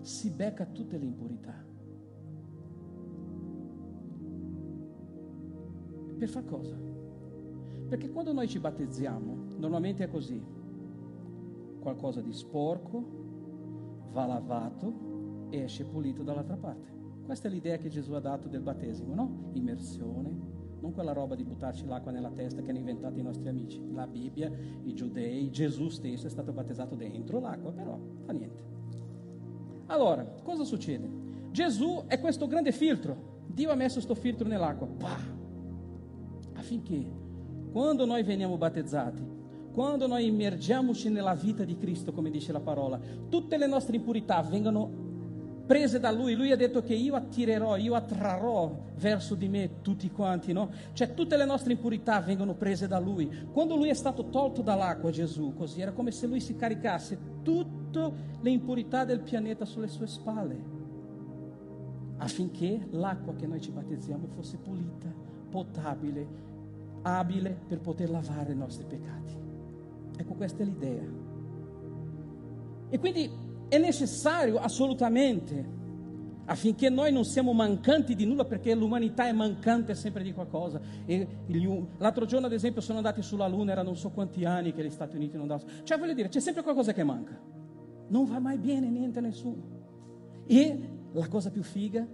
Si 0.00 0.30
becca 0.30 0.66
tutte 0.66 0.98
le 0.98 1.04
impurità 1.04 1.66
Per 6.18 6.28
far 6.28 6.44
cosa? 6.46 6.74
Perché 7.88 8.10
quando 8.10 8.32
noi 8.32 8.48
ci 8.48 8.58
battezziamo, 8.58 9.58
normalmente 9.58 10.04
è 10.04 10.08
così. 10.08 10.42
Qualcosa 11.80 12.20
di 12.20 12.32
sporco 12.32 13.04
va 14.10 14.26
lavato 14.26 15.48
e 15.50 15.60
esce 15.60 15.84
pulito 15.84 16.22
dall'altra 16.22 16.56
parte. 16.56 16.94
Questa 17.24 17.48
è 17.48 17.50
l'idea 17.50 17.76
che 17.76 17.88
Gesù 17.88 18.12
ha 18.12 18.20
dato 18.20 18.48
del 18.48 18.62
battesimo, 18.62 19.14
no? 19.14 19.50
Immersione, 19.52 20.30
non 20.80 20.92
quella 20.92 21.12
roba 21.12 21.34
di 21.34 21.44
buttarci 21.44 21.86
l'acqua 21.86 22.10
nella 22.12 22.30
testa 22.30 22.62
che 22.62 22.70
hanno 22.70 22.78
inventato 22.78 23.18
i 23.18 23.22
nostri 23.22 23.48
amici. 23.48 23.80
La 23.92 24.06
Bibbia, 24.06 24.50
i 24.82 24.92
giudei, 24.94 25.50
Gesù 25.50 25.88
stesso 25.88 26.26
è 26.26 26.30
stato 26.30 26.52
battezzato 26.52 26.94
dentro 26.94 27.40
l'acqua, 27.40 27.72
però 27.72 27.98
fa 28.24 28.32
niente. 28.32 28.74
Allora, 29.86 30.24
cosa 30.42 30.64
succede? 30.64 31.08
Gesù 31.50 32.04
è 32.06 32.18
questo 32.18 32.46
grande 32.46 32.72
filtro. 32.72 33.34
Dio 33.46 33.70
ha 33.70 33.74
messo 33.74 33.94
questo 33.94 34.14
filtro 34.14 34.46
nell'acqua. 34.46 34.86
Pah! 34.86 35.36
affinché 36.66 37.24
quando 37.76 38.06
noi 38.06 38.22
veniamo 38.22 38.56
battezzati, 38.56 39.22
quando 39.74 40.06
noi 40.06 40.24
immergiamoci 40.24 41.10
nella 41.10 41.34
vita 41.34 41.62
di 41.62 41.76
Cristo, 41.76 42.10
come 42.10 42.30
dice 42.30 42.50
la 42.50 42.60
parola, 42.60 42.98
tutte 43.28 43.58
le 43.58 43.66
nostre 43.66 43.96
impurità 43.96 44.40
vengano 44.40 44.90
prese 45.66 46.00
da 46.00 46.10
Lui. 46.10 46.34
Lui 46.34 46.52
ha 46.52 46.56
detto 46.56 46.80
che 46.80 46.94
io 46.94 47.14
attirerò, 47.14 47.76
io 47.76 47.94
attrarrò 47.94 48.74
verso 48.96 49.34
di 49.34 49.48
me 49.48 49.82
tutti 49.82 50.10
quanti, 50.10 50.54
no? 50.54 50.70
Cioè 50.94 51.12
tutte 51.12 51.36
le 51.36 51.44
nostre 51.44 51.74
impurità 51.74 52.18
vengono 52.20 52.54
prese 52.54 52.88
da 52.88 52.98
Lui. 52.98 53.30
Quando 53.52 53.76
Lui 53.76 53.90
è 53.90 53.94
stato 53.94 54.30
tolto 54.30 54.62
dall'acqua, 54.62 55.10
Gesù, 55.10 55.52
così 55.54 55.82
era 55.82 55.92
come 55.92 56.12
se 56.12 56.26
Lui 56.26 56.40
si 56.40 56.56
caricasse 56.56 57.18
tutte 57.42 58.10
le 58.40 58.48
impurità 58.48 59.04
del 59.04 59.20
pianeta 59.20 59.66
sulle 59.66 59.88
sue 59.88 60.06
spalle, 60.06 60.58
affinché 62.16 62.86
l'acqua 62.92 63.34
che 63.34 63.46
noi 63.46 63.60
ci 63.60 63.70
battezziamo 63.70 64.28
fosse 64.28 64.56
pulita, 64.56 65.12
potabile, 65.50 66.54
abile 67.06 67.56
per 67.66 67.80
poter 67.80 68.10
lavare 68.10 68.52
i 68.52 68.56
nostri 68.56 68.84
peccati. 68.84 69.34
Ecco, 70.16 70.34
questa 70.34 70.62
è 70.62 70.66
l'idea. 70.66 71.04
E 72.88 72.98
quindi 72.98 73.30
è 73.68 73.78
necessario 73.78 74.58
assolutamente 74.58 75.74
affinché 76.46 76.88
noi 76.88 77.12
non 77.12 77.24
siamo 77.24 77.52
mancanti 77.52 78.14
di 78.14 78.24
nulla 78.24 78.44
perché 78.44 78.74
l'umanità 78.74 79.26
è 79.26 79.32
mancante 79.32 79.94
sempre 79.94 80.22
di 80.22 80.32
qualcosa. 80.32 80.80
E 81.04 81.26
l'altro 81.98 82.24
giorno, 82.24 82.46
ad 82.46 82.52
esempio, 82.52 82.80
sono 82.80 82.98
andati 82.98 83.22
sulla 83.22 83.46
Luna, 83.46 83.72
erano 83.72 83.88
non 83.88 83.96
so 83.96 84.10
quanti 84.10 84.44
anni 84.44 84.72
che 84.72 84.84
gli 84.84 84.90
Stati 84.90 85.16
Uniti 85.16 85.36
non 85.36 85.46
davano. 85.46 85.70
Cioè, 85.84 85.98
voglio 85.98 86.14
dire, 86.14 86.28
c'è 86.28 86.40
sempre 86.40 86.62
qualcosa 86.62 86.92
che 86.92 87.04
manca. 87.04 87.38
Non 88.08 88.24
va 88.24 88.38
mai 88.40 88.58
bene 88.58 88.88
niente 88.88 89.18
a 89.18 89.22
nessuno. 89.22 89.74
E 90.46 90.78
la 91.12 91.28
cosa 91.28 91.50
più 91.50 91.62
figa 91.62 92.06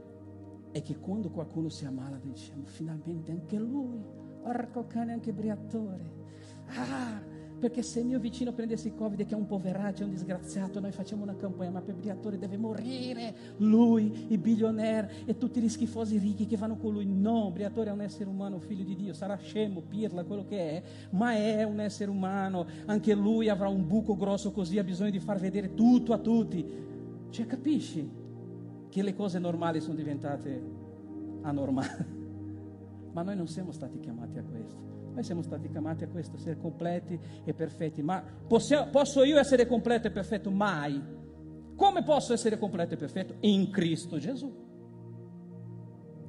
è 0.70 0.81
che 0.81 0.98
quando 0.98 1.31
qualcuno 1.31 1.68
si 1.68 1.85
ammala, 1.85 2.18
diciamo, 2.18 2.64
finalmente 2.64 3.31
anche 3.31 3.59
lui 3.59 4.20
Porco 4.42 4.87
cane 4.87 5.12
anche 5.12 5.33
Briatore. 5.33 6.20
Ah, 6.66 7.20
perché 7.62 7.83
se 7.83 8.02
mio 8.02 8.18
vicino 8.18 8.52
prendesse 8.52 8.88
il 8.88 8.94
Covid 8.96 9.24
che 9.24 9.35
è 9.35 9.37
un 9.37 9.46
poveraccio, 9.46 10.02
è 10.02 10.05
un 10.07 10.11
disgraziato, 10.11 10.81
noi 10.81 10.90
facciamo 10.90 11.22
una 11.22 11.37
campagna, 11.37 11.70
ma 11.70 11.81
per 11.81 11.94
Briatore 11.94 12.37
deve 12.37 12.57
morire 12.57 13.35
lui, 13.59 14.26
i 14.31 14.37
bilionaire 14.37 15.24
e 15.26 15.38
tutti 15.38 15.61
gli 15.61 15.68
schifosi 15.68 16.18
ricchi 16.18 16.46
che 16.46 16.57
vanno 16.57 16.76
con 16.76 16.92
lui. 16.92 17.07
No, 17.07 17.52
Briatore 17.52 17.90
è 17.90 17.92
un 17.92 18.00
essere 18.00 18.28
umano, 18.28 18.59
figlio 18.59 18.83
di 18.83 18.96
Dio, 18.96 19.12
sarà 19.12 19.37
scemo, 19.37 19.81
pirla, 19.81 20.24
quello 20.24 20.44
che 20.44 20.59
è, 20.59 20.83
ma 21.11 21.35
è 21.35 21.62
un 21.62 21.78
essere 21.78 22.11
umano, 22.11 22.66
anche 22.87 23.14
lui 23.14 23.48
avrà 23.48 23.68
un 23.68 23.87
buco 23.87 24.16
grosso 24.16 24.50
così, 24.50 24.81
ha 24.81 24.85
bisogno 24.85 25.11
di 25.11 25.20
far 25.20 25.38
vedere 25.38 25.72
tutto 25.74 26.12
a 26.12 26.18
tutti. 26.18 26.66
Cioè, 27.31 27.46
capisci 27.46 28.11
che 28.88 29.02
le 29.02 29.14
cose 29.14 29.38
normali 29.38 29.81
sono 29.81 29.94
diventate 29.94 30.61
anormali? 31.42 32.21
Ma 33.12 33.22
noi 33.22 33.37
non 33.37 33.46
siamo 33.46 33.72
stati 33.72 33.98
chiamati 33.98 34.38
a 34.38 34.42
questo. 34.42 34.92
Noi 35.12 35.22
siamo 35.22 35.42
stati 35.42 35.68
chiamati 35.68 36.05
a 36.05 36.09
questo, 36.09 36.37
essere 36.37 36.57
completi 36.57 37.18
e 37.44 37.53
perfetti. 37.53 38.03
Ma 38.03 38.22
posso, 38.46 38.88
posso 38.90 39.22
io 39.25 39.38
essere 39.38 39.66
completo 39.66 40.09
e 40.09 40.11
perfetto? 40.11 40.51
Mai. 40.51 41.01
Come 41.77 42.03
posso 42.03 42.33
essere 42.33 42.59
completo 42.59 42.94
e 42.94 42.96
perfetto? 42.96 43.37
In 43.40 43.70
Cristo 43.70 44.18
Gesù. 44.18 44.70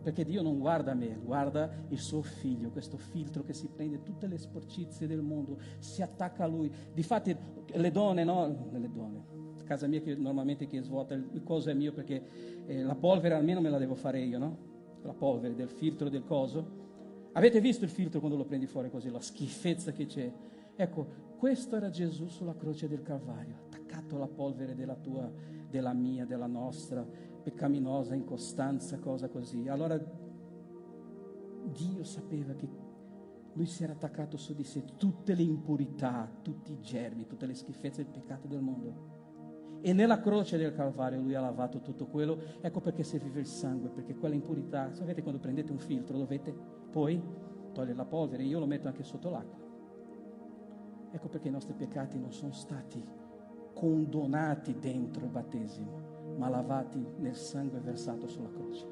Perché 0.04 0.26
Dio 0.26 0.42
non 0.42 0.60
guarda 0.60 0.94
me, 0.94 1.18
guarda 1.24 1.86
il 1.88 2.00
suo 2.00 2.22
figlio, 2.22 2.72
questo 2.72 2.98
filtro 2.98 3.44
che 3.44 3.54
si 3.54 3.70
prende 3.74 4.04
tutte 4.04 4.28
le 4.28 4.38
sporcizie 4.38 5.08
del 5.08 5.22
mondo, 5.22 5.58
si 5.80 6.02
attacca 6.02 6.44
a 6.44 6.48
lui. 6.48 6.70
Difatti 6.94 7.34
le 7.72 7.92
donne, 7.92 8.26
no? 8.26 8.68
Le 8.74 8.92
donne, 8.92 9.24
casa 9.64 9.88
mia 9.88 10.02
che 10.02 10.14
normalmente 10.16 10.68
chi 10.68 10.78
svuota 10.84 11.14
il 11.14 11.42
coso 11.44 11.70
è 11.70 11.74
mio 11.74 11.94
perché 11.94 12.66
eh, 12.66 12.84
la 12.84 12.96
polvere 12.96 13.36
almeno 13.36 13.62
me 13.62 13.70
la 13.70 13.78
devo 13.78 13.96
fare 13.96 14.20
io, 14.20 14.38
no? 14.38 14.72
La 15.04 15.14
polvere, 15.14 15.56
del 15.56 15.70
filtro 15.70 16.10
del 16.10 16.24
coso. 16.24 16.82
Avete 17.34 17.60
visto 17.60 17.84
il 17.84 17.90
filtro 17.90 18.20
quando 18.20 18.38
lo 18.38 18.46
prendi 18.46 18.68
fuori 18.68 18.90
così, 18.90 19.10
la 19.10 19.20
schifezza 19.20 19.92
che 19.92 20.06
c'è? 20.06 20.32
Ecco, 20.76 21.08
questo 21.38 21.76
era 21.76 21.90
Gesù 21.90 22.28
sulla 22.28 22.56
croce 22.56 22.88
del 22.88 23.02
Calvario, 23.02 23.56
attaccato 23.66 24.16
alla 24.16 24.28
polvere 24.28 24.76
della 24.76 24.96
tua, 24.96 25.32
della 25.70 25.94
mia, 25.94 26.26
della 26.26 26.48
nostra 26.48 27.06
peccaminosa 27.44 28.16
incostanza, 28.16 28.98
cosa 29.00 29.28
così. 29.28 29.68
Allora 29.68 30.00
Dio 31.66 32.04
sapeva 32.04 32.54
che 32.54 32.68
lui 33.54 33.66
si 33.66 33.84
era 33.84 33.94
attaccato 33.94 34.38
su 34.38 34.54
di 34.56 34.64
sé 34.64 34.84
tutte 34.98 35.36
le 35.36 35.44
impurità, 35.44 36.30
tutti 36.42 36.72
i 36.72 36.80
germi, 36.82 37.28
tutte 37.28 37.46
le 37.46 37.54
schifezze 37.54 38.02
il 38.02 38.08
peccato 38.08 38.48
del 38.48 38.62
mondo. 38.62 39.13
E 39.86 39.92
nella 39.92 40.22
croce 40.22 40.56
del 40.56 40.74
Calvario 40.74 41.20
lui 41.20 41.36
ha 41.36 41.42
lavato 41.42 41.82
tutto 41.82 42.06
quello. 42.06 42.40
Ecco 42.62 42.80
perché 42.80 43.04
serviva 43.04 43.38
il 43.40 43.46
sangue, 43.46 43.90
perché 43.90 44.16
quella 44.16 44.34
impurità, 44.34 44.94
sapete 44.94 45.22
quando 45.22 45.42
prendete 45.42 45.74
un 45.74 45.78
filtro 45.78 46.18
dovete 46.18 46.56
poi 46.90 47.22
togliere 47.74 47.98
la 47.98 48.06
polvere, 48.06 48.44
io 48.44 48.60
lo 48.60 48.66
metto 48.66 48.88
anche 48.88 49.04
sotto 49.04 49.30
l'acqua. 49.30 49.60
Ecco 51.12 51.28
perché 51.28 51.50
i 51.50 51.52
nostri 51.52 51.74
peccati 51.74 52.18
non 52.18 52.32
sono 52.32 52.54
stati 52.54 53.04
condonati 53.74 54.80
dentro 54.80 55.26
il 55.26 55.32
battesimo, 55.32 56.36
ma 56.38 56.48
lavati 56.48 57.06
nel 57.18 57.36
sangue 57.36 57.80
versato 57.80 58.26
sulla 58.26 58.50
croce. 58.50 58.88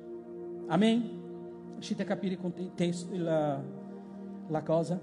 Amen? 0.67 1.19
Riuscite 1.71 2.01
a 2.01 2.05
capire 2.05 2.37
il 2.37 2.71
testo, 2.73 3.15
la, 3.15 3.63
la 4.45 4.63
cosa? 4.63 4.99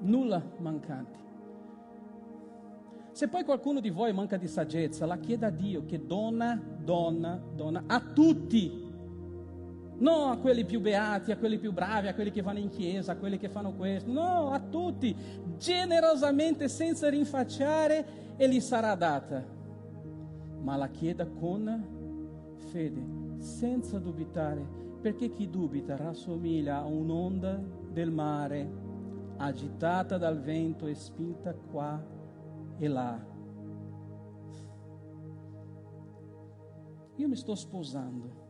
Nulla 0.00 0.42
mancanti. 0.58 1.23
Se 3.14 3.28
poi 3.28 3.44
qualcuno 3.44 3.78
di 3.78 3.90
voi 3.90 4.12
manca 4.12 4.36
di 4.36 4.48
saggezza, 4.48 5.06
la 5.06 5.18
chieda 5.18 5.46
a 5.46 5.50
Dio 5.50 5.84
che 5.84 6.04
dona, 6.04 6.60
dona, 6.82 7.40
dona 7.54 7.84
a 7.86 8.00
tutti. 8.00 8.82
non 9.98 10.32
a 10.32 10.36
quelli 10.38 10.64
più 10.64 10.80
beati, 10.80 11.30
a 11.30 11.36
quelli 11.36 11.58
più 11.58 11.72
bravi, 11.72 12.08
a 12.08 12.14
quelli 12.14 12.32
che 12.32 12.42
vanno 12.42 12.58
in 12.58 12.70
chiesa, 12.70 13.12
a 13.12 13.16
quelli 13.16 13.38
che 13.38 13.48
fanno 13.48 13.72
questo, 13.74 14.10
no, 14.10 14.50
a 14.50 14.58
tutti, 14.58 15.14
generosamente, 15.56 16.66
senza 16.66 17.08
rinfacciare, 17.08 18.34
e 18.36 18.48
gli 18.48 18.58
sarà 18.58 18.96
data. 18.96 19.46
Ma 20.62 20.74
la 20.74 20.88
chieda 20.88 21.24
con 21.24 22.56
fede, 22.72 23.06
senza 23.38 24.00
dubitare, 24.00 24.66
perché 25.00 25.30
chi 25.30 25.48
dubita 25.48 25.96
rassomiglia 25.96 26.78
a 26.78 26.84
un'onda 26.86 27.62
del 27.92 28.10
mare, 28.10 28.68
agitata 29.36 30.18
dal 30.18 30.40
vento 30.40 30.88
e 30.88 30.96
spinta 30.96 31.54
qua 31.54 32.13
e 32.78 32.88
là. 32.88 33.32
Io 37.16 37.28
mi 37.28 37.36
sto 37.36 37.54
sposando 37.54 38.42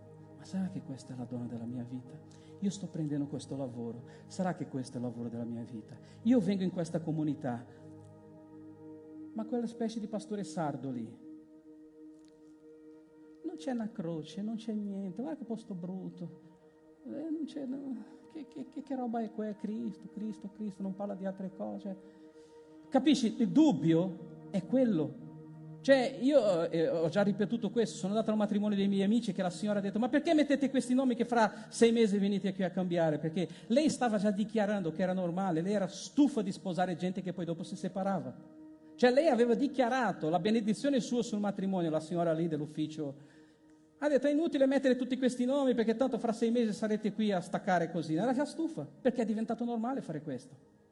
ma 0.44 0.50
sarà 0.50 0.68
che 0.68 0.82
questa 0.82 1.14
è 1.14 1.16
la 1.16 1.24
donna 1.24 1.46
della 1.46 1.64
mia 1.64 1.84
vita? 1.84 2.20
Io 2.58 2.68
sto 2.68 2.86
prendendo 2.86 3.26
questo 3.26 3.56
lavoro, 3.56 4.04
sarà 4.26 4.54
che 4.54 4.68
questo 4.68 4.98
è 4.98 5.00
il 5.00 5.06
lavoro 5.06 5.30
della 5.30 5.44
mia 5.44 5.62
vita? 5.62 5.96
Io 6.24 6.38
vengo 6.38 6.62
in 6.62 6.70
questa 6.70 7.00
comunità, 7.00 7.64
ma 9.32 9.46
quella 9.46 9.66
specie 9.66 10.00
di 10.00 10.06
pastore 10.06 10.44
sardo 10.44 10.90
lì, 10.90 11.18
non 13.44 13.56
c'è 13.56 13.70
una 13.70 13.90
croce, 13.90 14.42
non 14.42 14.56
c'è 14.56 14.74
niente, 14.74 15.22
guarda 15.22 15.38
che 15.38 15.46
posto 15.46 15.72
brutto, 15.72 16.40
eh, 17.06 17.30
non 17.30 17.44
c'è, 17.46 17.64
no. 17.64 18.04
che, 18.32 18.68
che, 18.68 18.82
che, 18.82 18.94
roba 18.94 19.22
è 19.22 19.32
qua? 19.32 19.50
Cristo, 19.54 20.08
Cristo, 20.12 20.50
Cristo, 20.50 20.82
non 20.82 20.94
parla 20.94 21.14
di 21.14 21.24
altre 21.24 21.54
cose. 21.56 22.22
Capisci? 22.94 23.34
Il 23.38 23.48
dubbio 23.48 24.48
è 24.52 24.64
quello 24.64 25.22
cioè, 25.84 26.16
io 26.18 26.70
eh, 26.70 26.88
ho 26.88 27.10
già 27.10 27.20
ripetuto 27.20 27.70
questo, 27.70 27.98
sono 27.98 28.12
andato 28.14 28.30
al 28.30 28.38
matrimonio 28.38 28.74
dei 28.74 28.88
miei 28.88 29.02
amici 29.02 29.34
che 29.34 29.42
la 29.42 29.50
signora 29.50 29.80
ha 29.80 29.82
detto, 29.82 29.98
ma 29.98 30.08
perché 30.08 30.32
mettete 30.32 30.70
questi 30.70 30.94
nomi 30.94 31.14
che 31.14 31.26
fra 31.26 31.66
sei 31.68 31.92
mesi 31.92 32.16
venite 32.16 32.54
qui 32.54 32.64
a 32.64 32.70
cambiare? 32.70 33.18
Perché 33.18 33.46
lei 33.66 33.90
stava 33.90 34.16
già 34.16 34.30
dichiarando 34.30 34.92
che 34.92 35.02
era 35.02 35.12
normale, 35.12 35.60
lei 35.60 35.74
era 35.74 35.86
stufa 35.86 36.40
di 36.40 36.52
sposare 36.52 36.96
gente 36.96 37.20
che 37.20 37.34
poi 37.34 37.44
dopo 37.44 37.64
si 37.64 37.76
separava. 37.76 38.34
Cioè, 38.94 39.10
lei 39.10 39.28
aveva 39.28 39.52
dichiarato 39.52 40.30
la 40.30 40.38
benedizione 40.38 41.00
sua 41.00 41.22
sul 41.22 41.40
matrimonio, 41.40 41.90
la 41.90 42.00
signora 42.00 42.32
lì 42.32 42.48
dell'ufficio. 42.48 43.14
Ha 43.98 44.08
detto, 44.08 44.26
è 44.26 44.30
inutile 44.30 44.64
mettere 44.64 44.96
tutti 44.96 45.18
questi 45.18 45.44
nomi 45.44 45.74
perché 45.74 45.96
tanto 45.96 46.16
fra 46.16 46.32
sei 46.32 46.50
mesi 46.50 46.72
sarete 46.72 47.12
qui 47.12 47.30
a 47.30 47.42
staccare 47.42 47.90
così. 47.90 48.14
Era 48.14 48.32
già 48.32 48.46
stufa, 48.46 48.88
perché 49.02 49.20
è 49.20 49.26
diventato 49.26 49.66
normale 49.66 50.00
fare 50.00 50.22
questo. 50.22 50.83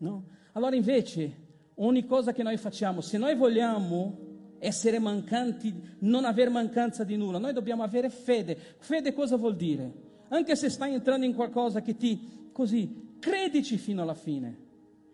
No? 0.00 0.24
Allora 0.52 0.76
invece 0.76 1.48
ogni 1.76 2.06
cosa 2.06 2.32
che 2.32 2.42
noi 2.42 2.56
facciamo, 2.56 3.00
se 3.00 3.18
noi 3.18 3.34
vogliamo 3.34 4.28
essere 4.58 4.98
mancanti, 4.98 5.74
non 6.00 6.24
avere 6.24 6.50
mancanza 6.50 7.04
di 7.04 7.16
nulla, 7.16 7.38
noi 7.38 7.52
dobbiamo 7.52 7.82
avere 7.82 8.10
fede. 8.10 8.56
Fede 8.78 9.12
cosa 9.12 9.36
vuol 9.36 9.56
dire? 9.56 10.08
Anche 10.28 10.54
se 10.56 10.68
stai 10.68 10.94
entrando 10.94 11.24
in 11.24 11.34
qualcosa 11.34 11.80
che 11.80 11.96
ti, 11.96 12.50
così, 12.52 13.16
credici 13.18 13.78
fino 13.78 14.02
alla 14.02 14.14
fine. 14.14 14.68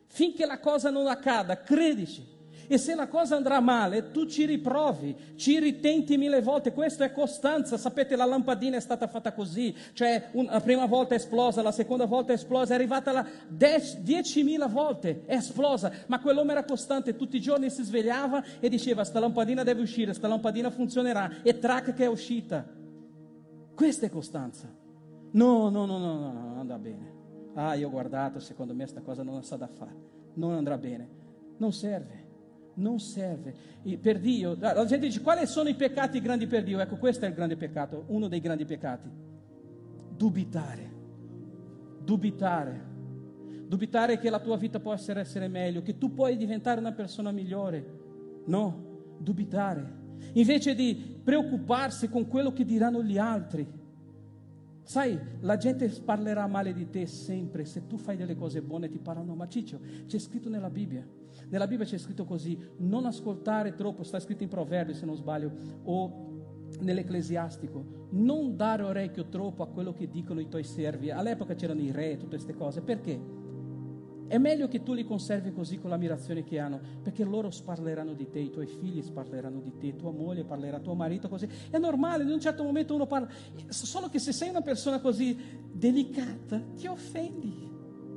Finché 0.06 0.46
la 0.46 0.58
cosa 0.58 0.90
non 0.90 1.06
accada, 1.06 1.62
credici. 1.62 2.24
E 2.68 2.78
se 2.78 2.94
la 2.94 3.08
cosa 3.08 3.36
andrà 3.36 3.60
male, 3.60 4.10
tu 4.10 4.26
ci 4.26 4.44
riprovi, 4.44 5.34
ci 5.36 5.58
ritenti 5.58 6.16
mille 6.16 6.42
volte. 6.42 6.72
Questa 6.72 7.04
è 7.04 7.12
costanza. 7.12 7.76
Sapete, 7.76 8.16
la 8.16 8.24
lampadina 8.24 8.76
è 8.76 8.80
stata 8.80 9.06
fatta 9.06 9.32
così. 9.32 9.74
Cioè, 9.92 10.30
un, 10.32 10.46
la 10.46 10.60
prima 10.60 10.86
volta 10.86 11.14
è 11.14 11.18
esplosa, 11.18 11.62
la 11.62 11.72
seconda 11.72 12.06
volta 12.06 12.32
è 12.32 12.34
esplosa, 12.34 12.72
è 12.72 12.76
arrivata 12.76 13.12
la 13.12 13.26
diecimila 13.48 14.66
volte, 14.66 15.22
è 15.26 15.34
esplosa. 15.34 15.92
Ma 16.06 16.20
quell'uomo 16.20 16.50
era 16.50 16.64
costante, 16.64 17.16
tutti 17.16 17.36
i 17.36 17.40
giorni 17.40 17.70
si 17.70 17.82
svegliava 17.82 18.42
e 18.60 18.68
diceva, 18.68 19.04
sta 19.04 19.20
lampadina 19.20 19.62
deve 19.62 19.82
uscire, 19.82 20.12
sta 20.12 20.28
lampadina 20.28 20.70
funzionerà. 20.70 21.42
E 21.42 21.58
track 21.58 21.94
che 21.94 22.04
è 22.04 22.08
uscita. 22.08 22.66
Questa 23.74 24.06
è 24.06 24.10
costanza. 24.10 24.68
No, 25.32 25.68
no, 25.68 25.84
no, 25.84 25.98
no, 25.98 26.18
no, 26.18 26.32
non 26.32 26.58
andrà 26.58 26.78
bene. 26.78 27.14
Ah, 27.54 27.74
io 27.74 27.88
ho 27.88 27.90
guardato, 27.90 28.38
secondo 28.40 28.74
me 28.74 28.82
questa 28.82 29.00
cosa 29.00 29.22
non 29.22 29.42
sa 29.42 29.56
da 29.56 29.66
fare. 29.66 29.94
Non 30.34 30.52
andrà 30.52 30.76
bene. 30.76 31.08
Non 31.58 31.72
serve 31.72 32.25
non 32.76 32.98
serve. 32.98 33.54
E 33.82 33.98
per 33.98 34.18
Dio, 34.18 34.56
la 34.58 34.84
gente 34.84 35.06
dice 35.06 35.20
quali 35.20 35.46
sono 35.46 35.68
i 35.68 35.74
peccati 35.74 36.20
grandi 36.20 36.46
per 36.46 36.62
Dio? 36.64 36.80
Ecco, 36.80 36.96
questo 36.96 37.24
è 37.24 37.28
il 37.28 37.34
grande 37.34 37.56
peccato, 37.56 38.04
uno 38.08 38.28
dei 38.28 38.40
grandi 38.40 38.64
peccati. 38.64 39.08
Dubitare. 40.16 40.94
Dubitare. 42.02 42.94
Dubitare 43.66 44.18
che 44.18 44.30
la 44.30 44.40
tua 44.40 44.56
vita 44.56 44.78
possa 44.78 45.18
essere 45.18 45.48
meglio, 45.48 45.82
che 45.82 45.98
tu 45.98 46.14
puoi 46.14 46.36
diventare 46.36 46.80
una 46.80 46.92
persona 46.92 47.30
migliore. 47.32 47.84
No, 48.46 49.16
dubitare. 49.18 50.04
Invece 50.34 50.74
di 50.74 51.20
preoccuparsi 51.22 52.08
con 52.08 52.28
quello 52.28 52.52
che 52.52 52.64
diranno 52.64 53.02
gli 53.02 53.18
altri. 53.18 53.66
Sai, 54.86 55.18
la 55.40 55.56
gente 55.56 55.88
parlerà 56.04 56.46
male 56.46 56.72
di 56.72 56.88
te 56.88 57.06
sempre, 57.06 57.64
se 57.64 57.86
tu 57.86 57.98
fai 57.98 58.16
delle 58.16 58.36
cose 58.36 58.62
buone 58.62 58.88
ti 58.88 58.98
parlano, 58.98 59.34
ma 59.34 59.48
Ciccio, 59.48 59.80
c'è 60.06 60.18
scritto 60.18 60.48
nella 60.48 60.70
Bibbia 60.70 61.04
nella 61.48 61.66
Bibbia 61.66 61.84
c'è 61.84 61.98
scritto 61.98 62.24
così, 62.24 62.58
non 62.78 63.04
ascoltare 63.04 63.74
troppo, 63.74 64.02
sta 64.02 64.18
scritto 64.18 64.42
in 64.42 64.48
Proverbi 64.48 64.94
se 64.94 65.06
non 65.06 65.16
sbaglio, 65.16 65.52
o 65.84 66.24
nell'ecclesiastico, 66.80 68.08
non 68.10 68.56
dare 68.56 68.82
orecchio 68.82 69.28
troppo 69.28 69.62
a 69.62 69.68
quello 69.68 69.92
che 69.92 70.08
dicono 70.08 70.40
i 70.40 70.48
tuoi 70.48 70.64
servi. 70.64 71.10
All'epoca 71.10 71.54
c'erano 71.54 71.80
i 71.80 71.92
re, 71.92 72.16
tutte 72.16 72.36
queste 72.36 72.54
cose. 72.54 72.80
Perché? 72.80 73.35
È 74.28 74.38
meglio 74.38 74.66
che 74.68 74.82
tu 74.82 74.92
li 74.92 75.04
conservi 75.04 75.52
così 75.52 75.78
con 75.78 75.90
l'ammirazione 75.90 76.42
che 76.42 76.58
hanno, 76.58 76.80
perché 77.02 77.24
loro 77.24 77.50
sparleranno 77.50 78.12
di 78.12 78.28
te, 78.28 78.40
i 78.40 78.50
tuoi 78.50 78.66
figli 78.66 79.02
sparleranno 79.02 79.60
di 79.60 79.76
te, 79.78 79.96
tua 79.96 80.10
moglie 80.10 80.44
parlerà, 80.44 80.80
tuo 80.80 80.94
marito 80.94 81.28
così. 81.28 81.48
È 81.70 81.78
normale, 81.78 82.24
in 82.24 82.30
un 82.30 82.40
certo 82.40 82.64
momento 82.64 82.94
uno 82.94 83.06
parla, 83.06 83.28
solo 83.68 84.08
che 84.08 84.18
se 84.18 84.32
sei 84.32 84.48
una 84.48 84.62
persona 84.62 85.00
così 85.00 85.38
delicata, 85.72 86.60
ti 86.74 86.86
offendi 86.86 87.66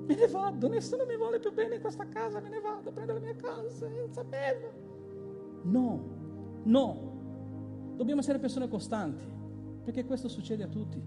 me 0.10 0.16
ne 0.16 0.28
vado, 0.28 0.68
nessuno 0.68 1.06
mi 1.06 1.16
vuole 1.16 1.38
più 1.38 1.54
bene 1.54 1.76
in 1.76 1.82
questa 1.82 2.08
casa, 2.08 2.40
me 2.40 2.50
ne 2.50 2.60
vado, 2.60 2.92
prendo 2.92 3.14
la 3.14 3.20
mia 3.20 3.36
casa 3.36 3.70
senza 3.70 4.24
bello. 4.24 4.72
No, 5.66 6.04
no, 6.64 7.94
dobbiamo 7.96 8.22
essere 8.22 8.40
persone 8.40 8.68
costanti, 8.68 9.24
perché 9.84 10.06
questo 10.06 10.28
succede 10.28 10.64
a 10.64 10.68
tutti. 10.68 11.00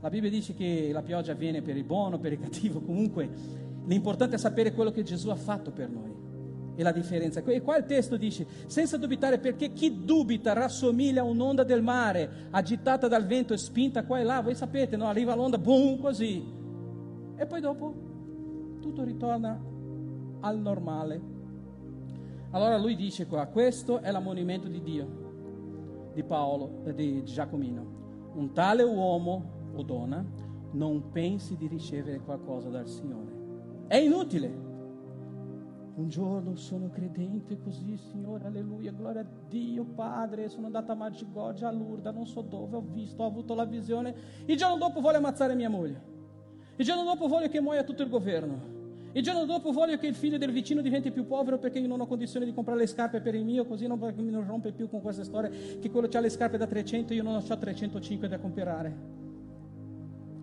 La 0.00 0.08
Bibbia 0.08 0.30
dice 0.30 0.54
che 0.54 0.90
la 0.92 1.02
pioggia 1.02 1.32
viene 1.32 1.60
per 1.60 1.76
il 1.76 1.82
buono, 1.82 2.20
per 2.20 2.32
il 2.32 2.38
cattivo, 2.38 2.80
comunque 2.80 3.28
l'importante 3.86 4.36
è 4.36 4.38
sapere 4.38 4.72
quello 4.72 4.90
che 4.90 5.02
Gesù 5.02 5.28
ha 5.28 5.36
fatto 5.36 5.70
per 5.70 5.88
noi 5.88 6.20
e 6.80 6.82
la 6.82 6.92
differenza. 6.92 7.42
E 7.44 7.60
qua 7.60 7.76
il 7.76 7.84
testo 7.84 8.16
dice, 8.16 8.46
senza 8.66 8.96
dubitare, 8.96 9.38
perché 9.38 9.72
chi 9.72 10.04
dubita 10.04 10.52
rassomiglia 10.52 11.20
a 11.20 11.24
un'onda 11.24 11.62
del 11.62 11.82
mare, 11.82 12.48
agitata 12.50 13.06
dal 13.06 13.26
vento 13.26 13.52
e 13.52 13.58
spinta 13.58 14.04
qua 14.04 14.18
e 14.18 14.22
là. 14.22 14.40
Voi 14.40 14.54
sapete, 14.54 14.96
no? 14.96 15.06
arriva 15.06 15.34
l'onda, 15.34 15.58
boom, 15.58 16.00
così. 16.00 16.42
E 17.36 17.46
poi 17.46 17.60
dopo 17.60 17.94
tutto 18.80 19.04
ritorna 19.04 19.60
al 20.40 20.58
normale. 20.58 21.38
Allora 22.52 22.78
lui 22.78 22.96
dice 22.96 23.26
qua, 23.26 23.46
questo 23.46 24.00
è 24.00 24.10
l'ammonimento 24.10 24.66
di 24.66 24.82
Dio, 24.82 26.10
di 26.14 26.22
Paolo, 26.24 26.82
di 26.94 27.22
Giacomino. 27.24 27.98
Un 28.34 28.52
tale 28.52 28.82
uomo 28.82 29.70
o 29.74 29.82
donna 29.82 30.24
non 30.72 31.10
pensi 31.10 31.56
di 31.56 31.66
ricevere 31.66 32.20
qualcosa 32.20 32.68
dal 32.68 32.88
Signore. 32.88 33.29
È 33.90 33.96
inutile. 33.96 34.46
Un 35.96 36.08
giorno 36.08 36.54
sono 36.54 36.90
credente 36.90 37.58
così, 37.58 37.96
Signore, 37.96 38.46
alleluia, 38.46 38.92
gloria 38.92 39.22
a 39.22 39.26
Dio, 39.48 39.82
Padre, 39.82 40.48
sono 40.48 40.66
andato 40.66 40.92
a 40.92 40.94
Magigoggia, 40.94 41.66
a 41.66 41.72
Lourdes, 41.72 42.14
non 42.14 42.24
so 42.24 42.40
dove, 42.40 42.76
ho 42.76 42.84
visto, 42.88 43.24
ho 43.24 43.26
avuto 43.26 43.52
la 43.52 43.64
visione. 43.64 44.14
Il 44.44 44.56
giorno 44.56 44.76
dopo 44.76 45.00
voglio 45.00 45.16
ammazzare 45.16 45.56
mia 45.56 45.68
moglie. 45.68 46.00
Il 46.76 46.84
giorno 46.84 47.02
dopo 47.02 47.26
voglio 47.26 47.48
che 47.48 47.60
muoia 47.60 47.82
tutto 47.82 48.04
il 48.04 48.08
governo. 48.08 49.10
Il 49.10 49.24
giorno 49.24 49.44
dopo 49.44 49.72
voglio 49.72 49.98
che 49.98 50.06
il 50.06 50.14
figlio 50.14 50.38
del 50.38 50.52
vicino 50.52 50.82
diventi 50.82 51.10
più 51.10 51.26
povero 51.26 51.58
perché 51.58 51.80
io 51.80 51.88
non 51.88 52.00
ho 52.00 52.06
condizione 52.06 52.46
di 52.46 52.54
comprare 52.54 52.78
le 52.78 52.86
scarpe 52.86 53.20
per 53.20 53.34
il 53.34 53.44
mio, 53.44 53.66
così 53.66 53.88
non, 53.88 53.98
mi 53.98 54.44
rompe 54.46 54.70
più 54.70 54.88
con 54.88 55.00
questa 55.00 55.24
storia 55.24 55.50
che 55.50 55.90
quello 55.90 56.08
ha 56.12 56.20
le 56.20 56.30
scarpe 56.30 56.56
da 56.56 56.68
300 56.68 57.12
e 57.12 57.16
io 57.16 57.24
non 57.24 57.34
ho 57.34 57.58
305 57.58 58.28
da 58.28 58.38
comprare. 58.38 58.96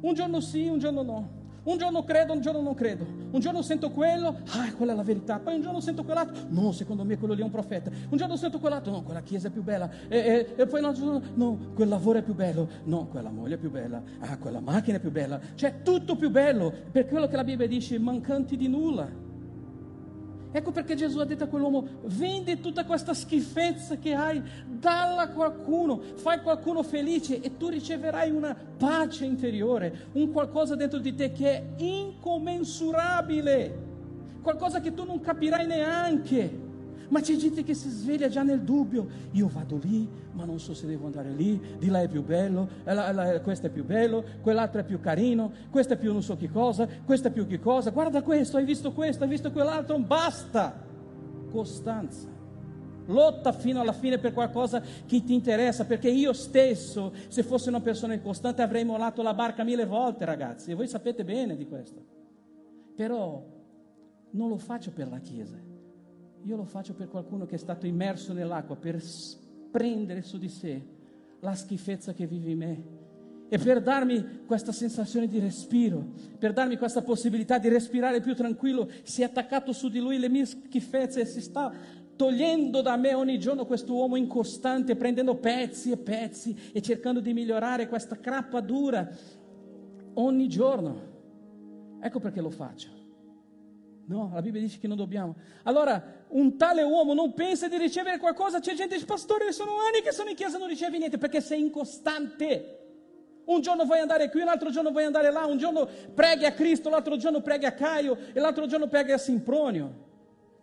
Un 0.02 0.14
giorno 0.14 0.42
sì, 0.42 0.68
un 0.68 0.80
giorno 0.80 1.02
no. 1.02 1.46
Un 1.68 1.78
giorno 1.78 2.06
credo, 2.06 2.32
un 2.32 2.40
giorno 2.40 2.62
non 2.62 2.74
credo. 2.74 3.06
Un 3.30 3.42
giorno 3.42 3.62
sento 3.62 3.92
quello, 3.92 4.38
ah, 4.52 4.72
quella 4.78 4.94
è 4.94 4.96
la 4.96 5.04
verità. 5.04 5.38
Poi 5.38 5.56
un 5.56 5.62
giorno 5.62 5.82
sento 5.82 6.06
quell'altro, 6.06 6.46
no, 6.48 6.72
secondo 6.72 7.04
me 7.04 7.18
quello 7.18 7.34
lì 7.34 7.42
è 7.42 7.44
un 7.44 7.52
profeta. 7.52 7.92
Un 8.10 8.18
giorno 8.18 8.38
sento 8.38 8.58
quell'altro, 8.58 8.94
no, 8.94 9.04
quella 9.04 9.22
chiesa 9.22 9.50
è 9.50 9.52
più 9.52 9.64
bella. 9.64 9.90
E, 10.08 10.18
e, 10.18 10.54
e 10.56 10.66
poi 10.66 10.80
un 10.80 10.86
altro 10.86 11.04
giorno, 11.04 11.22
no, 11.34 11.60
quel 11.74 11.90
lavoro 11.90 12.20
è 12.20 12.22
più 12.22 12.34
bello. 12.34 12.70
No, 12.86 13.08
quella 13.08 13.30
moglie 13.30 13.56
è 13.56 13.58
più 13.58 13.70
bella. 13.70 14.02
Ah, 14.20 14.38
quella 14.38 14.62
macchina 14.62 14.96
è 14.96 15.02
più 15.02 15.12
bella. 15.12 15.42
Cioè, 15.56 15.82
tutto 15.84 16.16
più 16.16 16.30
bello. 16.30 16.74
Per 16.90 17.06
quello 17.06 17.28
che 17.28 17.36
la 17.36 17.44
Bibbia 17.44 17.68
dice, 17.68 18.00
mancanti 18.00 18.56
di 18.56 18.70
nulla. 18.70 19.27
Ecco 20.58 20.72
perché 20.72 20.96
Gesù 20.96 21.20
ha 21.20 21.26
detto 21.26 21.44
a 21.44 21.48
quell'uomo, 21.48 21.88
vendi 22.06 22.60
tutta 22.60 22.84
questa 22.84 23.14
schifezza 23.14 23.98
che 23.98 24.16
hai, 24.16 24.42
dalla 24.66 25.22
a 25.22 25.30
qualcuno, 25.30 26.02
fai 26.16 26.42
qualcuno 26.42 26.82
felice 26.82 27.40
e 27.40 27.58
tu 27.58 27.68
riceverai 27.68 28.32
una 28.32 28.56
pace 28.56 29.26
interiore, 29.26 30.08
un 30.14 30.32
qualcosa 30.32 30.74
dentro 30.74 30.98
di 30.98 31.14
te 31.14 31.32
che 31.32 31.52
è 31.52 31.64
incommensurabile, 31.78 33.86
qualcosa 34.42 34.80
che 34.80 34.96
tu 34.96 35.06
non 35.06 35.20
capirai 35.20 35.68
neanche. 35.68 36.67
Ma 37.10 37.22
c'è 37.22 37.36
gente 37.36 37.64
che 37.64 37.74
si 37.74 37.90
sveglia 37.90 38.28
già 38.28 38.44
nel 38.44 38.62
dubbio. 38.62 39.08
Io 39.32 39.48
vado 39.48 39.80
lì, 39.82 40.08
ma 40.34 40.46
non 40.46 40.60
so 40.60 40.74
se 40.74 40.86
devo 40.86 41.06
andare 41.06 41.32
lì. 41.32 41.60
Di 41.78 41.88
là 41.88 42.02
è 42.02 42.08
più 42.08 42.24
bello, 42.24 42.68
questo 43.44 43.68
è 43.68 43.70
più 43.70 43.86
bello, 43.86 44.24
quell'altro 44.42 44.82
è 44.82 44.84
più 44.84 45.00
carino, 45.00 45.52
questo 45.70 45.94
è 45.94 45.98
più 45.98 46.12
non 46.12 46.22
so 46.22 46.36
che 46.36 46.50
cosa, 46.50 46.88
questo 47.06 47.30
è 47.30 47.32
più 47.32 47.48
che 47.48 47.60
cosa. 47.60 47.92
Guarda 47.92 48.22
questo, 48.22 48.58
hai 48.58 48.66
visto 48.66 48.92
questo, 48.92 49.24
hai 49.24 49.30
visto 49.30 49.52
quell'altro. 49.52 49.98
Basta. 50.00 50.86
Costanza. 51.50 52.28
Lotta 53.06 53.54
fino 53.54 53.80
alla 53.80 53.94
fine 53.94 54.18
per 54.18 54.34
qualcosa 54.34 54.82
che 54.82 55.24
ti 55.24 55.34
interessa, 55.34 55.86
perché 55.86 56.10
io 56.10 56.34
stesso, 56.34 57.14
se 57.30 57.42
fossi 57.42 57.70
una 57.70 57.80
persona 57.80 58.14
incostante, 58.14 58.62
avrei 58.62 58.84
mollato 58.84 59.22
la 59.22 59.34
barca 59.34 59.64
mille 59.64 59.86
volte, 59.86 60.26
ragazzi, 60.26 60.72
e 60.72 60.74
voi 60.74 60.90
sapete 60.90 61.24
bene 61.24 61.56
di 61.56 61.66
questo. 61.66 62.04
Però 62.96 63.46
non 64.32 64.50
lo 64.50 64.58
faccio 64.58 64.92
per 64.92 65.08
la 65.08 65.20
Chiesa, 65.20 65.56
io 66.44 66.56
lo 66.56 66.66
faccio 66.66 66.94
per 66.94 67.08
qualcuno 67.08 67.46
che 67.46 67.56
è 67.56 67.60
stato 67.60 67.86
immerso 67.86 68.34
nell'acqua, 68.34 68.76
per 68.76 69.02
prendere 69.72 70.22
su 70.22 70.38
di 70.38 70.50
sé 70.50 70.82
la 71.40 71.54
schifezza 71.54 72.14
che 72.14 72.26
vive 72.26 72.52
in 72.52 72.58
me 72.58 72.84
e 73.50 73.58
per 73.58 73.82
darmi 73.82 74.46
questa 74.46 74.72
sensazione 74.72 75.28
di 75.28 75.40
respiro, 75.40 76.06
per 76.38 76.52
darmi 76.52 76.78
questa 76.78 77.02
possibilità 77.02 77.58
di 77.58 77.70
respirare 77.70 78.20
più 78.20 78.36
tranquillo, 78.36 78.90
si 79.04 79.22
è 79.22 79.26
attaccato 79.26 79.72
su 79.72 79.88
di 79.88 80.00
lui 80.00 80.20
le 80.20 80.30
mie 80.30 80.46
schifezze 80.46 81.22
e 81.22 81.26
si 81.26 81.42
sta 81.42 81.72
togliendo 82.16 82.82
da 82.82 82.98
me 82.98 83.14
ogni 83.14 83.40
giorno 83.40 83.66
questo 83.66 83.94
uomo 83.94 84.16
incostante, 84.16 84.96
prendendo 84.96 85.36
pezzi 85.36 85.92
e 85.92 85.98
pezzi 85.98 86.72
e 86.74 86.82
cercando 86.82 87.22
di 87.22 87.32
migliorare 87.32 87.88
questa 87.88 88.20
crappa 88.20 88.60
dura 88.60 89.08
ogni 90.16 90.48
giorno. 90.50 91.16
Ecco 92.02 92.20
perché 92.20 92.42
lo 92.42 92.50
faccio. 92.50 92.97
No, 94.10 94.32
la 94.34 94.42
Bibbia 94.42 94.62
dice 94.62 94.80
che 94.80 94.88
non 94.88 94.96
dobbiamo. 94.96 95.36
Allora, 95.64 96.02
un 96.30 96.58
tale 96.58 96.82
uomo 96.82 97.14
non 97.14 97.34
pensa 97.34 97.68
di 97.68 97.78
ricevere 97.78 98.20
qualcosa. 98.20 98.60
C'è 98.60 98.74
gente 98.74 98.90
che 98.90 98.94
dice, 98.96 99.06
pastore, 99.06 99.52
sono 99.52 99.72
anni 99.86 100.02
che 100.02 100.14
sono 100.14 100.30
in 100.30 100.36
chiesa 100.36 100.56
e 100.56 100.60
non 100.60 100.70
ricevi 100.70 100.98
niente 100.98 101.18
perché 101.18 101.42
sei 101.42 101.60
incostante. 101.60 102.80
Un 103.46 103.60
giorno 103.60 103.84
vuoi 103.84 104.00
andare 104.00 104.30
qui, 104.30 104.42
un 104.42 104.48
altro 104.48 104.70
giorno 104.70 104.92
vuoi 104.92 105.04
andare 105.04 105.30
là, 105.30 105.46
un 105.46 105.58
giorno 105.58 105.88
preghi 106.14 106.46
a 106.46 106.54
Cristo, 106.54 106.90
l'altro 106.90 107.18
giorno 107.18 107.42
preghi 107.42 107.66
a 107.66 107.74
Caio 107.74 108.18
e 108.32 108.40
l'altro 108.40 108.66
giorno 108.66 108.88
preghi 108.88 109.12
a 109.12 109.18
Simpronio. 109.18 110.06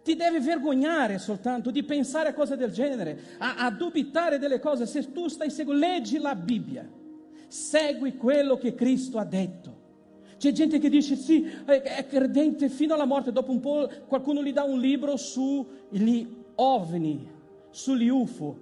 Ti 0.02 0.16
deve 0.16 0.40
vergognare 0.40 1.18
soltanto 1.18 1.70
di 1.70 1.82
pensare 1.82 2.30
a 2.30 2.34
cose 2.34 2.56
del 2.56 2.72
genere, 2.72 3.36
a, 3.38 3.56
a 3.56 3.70
dubitare 3.70 4.38
delle 4.38 4.58
cose. 4.58 4.86
Se 4.86 5.12
tu 5.12 5.28
stai 5.28 5.50
seguendo, 5.50 5.84
leggi 5.86 6.18
la 6.18 6.34
Bibbia, 6.34 6.88
segui 7.48 8.16
quello 8.16 8.56
che 8.56 8.74
Cristo 8.74 9.18
ha 9.18 9.24
detto. 9.24 9.82
C'è 10.36 10.52
gente 10.52 10.78
che 10.78 10.88
dice 10.88 11.16
sì, 11.16 11.44
è 11.64 12.06
credente 12.08 12.68
fino 12.68 12.94
alla 12.94 13.04
morte, 13.04 13.32
dopo 13.32 13.50
un 13.50 13.60
po' 13.60 13.88
qualcuno 14.06 14.42
gli 14.42 14.52
dà 14.52 14.64
un 14.64 14.78
libro 14.78 15.16
sugli 15.16 16.26
ovni, 16.56 17.28
sugli 17.70 18.08
UFO. 18.08 18.58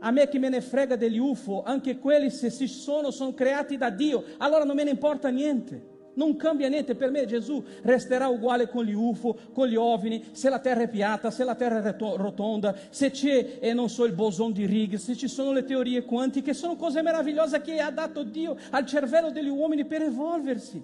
A 0.00 0.10
me 0.10 0.28
che 0.28 0.38
me 0.38 0.48
ne 0.48 0.60
frega 0.60 0.96
degli 0.96 1.18
UFO, 1.18 1.62
anche 1.62 1.98
quelli 1.98 2.30
se 2.30 2.50
ci 2.50 2.66
sono, 2.66 3.10
sono 3.10 3.34
creati 3.34 3.76
da 3.76 3.90
Dio, 3.90 4.24
allora 4.38 4.64
non 4.64 4.74
me 4.74 4.84
ne 4.84 4.90
importa 4.90 5.28
niente. 5.28 5.90
Non 6.14 6.36
cambia 6.36 6.68
niente, 6.68 6.94
per 6.94 7.10
me 7.10 7.24
Gesù 7.24 7.64
resterà 7.82 8.28
uguale 8.28 8.68
con 8.68 8.84
gli 8.84 8.92
UFO, 8.92 9.36
con 9.52 9.66
gli 9.66 9.76
ovni, 9.76 10.22
se 10.32 10.50
la 10.50 10.58
terra 10.58 10.82
è 10.82 10.88
piatta, 10.88 11.30
se 11.30 11.42
la 11.42 11.54
terra 11.54 11.82
è 11.82 11.96
rotonda, 11.98 12.76
se 12.90 13.10
c'è, 13.10 13.58
e 13.60 13.72
non 13.72 13.88
so, 13.88 14.04
il 14.04 14.12
boson 14.12 14.52
di 14.52 14.64
Higgs, 14.64 15.02
se 15.02 15.16
ci 15.16 15.28
sono 15.28 15.52
le 15.52 15.64
teorie 15.64 16.04
quantiche, 16.04 16.52
sono 16.52 16.76
cose 16.76 17.00
meravigliose 17.00 17.62
che 17.62 17.78
ha 17.78 17.90
dato 17.90 18.24
Dio 18.24 18.56
al 18.70 18.84
cervello 18.84 19.30
degli 19.30 19.48
uomini 19.48 19.86
per 19.86 20.02
evolversi. 20.02 20.82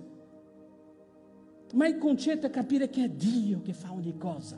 Ma 1.74 1.87
il 1.87 1.99
concetto 1.99 2.47
è 2.47 2.51
capire 2.51 2.89
che 2.89 3.05
è 3.05 3.09
Dio 3.09 3.61
che 3.61 3.74
fa 3.74 3.93
ogni 3.93 4.16
cosa. 4.16 4.57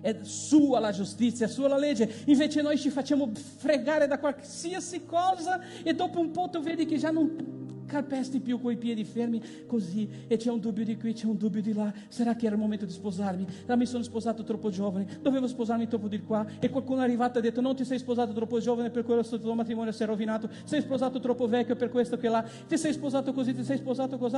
È 0.00 0.18
sua 0.22 0.78
la 0.78 0.92
giustizia, 0.92 1.46
è 1.46 1.48
sua 1.48 1.66
la 1.66 1.76
legge. 1.78 2.22
Invece 2.26 2.62
noi 2.62 2.78
ci 2.78 2.90
facciamo 2.90 3.30
fregare 3.34 4.06
da 4.06 4.18
qualsiasi 4.18 5.04
cosa 5.04 5.60
e 5.82 5.94
dopo 5.94 6.20
un 6.20 6.30
po' 6.30 6.48
tu 6.48 6.60
vedi 6.60 6.86
che 6.86 6.96
già 6.96 7.10
non 7.10 7.61
calpesti 7.92 8.40
più 8.40 8.58
coi 8.58 8.78
piedi 8.78 9.04
fermi 9.04 9.42
così 9.66 10.08
e 10.26 10.38
c'è 10.38 10.50
un 10.50 10.60
dubbio 10.60 10.82
di 10.82 10.96
qui, 10.96 11.12
c'è 11.12 11.26
un 11.26 11.36
dubbio 11.36 11.60
di 11.60 11.74
là. 11.74 11.92
Sarà 12.08 12.34
che 12.34 12.46
era 12.46 12.54
il 12.54 12.60
momento 12.60 12.86
di 12.86 12.92
sposarmi? 12.92 13.46
Ah, 13.66 13.76
mi 13.76 13.84
sono 13.84 14.02
sposato 14.02 14.42
troppo 14.44 14.70
giovane, 14.70 15.18
dovevo 15.20 15.46
sposarmi 15.46 15.86
troppo 15.86 16.08
di 16.08 16.22
qua 16.22 16.46
e 16.58 16.70
qualcuno 16.70 17.02
è 17.02 17.04
arrivato 17.04 17.36
e 17.36 17.40
ha 17.40 17.42
detto 17.42 17.60
non 17.60 17.76
ti 17.76 17.84
sei 17.84 17.98
sposato 17.98 18.32
troppo 18.32 18.58
giovane 18.60 18.88
per 18.88 19.04
quello 19.04 19.20
il 19.20 19.40
tuo 19.40 19.54
matrimonio 19.54 19.92
si 19.92 20.02
è 20.02 20.06
rovinato, 20.06 20.48
sei 20.64 20.80
sposato 20.80 21.20
troppo 21.20 21.46
vecchio 21.46 21.76
per 21.76 21.90
questo 21.90 22.16
che 22.16 22.28
là, 22.28 22.42
ti 22.66 22.78
sei 22.78 22.94
sposato 22.94 23.34
così, 23.34 23.52
ti 23.52 23.62
sei 23.62 23.76
sposato 23.76 24.16
così, 24.16 24.36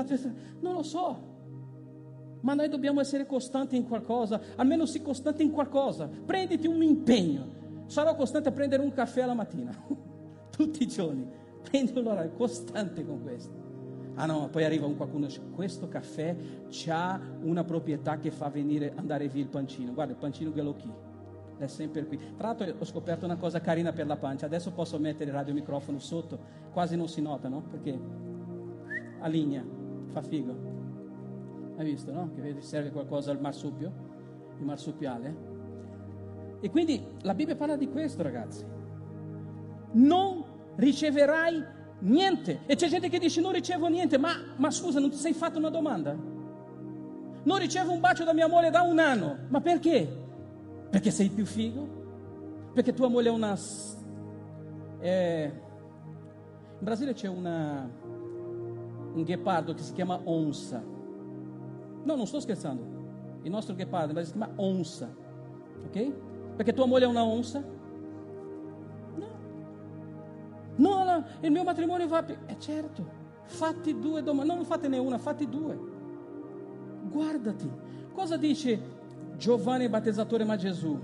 non 0.61 0.75
lo 0.75 0.83
so. 0.83 1.43
Ma 2.41 2.55
noi 2.55 2.69
dobbiamo 2.69 3.01
essere 3.01 3.25
costanti 3.25 3.77
in 3.77 3.87
qualcosa, 3.87 4.41
almeno 4.57 4.85
sii 4.85 5.01
costante 5.01 5.43
in 5.43 5.51
qualcosa. 5.51 6.09
Prenditi 6.09 6.67
un 6.67 6.83
impegno. 6.83 7.63
Sarò 7.87 8.15
costante 8.17 8.49
a 8.49 8.53
prendere 8.53 8.83
un 8.83 8.93
caffè 8.93 9.23
alla 9.23 9.35
mattina, 9.35 9.73
tutti 10.51 10.83
i 10.83 10.87
giorni. 10.87 11.43
Prendi 11.71 11.93
un 11.99 12.31
costante 12.37 13.05
con 13.05 13.23
questo. 13.23 13.63
Ah 14.17 14.27
no, 14.27 14.49
poi 14.49 14.65
arriva 14.65 14.87
un 14.87 14.97
qualcuno, 14.97 15.27
questo 15.55 15.89
caffè 15.89 16.37
ha 16.89 17.21
una 17.43 17.65
proprietà 17.65 18.19
che 18.19 18.31
fa 18.31 18.49
venire, 18.49 18.93
andare 18.95 19.29
via 19.29 19.43
il 19.43 19.49
pancino. 19.49 19.93
Guarda, 19.93 20.13
il 20.13 20.19
pancino 20.19 20.53
Galocchi 20.53 20.93
è 21.59 21.67
sempre 21.67 22.07
qui. 22.07 22.17
Tra 22.37 22.49
l'altro 22.49 22.75
ho 22.79 22.85
scoperto 22.85 23.25
una 23.25 23.37
cosa 23.37 23.61
carina 23.61 23.93
per 23.93 24.07
la 24.07 24.17
pancia, 24.17 24.47
adesso 24.47 24.71
posso 24.73 24.99
mettere 24.99 25.31
il 25.31 25.37
radiomicrofono 25.37 25.99
sotto, 25.99 26.39
quasi 26.73 26.97
non 26.97 27.09
si 27.09 27.21
nota, 27.21 27.49
no? 27.49 27.63
Perché 27.63 27.99
a 29.19 29.27
linea, 29.27 29.65
fa 30.11 30.23
figo. 30.23 30.73
Hai 31.77 31.85
visto, 31.85 32.13
no? 32.13 32.31
Che 32.35 32.61
serve 32.61 32.91
qualcosa 32.91 33.33
al 33.33 33.41
marsupio, 33.41 33.93
il 34.59 34.65
marsupiale. 34.65 35.53
E 36.61 36.71
quindi 36.71 37.05
la 37.23 37.35
Bibbia 37.35 37.57
parla 37.57 37.77
di 37.77 37.91
questo, 37.91 38.23
ragazzi. 38.23 38.65
Non 39.93 40.44
riceverai 40.77 41.65
niente. 42.01 42.61
E 42.67 42.77
c'è 42.77 42.89
gente 42.89 43.09
che 43.09 43.19
dice 43.19 43.41
non 43.41 43.53
ricevo 43.53 43.87
niente, 43.89 44.19
ma, 44.19 44.33
ma 44.57 44.71
scusa, 44.71 45.01
non 45.01 45.11
ti 45.11 45.17
sei 45.17 45.33
fatto 45.33 45.59
una 45.59 45.71
domanda? 45.71 46.17
Non 47.43 47.59
ricevo 47.59 47.93
un 47.93 48.01
bacio 48.01 48.25
da 48.25 48.33
mia 48.33 48.49
moglie 48.49 48.71
da 48.71 48.83
un 48.83 48.99
anno, 48.99 49.39
ma 49.49 49.61
perché? 49.61 50.23
Perché 50.91 51.11
sei 51.11 51.29
più 51.29 51.45
figo? 51.45 52.03
Perché 52.73 52.93
tua 52.93 53.09
moglie 53.09 53.29
è 53.29 53.33
una... 53.33 53.57
Eh, 55.01 55.53
in 56.79 56.85
Brasile 56.85 57.13
c'è 57.13 57.29
una, 57.29 57.89
un 59.15 59.23
ghepardo 59.23 59.75
che 59.75 59.83
si 59.83 59.93
chiama 59.93 60.21
onça. 60.25 60.83
No, 62.05 62.17
non 62.17 62.27
sto 62.27 62.41
scherzando. 62.41 62.93
Il 63.43 63.51
nostro 63.51 63.75
ghepardo 63.75 64.09
in 64.09 64.15
Brasile 64.15 64.33
si 64.33 64.39
chiama 64.39 64.53
onça. 64.57 65.15
Ok? 65.87 66.13
Perché 66.57 66.73
tua 66.73 66.87
moglie 66.87 67.05
è 67.05 67.09
una 67.09 67.25
onça? 67.25 67.63
No, 71.15 71.25
il 71.41 71.51
mio 71.51 71.63
matrimonio 71.63 72.09
va... 72.09 72.23
più. 72.23 72.35
Eh 72.47 72.59
certo, 72.59 73.07
fatti 73.45 73.99
due 73.99 74.23
domande, 74.23 74.53
non 74.53 74.65
fate 74.65 74.89
ne 74.89 74.99
una, 74.99 75.19
fatti 75.19 75.49
due. 75.49 75.79
Guardati, 77.09 77.71
cosa 78.13 78.37
dice 78.37 78.81
Giovanni 79.37 79.89
battezzatore 79.89 80.45
ma 80.45 80.57
Gesù? 80.57 80.99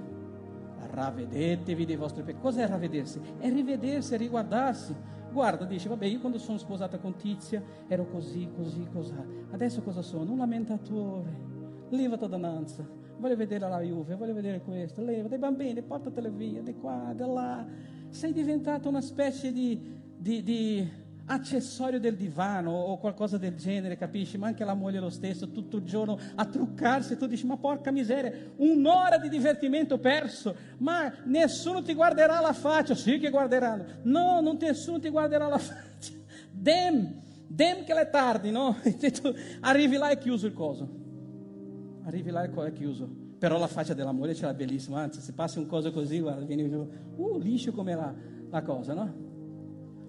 Ravvedetevi 0.93 1.85
dei 1.85 1.97
vostri 1.97 2.23
peccati. 2.23 2.43
Cos'è 2.43 2.67
ravvedersi? 2.67 3.21
È 3.39 3.49
rivedersi, 3.49 4.15
è 4.15 4.19
riguardarsi. 4.19 4.95
Guarda, 5.31 5.65
dice, 5.65 5.89
vabbè, 5.89 6.07
io 6.07 6.19
quando 6.19 6.39
sono 6.39 6.59
sposata 6.59 6.99
con 6.99 7.15
Tizia 7.15 7.63
ero 7.87 8.07
così, 8.07 8.49
così, 8.57 8.89
così. 8.93 9.15
Adesso 9.53 9.83
cosa 9.83 10.03
sono? 10.03 10.33
Un 10.33 10.39
lamentatore. 10.39 11.49
Levati 11.91 12.29
da 12.29 12.37
danza. 12.37 12.85
Voglio 13.19 13.37
vedere 13.37 13.69
la 13.69 13.81
Juve, 13.81 14.17
voglio 14.17 14.35
vedere 14.35 14.63
questo. 14.63 15.03
Leva 15.03 15.29
dei 15.29 15.39
bambini, 15.39 15.83
portatele 15.83 16.31
via, 16.31 16.63
di 16.63 16.75
qua, 16.75 17.13
di 17.15 17.25
là 17.25 17.67
sei 18.11 18.33
diventato 18.33 18.89
una 18.89 19.01
specie 19.01 19.53
di, 19.53 20.00
di, 20.21 20.43
di, 20.43 20.89
accessorio 21.27 22.01
del 22.01 22.17
divano 22.17 22.73
o 22.73 22.99
qualcosa 22.99 23.39
del 23.39 23.55
genere, 23.55 23.97
capisci? 23.97 24.37
Ma 24.37 24.49
anche 24.49 24.65
la 24.65 24.75
moglie 24.75 24.99
lo 24.99 25.11
stesso, 25.11 25.51
tutto 25.51 25.77
il 25.77 25.85
giorno 25.85 26.19
a 26.35 26.45
truccarsi, 26.45 27.17
tu 27.17 27.27
dici, 27.27 27.47
ma 27.47 27.57
porca 27.57 27.91
miseria, 27.91 28.33
un'ora 28.57 29.17
di 29.19 29.29
divertimento 29.29 29.99
perso, 29.99 30.55
ma 30.79 31.13
nessuno 31.25 31.83
ti 31.83 31.95
guarderà 31.95 32.41
la 32.41 32.53
faccia, 32.53 32.95
sì 32.95 33.19
che 33.19 33.31
guarderanno, 33.31 33.85
no, 34.03 34.41
non 34.41 34.57
nessuno 34.61 34.99
ti 34.99 35.09
guarderà 35.09 35.47
la 35.47 35.59
faccia, 35.59 36.13
dem, 36.51 37.21
dem 37.47 37.85
che 37.85 37.95
è 37.95 38.11
tardi, 38.11 38.51
no? 38.51 38.77
Arrivi 39.61 39.97
là 39.97 40.11
e 40.11 40.19
chiuso 40.19 40.47
il 40.47 40.53
coso, 40.53 40.89
arrivi 42.05 42.31
là 42.31 42.43
e 42.43 42.67
è 42.67 42.73
chiuso. 42.73 43.29
Però 43.41 43.59
la 43.59 43.69
faccia 43.69 43.95
della 43.95 44.13
moglie 44.13 44.35
ce 44.35 44.45
l'ha 44.45 44.53
bellissima, 44.53 45.01
anzi 45.01 45.23
se 45.23 45.33
passi 45.33 45.59
un 45.59 45.67
coso 45.67 45.93
così, 45.93 46.21
guarda, 46.21 46.45
vieni 46.45 46.69
giù, 46.69 46.87
uh, 47.17 47.39
liscio 47.39 47.73
come 47.73 47.95
la, 47.95 48.13
la 48.51 48.61
cosa, 48.61 48.93
no? 48.93 49.30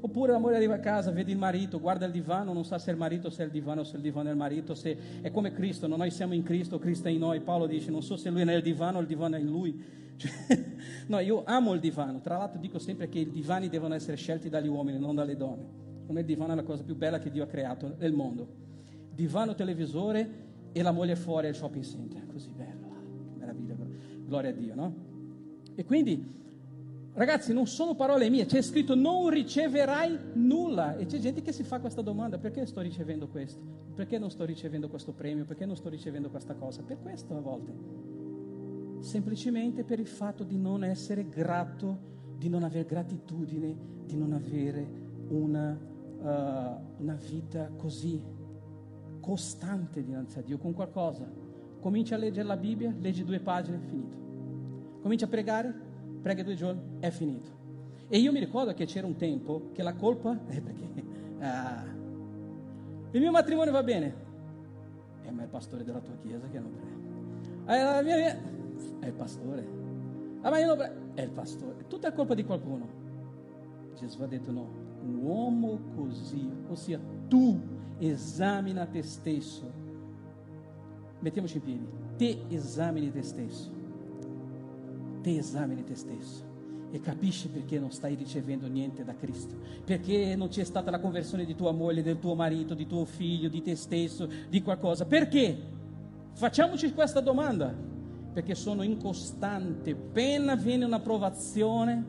Oppure 0.04 0.32
la 0.32 0.40
moglie 0.40 0.56
arriva 0.56 0.76
a 0.76 0.80
casa, 0.80 1.12
vede 1.12 1.32
il 1.32 1.38
marito, 1.38 1.80
guarda 1.80 2.06
il 2.06 2.12
divano, 2.12 2.54
non 2.54 2.66
sa 2.66 2.80
se 2.80 2.90
è 2.90 2.94
il 2.94 3.00
marito, 3.00 3.30
se 3.30 3.44
è 3.44 3.46
il 3.46 3.52
divano, 3.52 3.84
se 3.84 3.98
il 3.98 4.02
divano 4.02 4.30
è 4.30 4.32
il 4.32 4.38
marito, 4.38 4.74
se 4.74 4.98
è 5.22 5.30
come 5.30 5.52
Cristo, 5.52 5.86
no? 5.86 5.96
noi 5.96 6.10
siamo 6.10 6.34
in 6.34 6.42
Cristo, 6.42 6.80
Cristo 6.80 7.08
è 7.08 7.12
in 7.12 7.20
noi. 7.20 7.40
Paolo 7.42 7.68
dice, 7.68 7.92
non 7.92 8.02
so 8.02 8.18
se 8.18 8.30
lui 8.30 8.42
è 8.42 8.44
nel 8.44 8.64
divano 8.64 8.98
o 8.98 9.02
il 9.02 9.08
divano 9.08 9.36
è 9.36 9.40
in 9.40 9.48
lui. 9.48 9.84
Cioè, 10.22 10.64
no, 11.08 11.18
io 11.18 11.44
amo 11.46 11.74
il 11.74 11.80
divano. 11.80 12.22
Tra 12.22 12.38
l'altro 12.38 12.60
dico 12.60 12.78
sempre 12.78 13.10
che 13.10 13.20
i 13.20 13.32
divani 13.32 13.70
devono 13.70 13.96
essere 13.96 14.18
scelti 14.18 14.50
dagli 14.50 14.68
uomini, 14.68 15.00
non 15.00 15.16
dalle 15.16 15.36
donne. 15.36 15.66
Come 16.06 16.20
il 16.20 16.26
divano 16.28 16.54
è 16.54 16.56
la 16.56 16.64
cosa 16.64 16.84
più 16.84 16.96
bella 16.96 17.18
che 17.18 17.32
Dio 17.32 17.44
ha 17.44 17.48
creato 17.48 17.96
nel 17.98 18.14
mondo. 18.14 18.48
Divano, 19.12 19.56
televisore 19.56 20.30
e 20.72 20.82
la 20.84 20.92
moglie 20.92 21.16
fuori 21.16 21.48
al 21.48 21.56
shopping 21.56 21.84
center. 21.84 22.28
Così 22.28 22.52
bello 22.56 22.82
meraviglia, 23.42 23.76
gloria 24.26 24.50
a 24.50 24.54
Dio, 24.54 24.76
no? 24.76 24.96
E 25.76 25.84
quindi, 25.84 26.41
ragazzi, 27.14 27.54
non 27.54 27.68
sono 27.68 27.96
parole 27.96 28.30
mie, 28.30 28.46
c'è 28.46 28.62
scritto 28.62 28.96
non 28.96 29.30
riceverai 29.30 30.18
nulla. 30.34 30.98
E 30.98 31.06
c'è 31.06 31.20
gente 31.20 31.42
che 31.42 31.52
si 31.52 31.64
fa 31.64 31.80
questa 31.80 32.02
domanda, 32.02 32.38
perché 32.38 32.66
sto 32.66 32.82
ricevendo 32.82 33.28
questo? 33.28 33.62
Perché 33.94 34.18
non 34.18 34.30
sto 34.30 34.46
ricevendo 34.46 34.90
questo 34.90 35.12
premio? 35.12 35.46
Perché 35.46 35.66
non 35.66 35.76
sto 35.76 35.90
ricevendo 35.90 36.30
questa 36.30 36.56
cosa? 36.56 36.82
Per 36.84 37.00
questo 37.02 37.36
a 37.36 37.42
volte. 37.42 37.74
Semplicemente 39.00 39.84
per 39.84 40.00
il 40.00 40.08
fatto 40.08 40.44
di 40.44 40.58
non 40.58 40.84
essere 40.84 41.28
grato, 41.28 42.10
di 42.38 42.50
non 42.50 42.64
avere 42.64 42.86
gratitudine, 42.86 43.76
di 44.06 44.16
non 44.16 44.34
avere 44.34 44.88
una, 45.30 45.72
uh, 45.72 47.02
una 47.02 47.16
vita 47.16 47.72
così 47.78 48.22
costante 49.20 50.04
dinanzi 50.04 50.40
a 50.40 50.42
Dio 50.42 50.58
con 50.58 50.74
qualcosa. 50.74 51.30
Comincia 51.80 52.16
a 52.16 52.18
leggere 52.18 52.48
la 52.48 52.58
Bibbia, 52.58 52.94
leggi 53.00 53.24
due 53.24 53.40
pagine, 53.40 53.80
finito. 53.80 54.18
Comincia 55.02 55.26
a 55.26 55.30
pregare, 55.30 55.74
prega 56.22 56.44
due 56.44 56.56
giorni, 56.56 56.82
è 57.00 57.10
finito. 57.10 57.60
E 58.08 58.18
io 58.18 58.32
mi 58.32 58.40
ricordo 58.40 58.74
che 58.74 58.86
c'era 58.86 59.08
un 59.08 59.16
tempo 59.16 59.70
che 59.74 59.84
la 59.84 59.94
colpa 59.94 60.38
è 60.48 60.56
eh, 60.58 60.62
perché 60.62 60.90
ah, 61.40 61.86
il 63.12 63.20
mio 63.20 63.32
matrimonio 63.32 63.72
va 63.72 63.84
bene, 63.84 64.16
eh, 65.24 65.32
ma 65.32 65.42
è 65.42 65.44
il 65.46 65.50
pastore 65.50 65.84
della 65.84 66.00
tua 66.00 66.16
chiesa 66.22 66.48
che 66.48 66.60
non 66.60 66.72
prega. 66.72 68.00
Eh, 68.00 68.04
mia, 68.04 68.16
mia, 68.16 68.40
è 69.00 69.06
il 69.08 69.14
pastore. 69.14 69.68
Ah, 70.42 70.50
ma 70.50 70.60
io 70.60 70.68
non 70.68 70.78
prego, 70.78 70.94
è 71.14 71.22
il 71.22 71.32
pastore. 71.32 71.88
Tutta 71.88 72.12
colpa 72.12 72.34
di 72.34 72.44
qualcuno. 72.44 73.00
Gesù 73.98 74.22
ha 74.24 74.28
detto 74.28 74.52
no, 74.52 74.68
un 75.04 75.16
uomo 75.16 75.80
così, 75.96 76.50
ossia 76.68 77.00
tu 77.28 77.60
esamina 77.98 78.86
te 78.86 79.04
stesso. 79.04 79.72
Mettiamoci 81.20 81.58
in 81.58 81.64
piedi. 81.64 81.88
Te 82.18 82.46
esamini 82.50 83.12
te 83.12 83.22
stesso. 83.22 83.81
Te 85.22 85.38
esamini 85.38 85.84
te 85.84 85.96
stesso 85.96 86.50
e 86.92 87.00
capisci 87.00 87.48
perché 87.48 87.80
non 87.80 87.92
stai 87.92 88.16
ricevendo 88.16 88.68
niente 88.68 89.04
da 89.04 89.16
Cristo, 89.16 89.56
perché 89.86 90.36
non 90.36 90.50
c'è 90.50 90.66
stata 90.66 90.92
la 90.92 91.00
conversione 91.00 91.46
di 91.46 91.56
tua 91.56 91.72
moglie, 91.72 92.04
del 92.04 92.20
tuo 92.20 92.36
marito, 92.36 92.74
di 92.74 92.86
tuo 92.86 93.06
figlio, 93.06 93.48
di 93.48 93.62
te 93.62 93.76
stesso, 93.76 94.28
di 94.50 94.62
qualcosa. 94.62 95.06
Perché? 95.06 95.58
Facciamoci 96.34 96.92
questa 96.94 97.22
domanda, 97.22 97.74
perché 98.34 98.56
sono 98.56 98.84
incostante, 98.84 99.92
appena 99.92 100.56
viene 100.56 100.84
un'approvazione, 100.84 102.04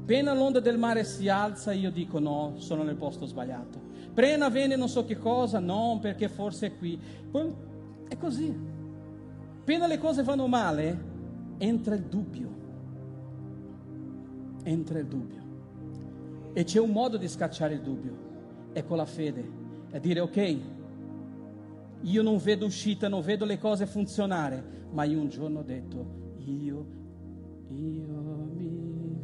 appena 0.00 0.32
l'onda 0.32 0.60
del 0.60 0.78
mare 0.78 1.04
si 1.04 1.28
alza, 1.28 1.72
io 1.72 1.90
dico 1.90 2.18
no, 2.18 2.54
sono 2.56 2.82
nel 2.82 2.96
posto 2.96 3.26
sbagliato. 3.26 3.78
Appena 4.08 4.48
viene 4.48 4.76
non 4.76 4.88
so 4.88 5.04
che 5.04 5.18
cosa, 5.18 5.58
no, 5.58 5.98
perché 6.00 6.28
forse 6.28 6.68
è 6.68 6.76
qui. 6.76 6.98
Poi 7.30 7.52
è 8.08 8.16
così. 8.16 8.54
Appena 9.60 9.86
le 9.86 9.98
cose 9.98 10.22
vanno 10.22 10.46
male, 10.46 11.12
entra 11.64 11.94
il 11.94 12.02
dubbio. 12.02 12.62
Entra 14.64 14.98
il 14.98 15.06
dubbio. 15.06 15.42
E 16.52 16.64
c'è 16.64 16.78
un 16.78 16.90
modo 16.90 17.16
di 17.16 17.28
scacciare 17.28 17.74
il 17.74 17.80
dubbio, 17.80 18.16
è 18.72 18.84
con 18.84 18.96
la 18.96 19.06
fede, 19.06 19.50
è 19.90 19.98
dire 19.98 20.20
ok, 20.20 20.58
io 22.02 22.22
non 22.22 22.38
vedo 22.38 22.66
uscita, 22.66 23.08
non 23.08 23.22
vedo 23.22 23.44
le 23.44 23.58
cose 23.58 23.86
funzionare, 23.86 24.62
ma 24.92 25.02
io 25.04 25.18
un 25.18 25.28
giorno 25.28 25.58
ho 25.60 25.62
detto, 25.64 26.34
io, 26.36 26.86
io 27.68 28.48
mi 28.54 29.18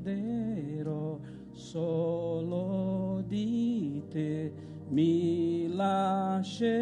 fiderò 0.00 1.20
solo 1.52 3.22
di 3.26 4.02
te, 4.08 4.52
mi 4.92 5.68
lascerò 5.74 6.80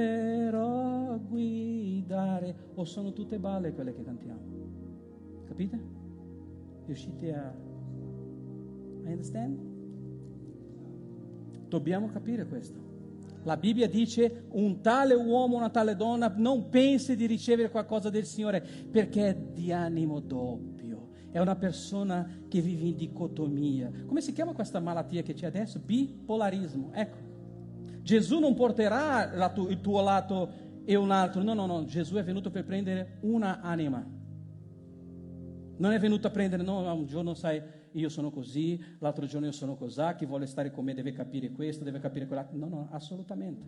guidare. 1.18 2.70
O 2.74 2.84
sono 2.84 3.12
tutte 3.12 3.38
balle 3.38 3.72
quelle 3.72 3.94
che 3.94 4.02
cantiamo? 4.02 4.40
Capite? 5.46 5.78
Riuscite 6.86 7.34
a... 7.34 7.54
I 9.04 9.12
understand? 9.12 9.58
Dobbiamo 11.68 12.08
capire 12.08 12.46
questo. 12.46 12.88
La 13.44 13.56
Bibbia 13.56 13.88
dice 13.88 14.44
un 14.50 14.82
tale 14.82 15.14
uomo, 15.14 15.56
una 15.56 15.70
tale 15.70 15.96
donna 15.96 16.30
non 16.36 16.68
pensi 16.68 17.16
di 17.16 17.24
ricevere 17.26 17.70
qualcosa 17.70 18.11
del 18.11 18.26
Signore 18.26 18.61
perché 18.90 19.28
è 19.28 19.36
di 19.36 19.72
animo 19.72 20.20
doppio. 20.20 21.08
È 21.30 21.38
una 21.38 21.54
persona 21.54 22.28
che 22.48 22.61
vive 22.61 22.88
in 22.88 22.96
dicotomia. 22.96 23.88
Come 24.04 24.20
si 24.20 24.32
chiama 24.32 24.52
questa 24.52 24.80
malattia 24.80 25.22
che 25.22 25.32
c'è 25.32 25.46
adesso? 25.46 25.78
Bipolarismo. 25.78 26.90
Ecco. 26.92 27.29
Gesù 28.11 28.40
non 28.40 28.54
porterà 28.54 29.32
il 29.32 29.80
tuo 29.80 30.02
lato 30.02 30.50
e 30.84 30.96
un 30.96 31.12
altro. 31.12 31.44
No, 31.44 31.54
no, 31.54 31.66
no. 31.66 31.84
Gesù 31.84 32.16
è 32.16 32.24
venuto 32.24 32.50
per 32.50 32.64
prendere 32.64 33.18
una 33.20 33.61
anima. 33.61 34.04
Non 35.76 35.92
è 35.92 35.98
venuto 36.00 36.26
a 36.26 36.30
prendere, 36.30 36.64
no, 36.64 36.92
un 36.92 37.06
giorno 37.06 37.34
sai, 37.34 37.62
io 37.92 38.08
sono 38.08 38.32
così, 38.32 38.82
l'altro 38.98 39.26
giorno 39.26 39.46
io 39.46 39.52
sono 39.52 39.76
così, 39.76 40.02
chi 40.16 40.26
vuole 40.26 40.46
stare 40.46 40.72
con 40.72 40.84
me 40.84 40.92
deve 40.92 41.12
capire 41.12 41.52
questo, 41.52 41.84
deve 41.84 42.00
capire 42.00 42.26
quell'altro. 42.26 42.58
No, 42.58 42.66
no, 42.66 42.88
assolutamente. 42.90 43.64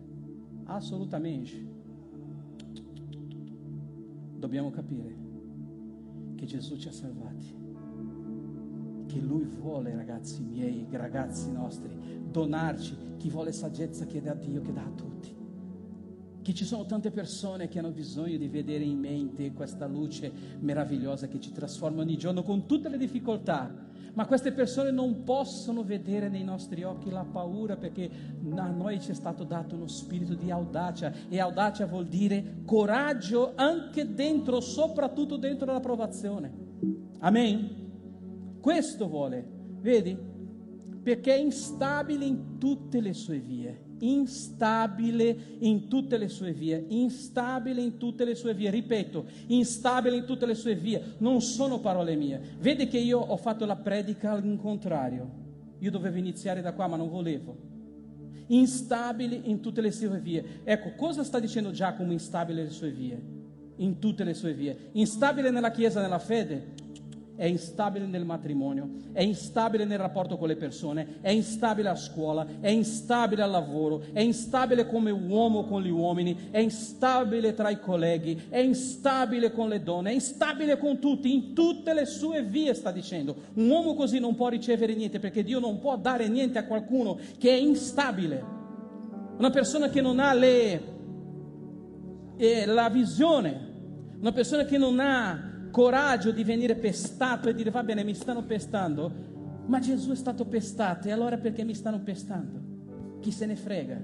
Assolutamente. 0.65 1.65
Dobbiamo 4.35 4.71
capire 4.71 5.15
che 6.35 6.45
Gesù 6.45 6.75
ci 6.75 6.89
ha 6.89 6.91
salvati. 6.91 7.61
Che 9.07 9.19
Lui 9.19 9.45
vuole, 9.45 9.95
ragazzi 9.95 10.43
miei, 10.43 10.85
ragazzi 10.91 11.49
nostri, 11.49 12.22
donarci. 12.33 12.97
Chi 13.17 13.29
vuole 13.29 13.53
saggezza 13.53 14.05
chiede 14.05 14.29
a 14.29 14.35
Dio 14.35 14.61
che 14.61 14.73
dà 14.73 14.83
a 14.83 14.89
tutti 14.89 15.41
che 16.43 16.53
ci 16.53 16.65
sono 16.65 16.85
tante 16.85 17.09
persone 17.09 17.69
che 17.69 17.79
hanno 17.79 17.91
bisogno 17.91 18.37
di 18.37 18.49
vedere 18.49 18.83
in 18.83 18.99
mente 18.99 19.53
questa 19.53 19.87
luce 19.87 20.29
meravigliosa 20.59 21.27
che 21.27 21.39
ci 21.39 21.53
trasforma 21.53 22.01
ogni 22.01 22.17
giorno 22.17 22.43
con 22.43 22.67
tutte 22.67 22.89
le 22.89 22.97
difficoltà. 22.97 23.91
Ma 24.15 24.27
queste 24.27 24.51
persone 24.51 24.91
non 24.91 25.23
possono 25.23 25.83
vedere 25.83 26.29
nei 26.29 26.43
nostri 26.43 26.83
occhi 26.83 27.09
la 27.09 27.23
paura 27.23 27.77
perché 27.77 28.07
a 28.55 28.67
noi 28.67 29.01
ci 29.01 29.09
è 29.09 29.13
stato 29.15 29.43
dato 29.43 29.73
uno 29.73 29.87
spirito 29.87 30.35
di 30.35 30.51
audacia 30.51 31.11
e 31.29 31.39
audacia 31.39 31.87
vuol 31.87 32.05
dire 32.05 32.57
coraggio 32.63 33.53
anche 33.55 34.13
dentro, 34.13 34.59
soprattutto 34.59 35.37
dentro 35.37 35.71
l'approvazione. 35.71 36.51
Amen? 37.19 38.59
Questo 38.59 39.07
vuole, 39.07 39.47
vedi? 39.79 40.32
Perché 41.03 41.35
è 41.35 41.39
instabile 41.39 42.25
in 42.25 42.57
tutte 42.57 43.01
le 43.01 43.13
sue 43.13 43.39
vie 43.39 43.91
instabile 44.03 45.35
in 45.59 45.87
tutte 45.87 46.17
le 46.17 46.27
sue 46.27 46.51
vie, 46.51 46.85
instabile 46.89 47.81
in 47.81 47.97
tutte 47.97 48.25
le 48.25 48.35
sue 48.35 48.53
vie, 48.53 48.69
ripeto, 48.69 49.25
instabile 49.47 50.17
in 50.17 50.25
tutte 50.25 50.45
le 50.45 50.55
sue 50.55 50.75
vie, 50.75 51.15
non 51.19 51.41
sono 51.41 51.79
parole 51.79 52.15
mie. 52.15 52.57
Vede 52.59 52.87
che 52.87 52.97
io 52.97 53.19
ho 53.19 53.37
fatto 53.37 53.65
la 53.65 53.77
predica 53.77 54.31
al 54.31 54.59
contrario, 54.61 55.29
io 55.79 55.91
dovevo 55.91 56.17
iniziare 56.17 56.61
da 56.61 56.73
qua 56.73 56.87
ma 56.87 56.97
non 56.97 57.09
volevo. 57.09 57.71
Instabile 58.47 59.39
in 59.41 59.61
tutte 59.61 59.81
le 59.81 59.91
sue 59.91 60.19
vie. 60.19 60.61
Ecco, 60.63 60.93
cosa 60.95 61.23
sta 61.23 61.39
dicendo 61.39 61.71
Giacomo 61.71 62.11
instabile 62.11 62.61
nelle 62.61 62.73
sue 62.73 62.91
vie? 62.91 63.31
In 63.77 63.99
tutte 63.99 64.23
le 64.23 64.33
sue 64.33 64.53
vie. 64.53 64.89
Instabile 64.91 65.49
nella 65.49 65.71
Chiesa, 65.71 66.01
nella 66.01 66.19
fede? 66.19 66.73
È 67.35 67.45
instabile 67.45 68.05
nel 68.05 68.25
matrimonio, 68.25 68.89
è 69.11 69.21
instabile 69.21 69.85
nel 69.85 69.97
rapporto 69.97 70.37
con 70.37 70.47
le 70.47 70.55
persone, 70.55 71.17
è 71.21 71.29
instabile 71.29 71.89
a 71.89 71.95
scuola, 71.95 72.45
è 72.59 72.69
instabile 72.69 73.41
al 73.41 73.49
lavoro, 73.49 74.03
è 74.13 74.19
instabile 74.19 74.85
come 74.85 75.09
uomo 75.09 75.65
con 75.65 75.81
gli 75.81 75.89
uomini, 75.89 76.49
è 76.51 76.59
instabile 76.59 77.55
tra 77.55 77.69
i 77.69 77.79
colleghi, 77.79 78.43
è 78.49 78.59
instabile 78.59 79.51
con 79.51 79.67
le 79.67 79.81
donne, 79.81 80.11
è 80.11 80.13
instabile 80.13 80.77
con 80.77 80.99
tutti, 80.99 81.33
in 81.33 81.53
tutte 81.53 81.93
le 81.93 82.05
sue 82.05 82.43
vie 82.43 82.73
sta 82.75 82.91
dicendo. 82.91 83.35
Un 83.55 83.67
uomo 83.67 83.95
così 83.95 84.19
non 84.19 84.35
può 84.35 84.49
ricevere 84.49 84.93
niente 84.93 85.19
perché 85.19 85.43
Dio 85.43 85.59
non 85.59 85.79
può 85.79 85.97
dare 85.97 86.27
niente 86.27 86.59
a 86.59 86.65
qualcuno 86.65 87.17
che 87.39 87.49
è 87.49 87.59
instabile. 87.59 88.61
Una 89.37 89.49
persona 89.49 89.89
che 89.89 90.01
non 90.01 90.19
ha 90.19 90.33
le, 90.33 90.81
eh, 92.37 92.65
la 92.67 92.89
visione, 92.89 93.71
una 94.19 94.31
persona 94.31 94.65
che 94.65 94.77
non 94.77 94.99
ha 94.99 95.51
coraggio 95.73 96.31
di 96.31 96.43
venire 96.43 96.75
pestato 96.75 97.49
e 97.49 97.55
dire 97.55 97.71
va 97.71 97.81
bene 97.81 98.03
mi 98.03 98.13
stanno 98.13 98.43
pestando, 98.43 99.11
ma 99.65 99.79
Gesù 99.79 100.11
è 100.11 100.15
stato 100.15 100.45
pestato 100.45 101.07
e 101.07 101.11
allora 101.11 101.39
perché 101.39 101.63
mi 101.63 101.73
stanno 101.73 101.99
pestando? 101.99 103.19
Chi 103.19 103.31
se 103.31 103.47
ne 103.47 103.55
frega? 103.55 103.99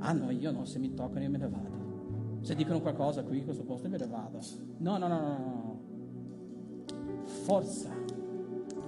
Ah 0.00 0.12
no, 0.12 0.30
io 0.30 0.50
no, 0.50 0.66
se 0.66 0.78
mi 0.78 0.92
toccano 0.92 1.24
io 1.24 1.30
me 1.30 1.38
ne 1.38 1.48
vado. 1.48 2.38
Se 2.42 2.54
dicono 2.54 2.82
qualcosa 2.82 3.22
qui 3.22 3.38
in 3.38 3.44
questo 3.44 3.62
posto 3.62 3.88
me 3.88 3.96
ne 3.96 4.06
vado. 4.06 4.40
No, 4.76 4.98
no, 4.98 5.08
no, 5.08 5.20
no, 5.20 5.28
no. 5.38 5.80
Forza. 7.24 7.88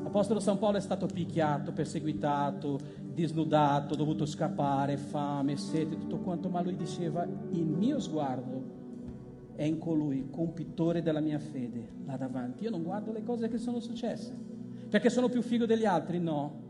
L'Apostolo 0.03 0.41
San 0.41 0.59
Paolo 0.59 0.77
è 0.77 0.81
stato 0.81 1.07
picchiato, 1.07 1.73
perseguitato, 1.73 2.79
disnudato, 3.01 3.95
dovuto 3.95 4.27
scappare, 4.27 4.99
fame, 4.99 5.57
sete, 5.57 5.97
tutto 5.97 6.19
quanto, 6.19 6.51
ma 6.51 6.61
lui 6.61 6.77
diceva 6.77 7.27
il 7.53 7.65
mio 7.65 7.99
sguardo 8.01 8.62
è 9.55 9.65
in 9.65 9.79
colui, 9.79 10.29
compitore 10.31 11.03
della 11.03 11.21
mia 11.21 11.39
fede, 11.39 11.89
là 12.05 12.17
davanti. 12.17 12.65
Io 12.65 12.71
non 12.71 12.83
guardo 12.83 13.13
le 13.13 13.23
cose 13.23 13.49
che 13.49 13.59
sono 13.59 13.81
successe, 13.81 14.37
perché 14.89 15.11
sono 15.11 15.29
più 15.29 15.43
figo 15.43 15.67
degli 15.67 15.85
altri, 15.85 16.19
no, 16.19 16.61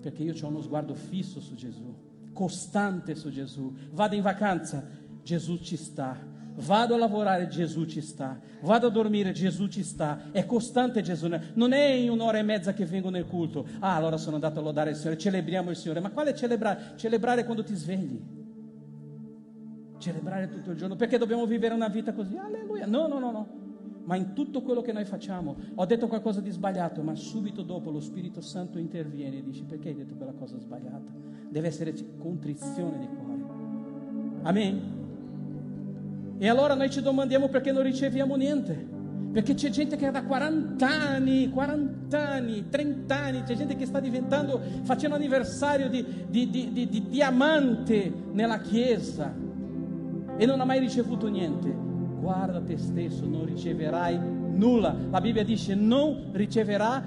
perché 0.00 0.22
io 0.22 0.34
ho 0.40 0.48
uno 0.48 0.60
sguardo 0.60 0.94
fisso 0.94 1.40
su 1.40 1.54
Gesù, 1.54 1.94
costante 2.32 3.14
su 3.14 3.30
Gesù. 3.30 3.72
Vado 3.92 4.14
in 4.14 4.22
vacanza, 4.22 4.84
Gesù 5.22 5.58
ci 5.58 5.76
sta. 5.76 6.30
Vado 6.54 6.94
a 6.94 6.98
lavorare, 6.98 7.48
Gesù 7.48 7.86
ci 7.86 8.02
sta. 8.02 8.38
Vado 8.60 8.88
a 8.88 8.90
dormire, 8.90 9.32
Gesù 9.32 9.68
ci 9.68 9.82
sta. 9.82 10.30
È 10.32 10.44
costante 10.44 11.00
Gesù. 11.00 11.30
Non 11.54 11.72
è 11.72 11.86
in 11.92 12.10
un'ora 12.10 12.38
e 12.38 12.42
mezza 12.42 12.74
che 12.74 12.84
vengo 12.84 13.08
nel 13.08 13.26
culto. 13.26 13.66
Ah, 13.78 13.96
allora 13.96 14.18
sono 14.18 14.34
andato 14.34 14.58
a 14.58 14.62
lodare 14.62 14.90
il 14.90 14.96
Signore. 14.96 15.16
Celebriamo 15.16 15.70
il 15.70 15.76
Signore. 15.76 16.00
Ma 16.00 16.10
quale 16.10 16.34
celebrare? 16.34 16.92
Celebrare 16.96 17.44
quando 17.44 17.64
ti 17.64 17.74
svegli. 17.74 18.41
Celebrare 20.02 20.48
tutto 20.48 20.72
il 20.72 20.76
giorno. 20.76 20.96
Perché 20.96 21.16
dobbiamo 21.16 21.46
vivere 21.46 21.74
una 21.74 21.86
vita 21.86 22.12
così? 22.12 22.36
Alleluia. 22.36 22.86
No, 22.86 23.06
no, 23.06 23.20
no, 23.20 23.30
no. 23.30 23.46
Ma 24.02 24.16
in 24.16 24.32
tutto 24.32 24.62
quello 24.62 24.82
che 24.82 24.90
noi 24.90 25.04
facciamo, 25.04 25.54
ho 25.76 25.86
detto 25.86 26.08
qualcosa 26.08 26.40
di 26.40 26.50
sbagliato, 26.50 27.02
ma 27.02 27.14
subito 27.14 27.62
dopo 27.62 27.92
lo 27.92 28.00
Spirito 28.00 28.40
Santo 28.40 28.80
interviene 28.80 29.38
e 29.38 29.42
dice 29.44 29.62
perché 29.62 29.90
hai 29.90 29.94
detto 29.94 30.16
quella 30.16 30.32
cosa 30.32 30.58
sbagliata? 30.58 31.12
Deve 31.48 31.68
essere 31.68 31.94
contrizione 32.18 32.98
di 32.98 33.06
cuore. 33.06 34.40
Amen. 34.42 34.80
E 36.38 36.48
allora 36.48 36.74
noi 36.74 36.90
ci 36.90 37.00
domandiamo 37.00 37.46
perché 37.46 37.70
non 37.70 37.84
riceviamo 37.84 38.34
niente. 38.34 38.74
Perché 39.30 39.54
c'è 39.54 39.70
gente 39.70 39.94
che 39.94 40.10
da 40.10 40.24
40 40.24 40.84
anni, 40.84 41.48
40 41.48 42.28
anni, 42.28 42.68
30 42.68 43.16
anni, 43.16 43.42
c'è 43.44 43.54
gente 43.54 43.76
che 43.76 43.86
sta 43.86 44.00
diventando, 44.00 44.60
facendo 44.82 45.14
anniversario 45.14 45.88
di, 45.88 46.04
di, 46.28 46.50
di, 46.50 46.72
di 46.72 47.06
diamante 47.06 48.12
nella 48.32 48.58
chiesa 48.58 49.41
e 50.36 50.46
non 50.46 50.60
ha 50.60 50.64
mai 50.64 50.78
ricevuto 50.78 51.28
niente. 51.28 51.74
Guarda 52.20 52.60
te 52.60 52.76
stesso, 52.78 53.26
non 53.26 53.44
riceverai 53.44 54.18
nulla. 54.52 54.94
La 55.10 55.20
Bibbia 55.20 55.44
dice 55.44 55.74
non 55.74 56.30
riceverà 56.32 57.02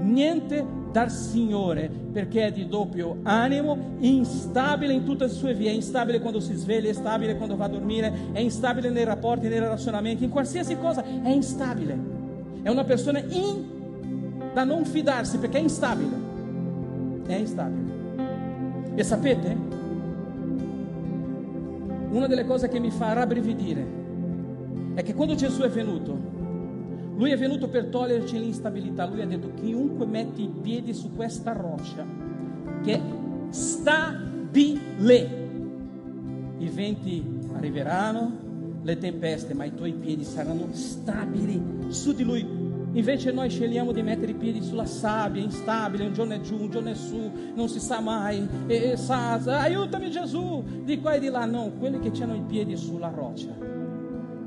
niente 0.00 0.78
dal 0.90 1.10
Signore 1.10 1.88
perché 2.12 2.46
è 2.46 2.52
di 2.52 2.66
doppio 2.66 3.18
animo, 3.22 3.96
instabile 3.98 4.92
in 4.92 5.04
tutte 5.04 5.24
le 5.24 5.30
sue 5.30 5.54
vie, 5.54 5.70
è 5.70 5.74
instabile 5.74 6.20
quando 6.20 6.40
si 6.40 6.54
sveglia, 6.54 6.86
è 6.86 6.90
instabile 6.90 7.36
quando 7.36 7.56
va 7.56 7.66
a 7.66 7.68
dormire, 7.68 8.12
è 8.32 8.40
instabile 8.40 8.90
nei 8.90 9.04
rapporti, 9.04 9.48
nei 9.48 9.60
relazionamenti, 9.60 10.24
in 10.24 10.30
qualsiasi 10.30 10.76
cosa 10.78 11.04
è 11.04 11.30
instabile. 11.30 12.18
È 12.62 12.68
una 12.68 12.84
persona 12.84 13.20
in, 13.20 14.52
da 14.52 14.64
non 14.64 14.84
fidarsi 14.84 15.38
perché 15.38 15.58
è 15.58 15.62
instabile. 15.62 16.28
È 17.26 17.34
instabile. 17.34 17.98
E 18.96 19.04
sapete? 19.04 19.78
Una 22.10 22.26
delle 22.26 22.44
cose 22.44 22.68
che 22.68 22.80
mi 22.80 22.90
fa 22.90 23.12
rabbrividire 23.12 23.86
è 24.94 25.02
che 25.02 25.14
quando 25.14 25.34
Gesù 25.36 25.62
è 25.62 25.68
venuto, 25.68 26.18
lui 27.16 27.30
è 27.30 27.36
venuto 27.36 27.68
per 27.68 27.86
toglierci 27.86 28.38
l'instabilità. 28.38 29.06
Lui 29.06 29.22
ha 29.22 29.26
detto: 29.26 29.52
chiunque 29.54 30.06
mette 30.06 30.42
i 30.42 30.50
piedi 30.60 30.92
su 30.92 31.14
questa 31.14 31.52
roccia, 31.52 32.04
che 32.82 32.94
è 32.94 33.00
stabile, 33.50 35.28
i 36.58 36.68
venti 36.68 37.38
arriveranno, 37.54 38.32
le 38.82 38.98
tempeste, 38.98 39.54
ma 39.54 39.64
i 39.64 39.74
tuoi 39.74 39.92
piedi 39.92 40.24
saranno 40.24 40.68
stabili 40.72 41.62
su 41.88 42.12
di 42.12 42.24
lui. 42.24 42.59
Invece 42.92 43.30
noi 43.30 43.48
scegliamo 43.48 43.92
di 43.92 44.02
mettere 44.02 44.32
i 44.32 44.34
piedi 44.34 44.62
sulla 44.62 44.86
sabbia, 44.86 45.42
instabile, 45.42 46.06
un 46.06 46.12
giorno 46.12 46.34
è 46.34 46.40
giù, 46.40 46.56
un 46.56 46.70
giorno 46.70 46.90
è 46.90 46.94
su, 46.94 47.30
non 47.54 47.68
si 47.68 47.78
sa 47.78 48.00
mai, 48.00 48.46
e, 48.66 48.90
e 48.90 48.96
sa, 48.96 49.34
aiutami 49.34 50.10
Gesù, 50.10 50.64
di 50.82 51.00
qua 51.00 51.12
e 51.12 51.20
di 51.20 51.28
là. 51.28 51.44
No, 51.44 51.72
quelli 51.78 51.98
che 52.00 52.10
hanno 52.22 52.34
i 52.34 52.42
piedi 52.46 52.76
sulla 52.76 53.08
roccia 53.08 53.69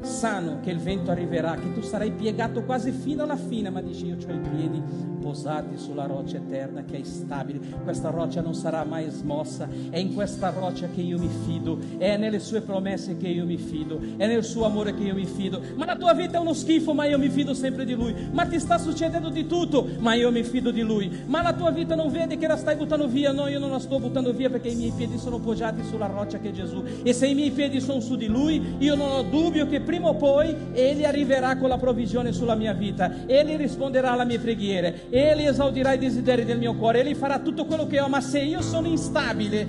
sanno 0.04 0.60
che 0.62 0.72
il 0.72 0.80
vento 0.80 1.12
arriverà, 1.12 1.56
che 1.56 1.74
tu 1.74 1.82
sarai 1.82 2.12
piegato 2.12 2.64
quasi 2.64 2.92
fino 2.92 3.24
alla 3.24 3.38
fine, 3.38 3.70
ma 3.70 3.82
dici 3.82 4.06
io 4.06 4.16
ho 4.16 4.32
i 4.32 4.40
piedi 4.40 4.82
posati 5.24 5.78
sulla 5.78 6.06
roccia 6.06 6.36
eterna 6.38 6.84
che 6.84 7.00
è 7.00 7.04
stabile, 7.04 7.60
questa 7.84 8.10
roccia 8.10 8.42
non 8.42 8.54
sarà 8.54 8.84
mai 8.84 9.10
smossa, 9.10 9.70
è 9.90 9.98
in 9.98 10.14
questa 10.14 10.50
roccia 10.50 10.90
che 10.94 11.00
io 11.00 11.18
mi 11.18 11.30
fido, 11.46 11.80
è 11.98 12.18
nelle 12.18 12.40
sue 12.40 12.60
promesse 12.60 13.16
che 13.16 13.30
io 13.30 13.46
mi 13.46 13.58
fido, 13.58 14.00
è 14.18 14.28
nel 14.28 14.44
suo 14.44 14.66
amore 14.66 14.94
che 14.94 15.04
io 15.04 15.16
mi 15.16 15.26
fido, 15.26 15.62
ma 15.76 15.86
la 15.86 15.96
tua 15.96 16.14
vita 16.14 16.38
è 16.38 16.42
uno 16.42 16.54
schifo, 16.54 16.94
ma 16.94 17.06
io 17.06 17.18
mi 17.18 17.30
fido 17.30 17.54
sempre 17.54 17.86
di 17.86 17.94
lui, 17.94 18.14
ma 18.32 18.46
ti 18.46 18.60
sta 18.60 18.78
succedendo 18.78 19.30
di 19.30 19.48
tutto, 19.48 19.88
ma 20.00 20.14
io 20.14 20.30
mi 20.30 20.44
fido 20.44 20.72
di 20.72 20.82
lui, 20.82 21.10
ma 21.28 21.42
la 21.42 21.54
tua 21.54 21.72
vita 21.72 21.96
non 21.96 22.12
vede 22.12 22.38
che 22.38 22.48
la 22.48 22.58
stai 22.58 22.76
buttando 22.76 23.08
via, 23.08 23.32
no, 23.32 23.48
io 23.48 23.60
non 23.60 23.72
la 23.72 23.80
sto 23.80 24.00
buttando 24.00 24.34
via 24.34 24.50
perché 24.50 24.68
i 24.68 24.76
miei 24.76 24.92
piedi 24.92 25.18
sono 25.18 25.40
poggiati 25.40 25.84
sulla 25.84 26.08
roccia 26.08 26.40
che 26.40 26.50
è 26.50 26.52
Gesù, 26.52 26.84
e 27.02 27.14
se 27.14 27.28
i 27.28 27.34
miei 27.34 27.52
piedi 27.52 27.80
sono 27.80 28.02
su 28.02 28.18
di 28.18 28.28
lui, 28.28 28.76
io 28.80 28.96
non 28.96 29.10
ho 29.10 29.22
dubbio 29.24 29.68
che 29.68 29.80
prima 29.80 29.93
o 30.02 30.16
poi 30.16 30.56
Egli 30.74 31.04
arriverà 31.04 31.58
con 31.58 31.70
la 31.70 31.78
provvisione 31.78 32.32
sulla 32.32 32.56
mia 32.56 32.74
vita, 32.74 33.26
Egli 33.26 33.56
risponderà 33.56 34.12
alle 34.12 34.26
mie 34.26 34.40
preghiere, 34.40 35.10
Egli 35.10 35.46
esaudirà 35.46 35.94
i 35.94 35.98
desideri 35.98 36.46
del 36.46 36.58
mio 36.58 36.76
cuore, 36.76 37.02
Egli 37.02 37.16
farà 37.16 37.40
tutto 37.40 37.66
quello 37.66 37.88
che 37.88 38.00
ho, 38.00 38.08
ma 38.08 38.22
se 38.22 38.40
io 38.40 38.62
sono 38.62 38.88
instabile, 38.88 39.68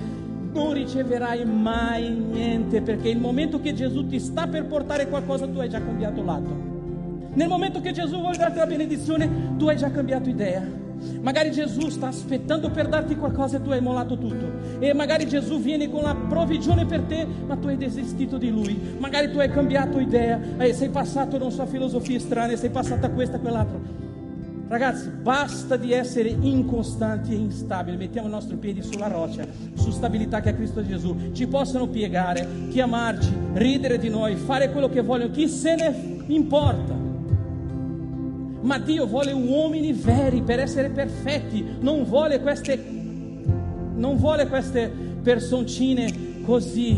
non 0.53 0.73
riceverai 0.73 1.45
mai 1.45 2.09
niente, 2.09 2.81
perché 2.81 3.09
il 3.09 3.19
momento 3.19 3.59
che 3.59 3.73
Gesù 3.73 4.07
ti 4.07 4.19
sta 4.19 4.47
per 4.47 4.65
portare 4.65 5.07
qualcosa, 5.09 5.45
tu 5.47 5.59
hai 5.59 5.69
già 5.69 5.79
cambiato 5.79 6.23
lato. 6.23 6.73
Nel 7.33 7.49
momento 7.49 7.81
che 7.81 7.91
Gesù 7.91 8.19
vuole 8.19 8.37
darti 8.37 8.57
la 8.57 8.65
benedizione, 8.65 9.55
tu 9.57 9.67
hai 9.67 9.75
già 9.75 9.91
cambiato 9.91 10.29
idea. 10.29 10.84
Magari 11.21 11.51
Gesù 11.51 11.89
sta 11.89 12.07
aspettando 12.07 12.69
per 12.69 12.87
darti 12.87 13.15
qualcosa 13.15 13.57
e 13.57 13.61
tu 13.61 13.71
hai 13.71 13.81
mollato 13.81 14.17
tutto. 14.17 14.79
E 14.79 14.93
magari 14.93 15.27
Gesù 15.27 15.59
viene 15.59 15.89
con 15.89 16.03
la 16.03 16.15
provvigione 16.15 16.85
per 16.85 17.01
te, 17.01 17.25
ma 17.45 17.55
tu 17.55 17.67
hai 17.67 17.77
desistito 17.77 18.37
di 18.37 18.49
lui. 18.49 18.79
Magari 18.97 19.31
tu 19.31 19.39
hai 19.39 19.49
cambiato 19.49 19.99
idea, 19.99 20.39
e 20.57 20.73
sei 20.73 20.89
passato, 20.89 21.37
non 21.37 21.51
so, 21.51 21.63
a 21.63 21.65
filosofie 21.65 22.19
strane, 22.19 22.55
sei 22.57 22.69
passato 22.69 23.05
a 23.05 23.09
questa, 23.09 23.37
a 23.37 23.39
quell'altro. 23.39 24.03
Ragazzi, 24.67 25.09
basta 25.09 25.77
di 25.77 25.91
essere 25.91 26.29
incostanti 26.29 27.33
e 27.33 27.35
instabili. 27.35 27.97
Mettiamo 27.97 28.27
i 28.27 28.31
nostri 28.31 28.55
piedi 28.55 28.81
sulla 28.81 29.07
roccia, 29.07 29.45
su 29.75 29.91
stabilità 29.91 30.41
che 30.41 30.49
è 30.49 30.55
Cristo 30.55 30.83
Gesù. 30.83 31.31
Ci 31.33 31.45
possono 31.47 31.87
piegare, 31.87 32.47
chiamarci, 32.69 33.31
ridere 33.53 33.99
di 33.99 34.09
noi, 34.09 34.35
fare 34.35 34.71
quello 34.71 34.89
che 34.89 35.01
vogliono. 35.01 35.31
Chi 35.31 35.47
se 35.47 35.75
ne 35.75 36.23
importa? 36.27 37.04
Ma 38.65 38.79
Dio 38.79 39.05
vuole 39.05 39.31
uomini 39.31 39.93
veri 39.93 40.41
per 40.41 40.59
essere 40.59 40.89
perfetti, 40.89 41.63
non 41.81 42.03
vuole 42.03 42.41
queste, 42.41 42.83
non 43.95 44.17
vuole 44.17 44.47
queste 44.47 44.91
personcine 45.21 46.41
così, 46.43 46.97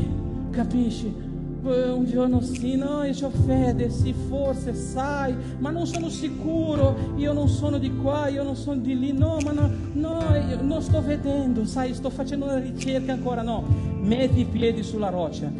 capisci? 0.49 1.26
un 1.70 2.05
giorno 2.05 2.39
sì, 2.39 2.78
no, 2.78 3.03
io 3.03 3.13
ho 3.28 3.30
fede, 3.45 3.89
sì, 3.89 4.13
forse, 4.30 4.74
sai, 4.74 5.36
ma 5.57 5.70
non 5.70 5.86
sono 5.86 6.07
sicuro, 6.07 6.95
io 7.18 7.34
non 7.34 7.49
sono 7.49 7.78
di 7.78 7.93
qua, 7.93 8.30
io 8.30 8.43
non 8.43 8.55
sono 8.55 8.80
di 8.80 8.97
lì, 8.97 9.11
no, 9.11 9.38
ma 9.43 9.51
no, 9.51 9.70
no, 9.91 10.20
io 10.49 10.61
non 10.61 10.82
sto 10.82 11.01
vedendo, 11.01 11.65
sai, 11.65 11.93
sto 11.93 12.09
facendo 12.09 12.45
una 12.45 12.59
ricerca 12.59 13.11
ancora, 13.11 13.41
no, 13.41 13.65
metti 13.99 14.39
i 14.39 14.45
piedi 14.45 14.82
sulla 14.82 15.09
roccia, 15.09 15.51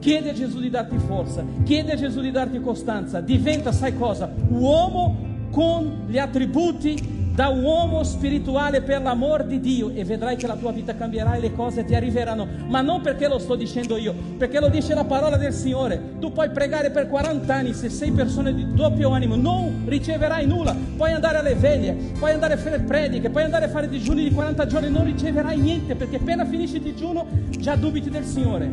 chiedi 0.00 0.30
a 0.30 0.32
Gesù 0.32 0.58
di 0.58 0.70
darti 0.70 0.98
forza, 0.98 1.44
chiedi 1.62 1.92
a 1.92 1.96
Gesù 1.96 2.20
di 2.20 2.32
darti 2.32 2.60
costanza, 2.60 3.20
diventa, 3.20 3.70
sai 3.70 3.96
cosa, 3.96 4.28
uomo 4.48 5.33
con 5.54 6.06
gli 6.08 6.18
attributi 6.18 7.22
da 7.32 7.48
uomo 7.48 8.02
spirituale 8.04 8.80
per 8.80 9.02
l'amor 9.02 9.44
di 9.44 9.58
Dio 9.60 9.90
e 9.90 10.04
vedrai 10.04 10.36
che 10.36 10.46
la 10.46 10.56
tua 10.56 10.72
vita 10.72 10.94
cambierà 10.94 11.34
e 11.34 11.40
le 11.40 11.52
cose 11.52 11.84
ti 11.84 11.94
arriveranno, 11.94 12.46
ma 12.66 12.80
non 12.80 13.00
perché 13.00 13.28
lo 13.28 13.38
sto 13.38 13.54
dicendo 13.54 13.96
io, 13.96 14.14
perché 14.36 14.60
lo 14.60 14.68
dice 14.68 14.94
la 14.94 15.04
parola 15.04 15.36
del 15.36 15.52
Signore. 15.52 16.16
Tu 16.20 16.32
puoi 16.32 16.50
pregare 16.50 16.90
per 16.90 17.08
40 17.08 17.54
anni, 17.54 17.72
se 17.72 17.88
sei 17.88 18.10
persone 18.10 18.52
di 18.52 18.72
doppio 18.74 19.10
animo, 19.10 19.36
non 19.36 19.84
riceverai 19.86 20.46
nulla. 20.46 20.76
Puoi 20.96 21.12
andare 21.12 21.38
alle 21.38 21.54
veglie, 21.54 21.92
puoi 22.18 22.32
andare 22.32 22.54
a 22.54 22.56
fare 22.56 22.80
prediche, 22.80 23.30
puoi 23.30 23.44
andare 23.44 23.64
a 23.64 23.68
fare 23.68 23.88
digiuni 23.88 24.22
di 24.22 24.32
40 24.32 24.66
giorni, 24.66 24.90
non 24.90 25.04
riceverai 25.04 25.58
niente 25.58 25.94
perché 25.94 26.16
appena 26.16 26.44
finisci 26.44 26.76
il 26.76 26.82
digiuno 26.82 27.26
già 27.50 27.74
dubiti 27.74 28.10
del 28.10 28.24
Signore. 28.24 28.70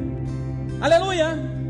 Alleluia! 0.80 1.61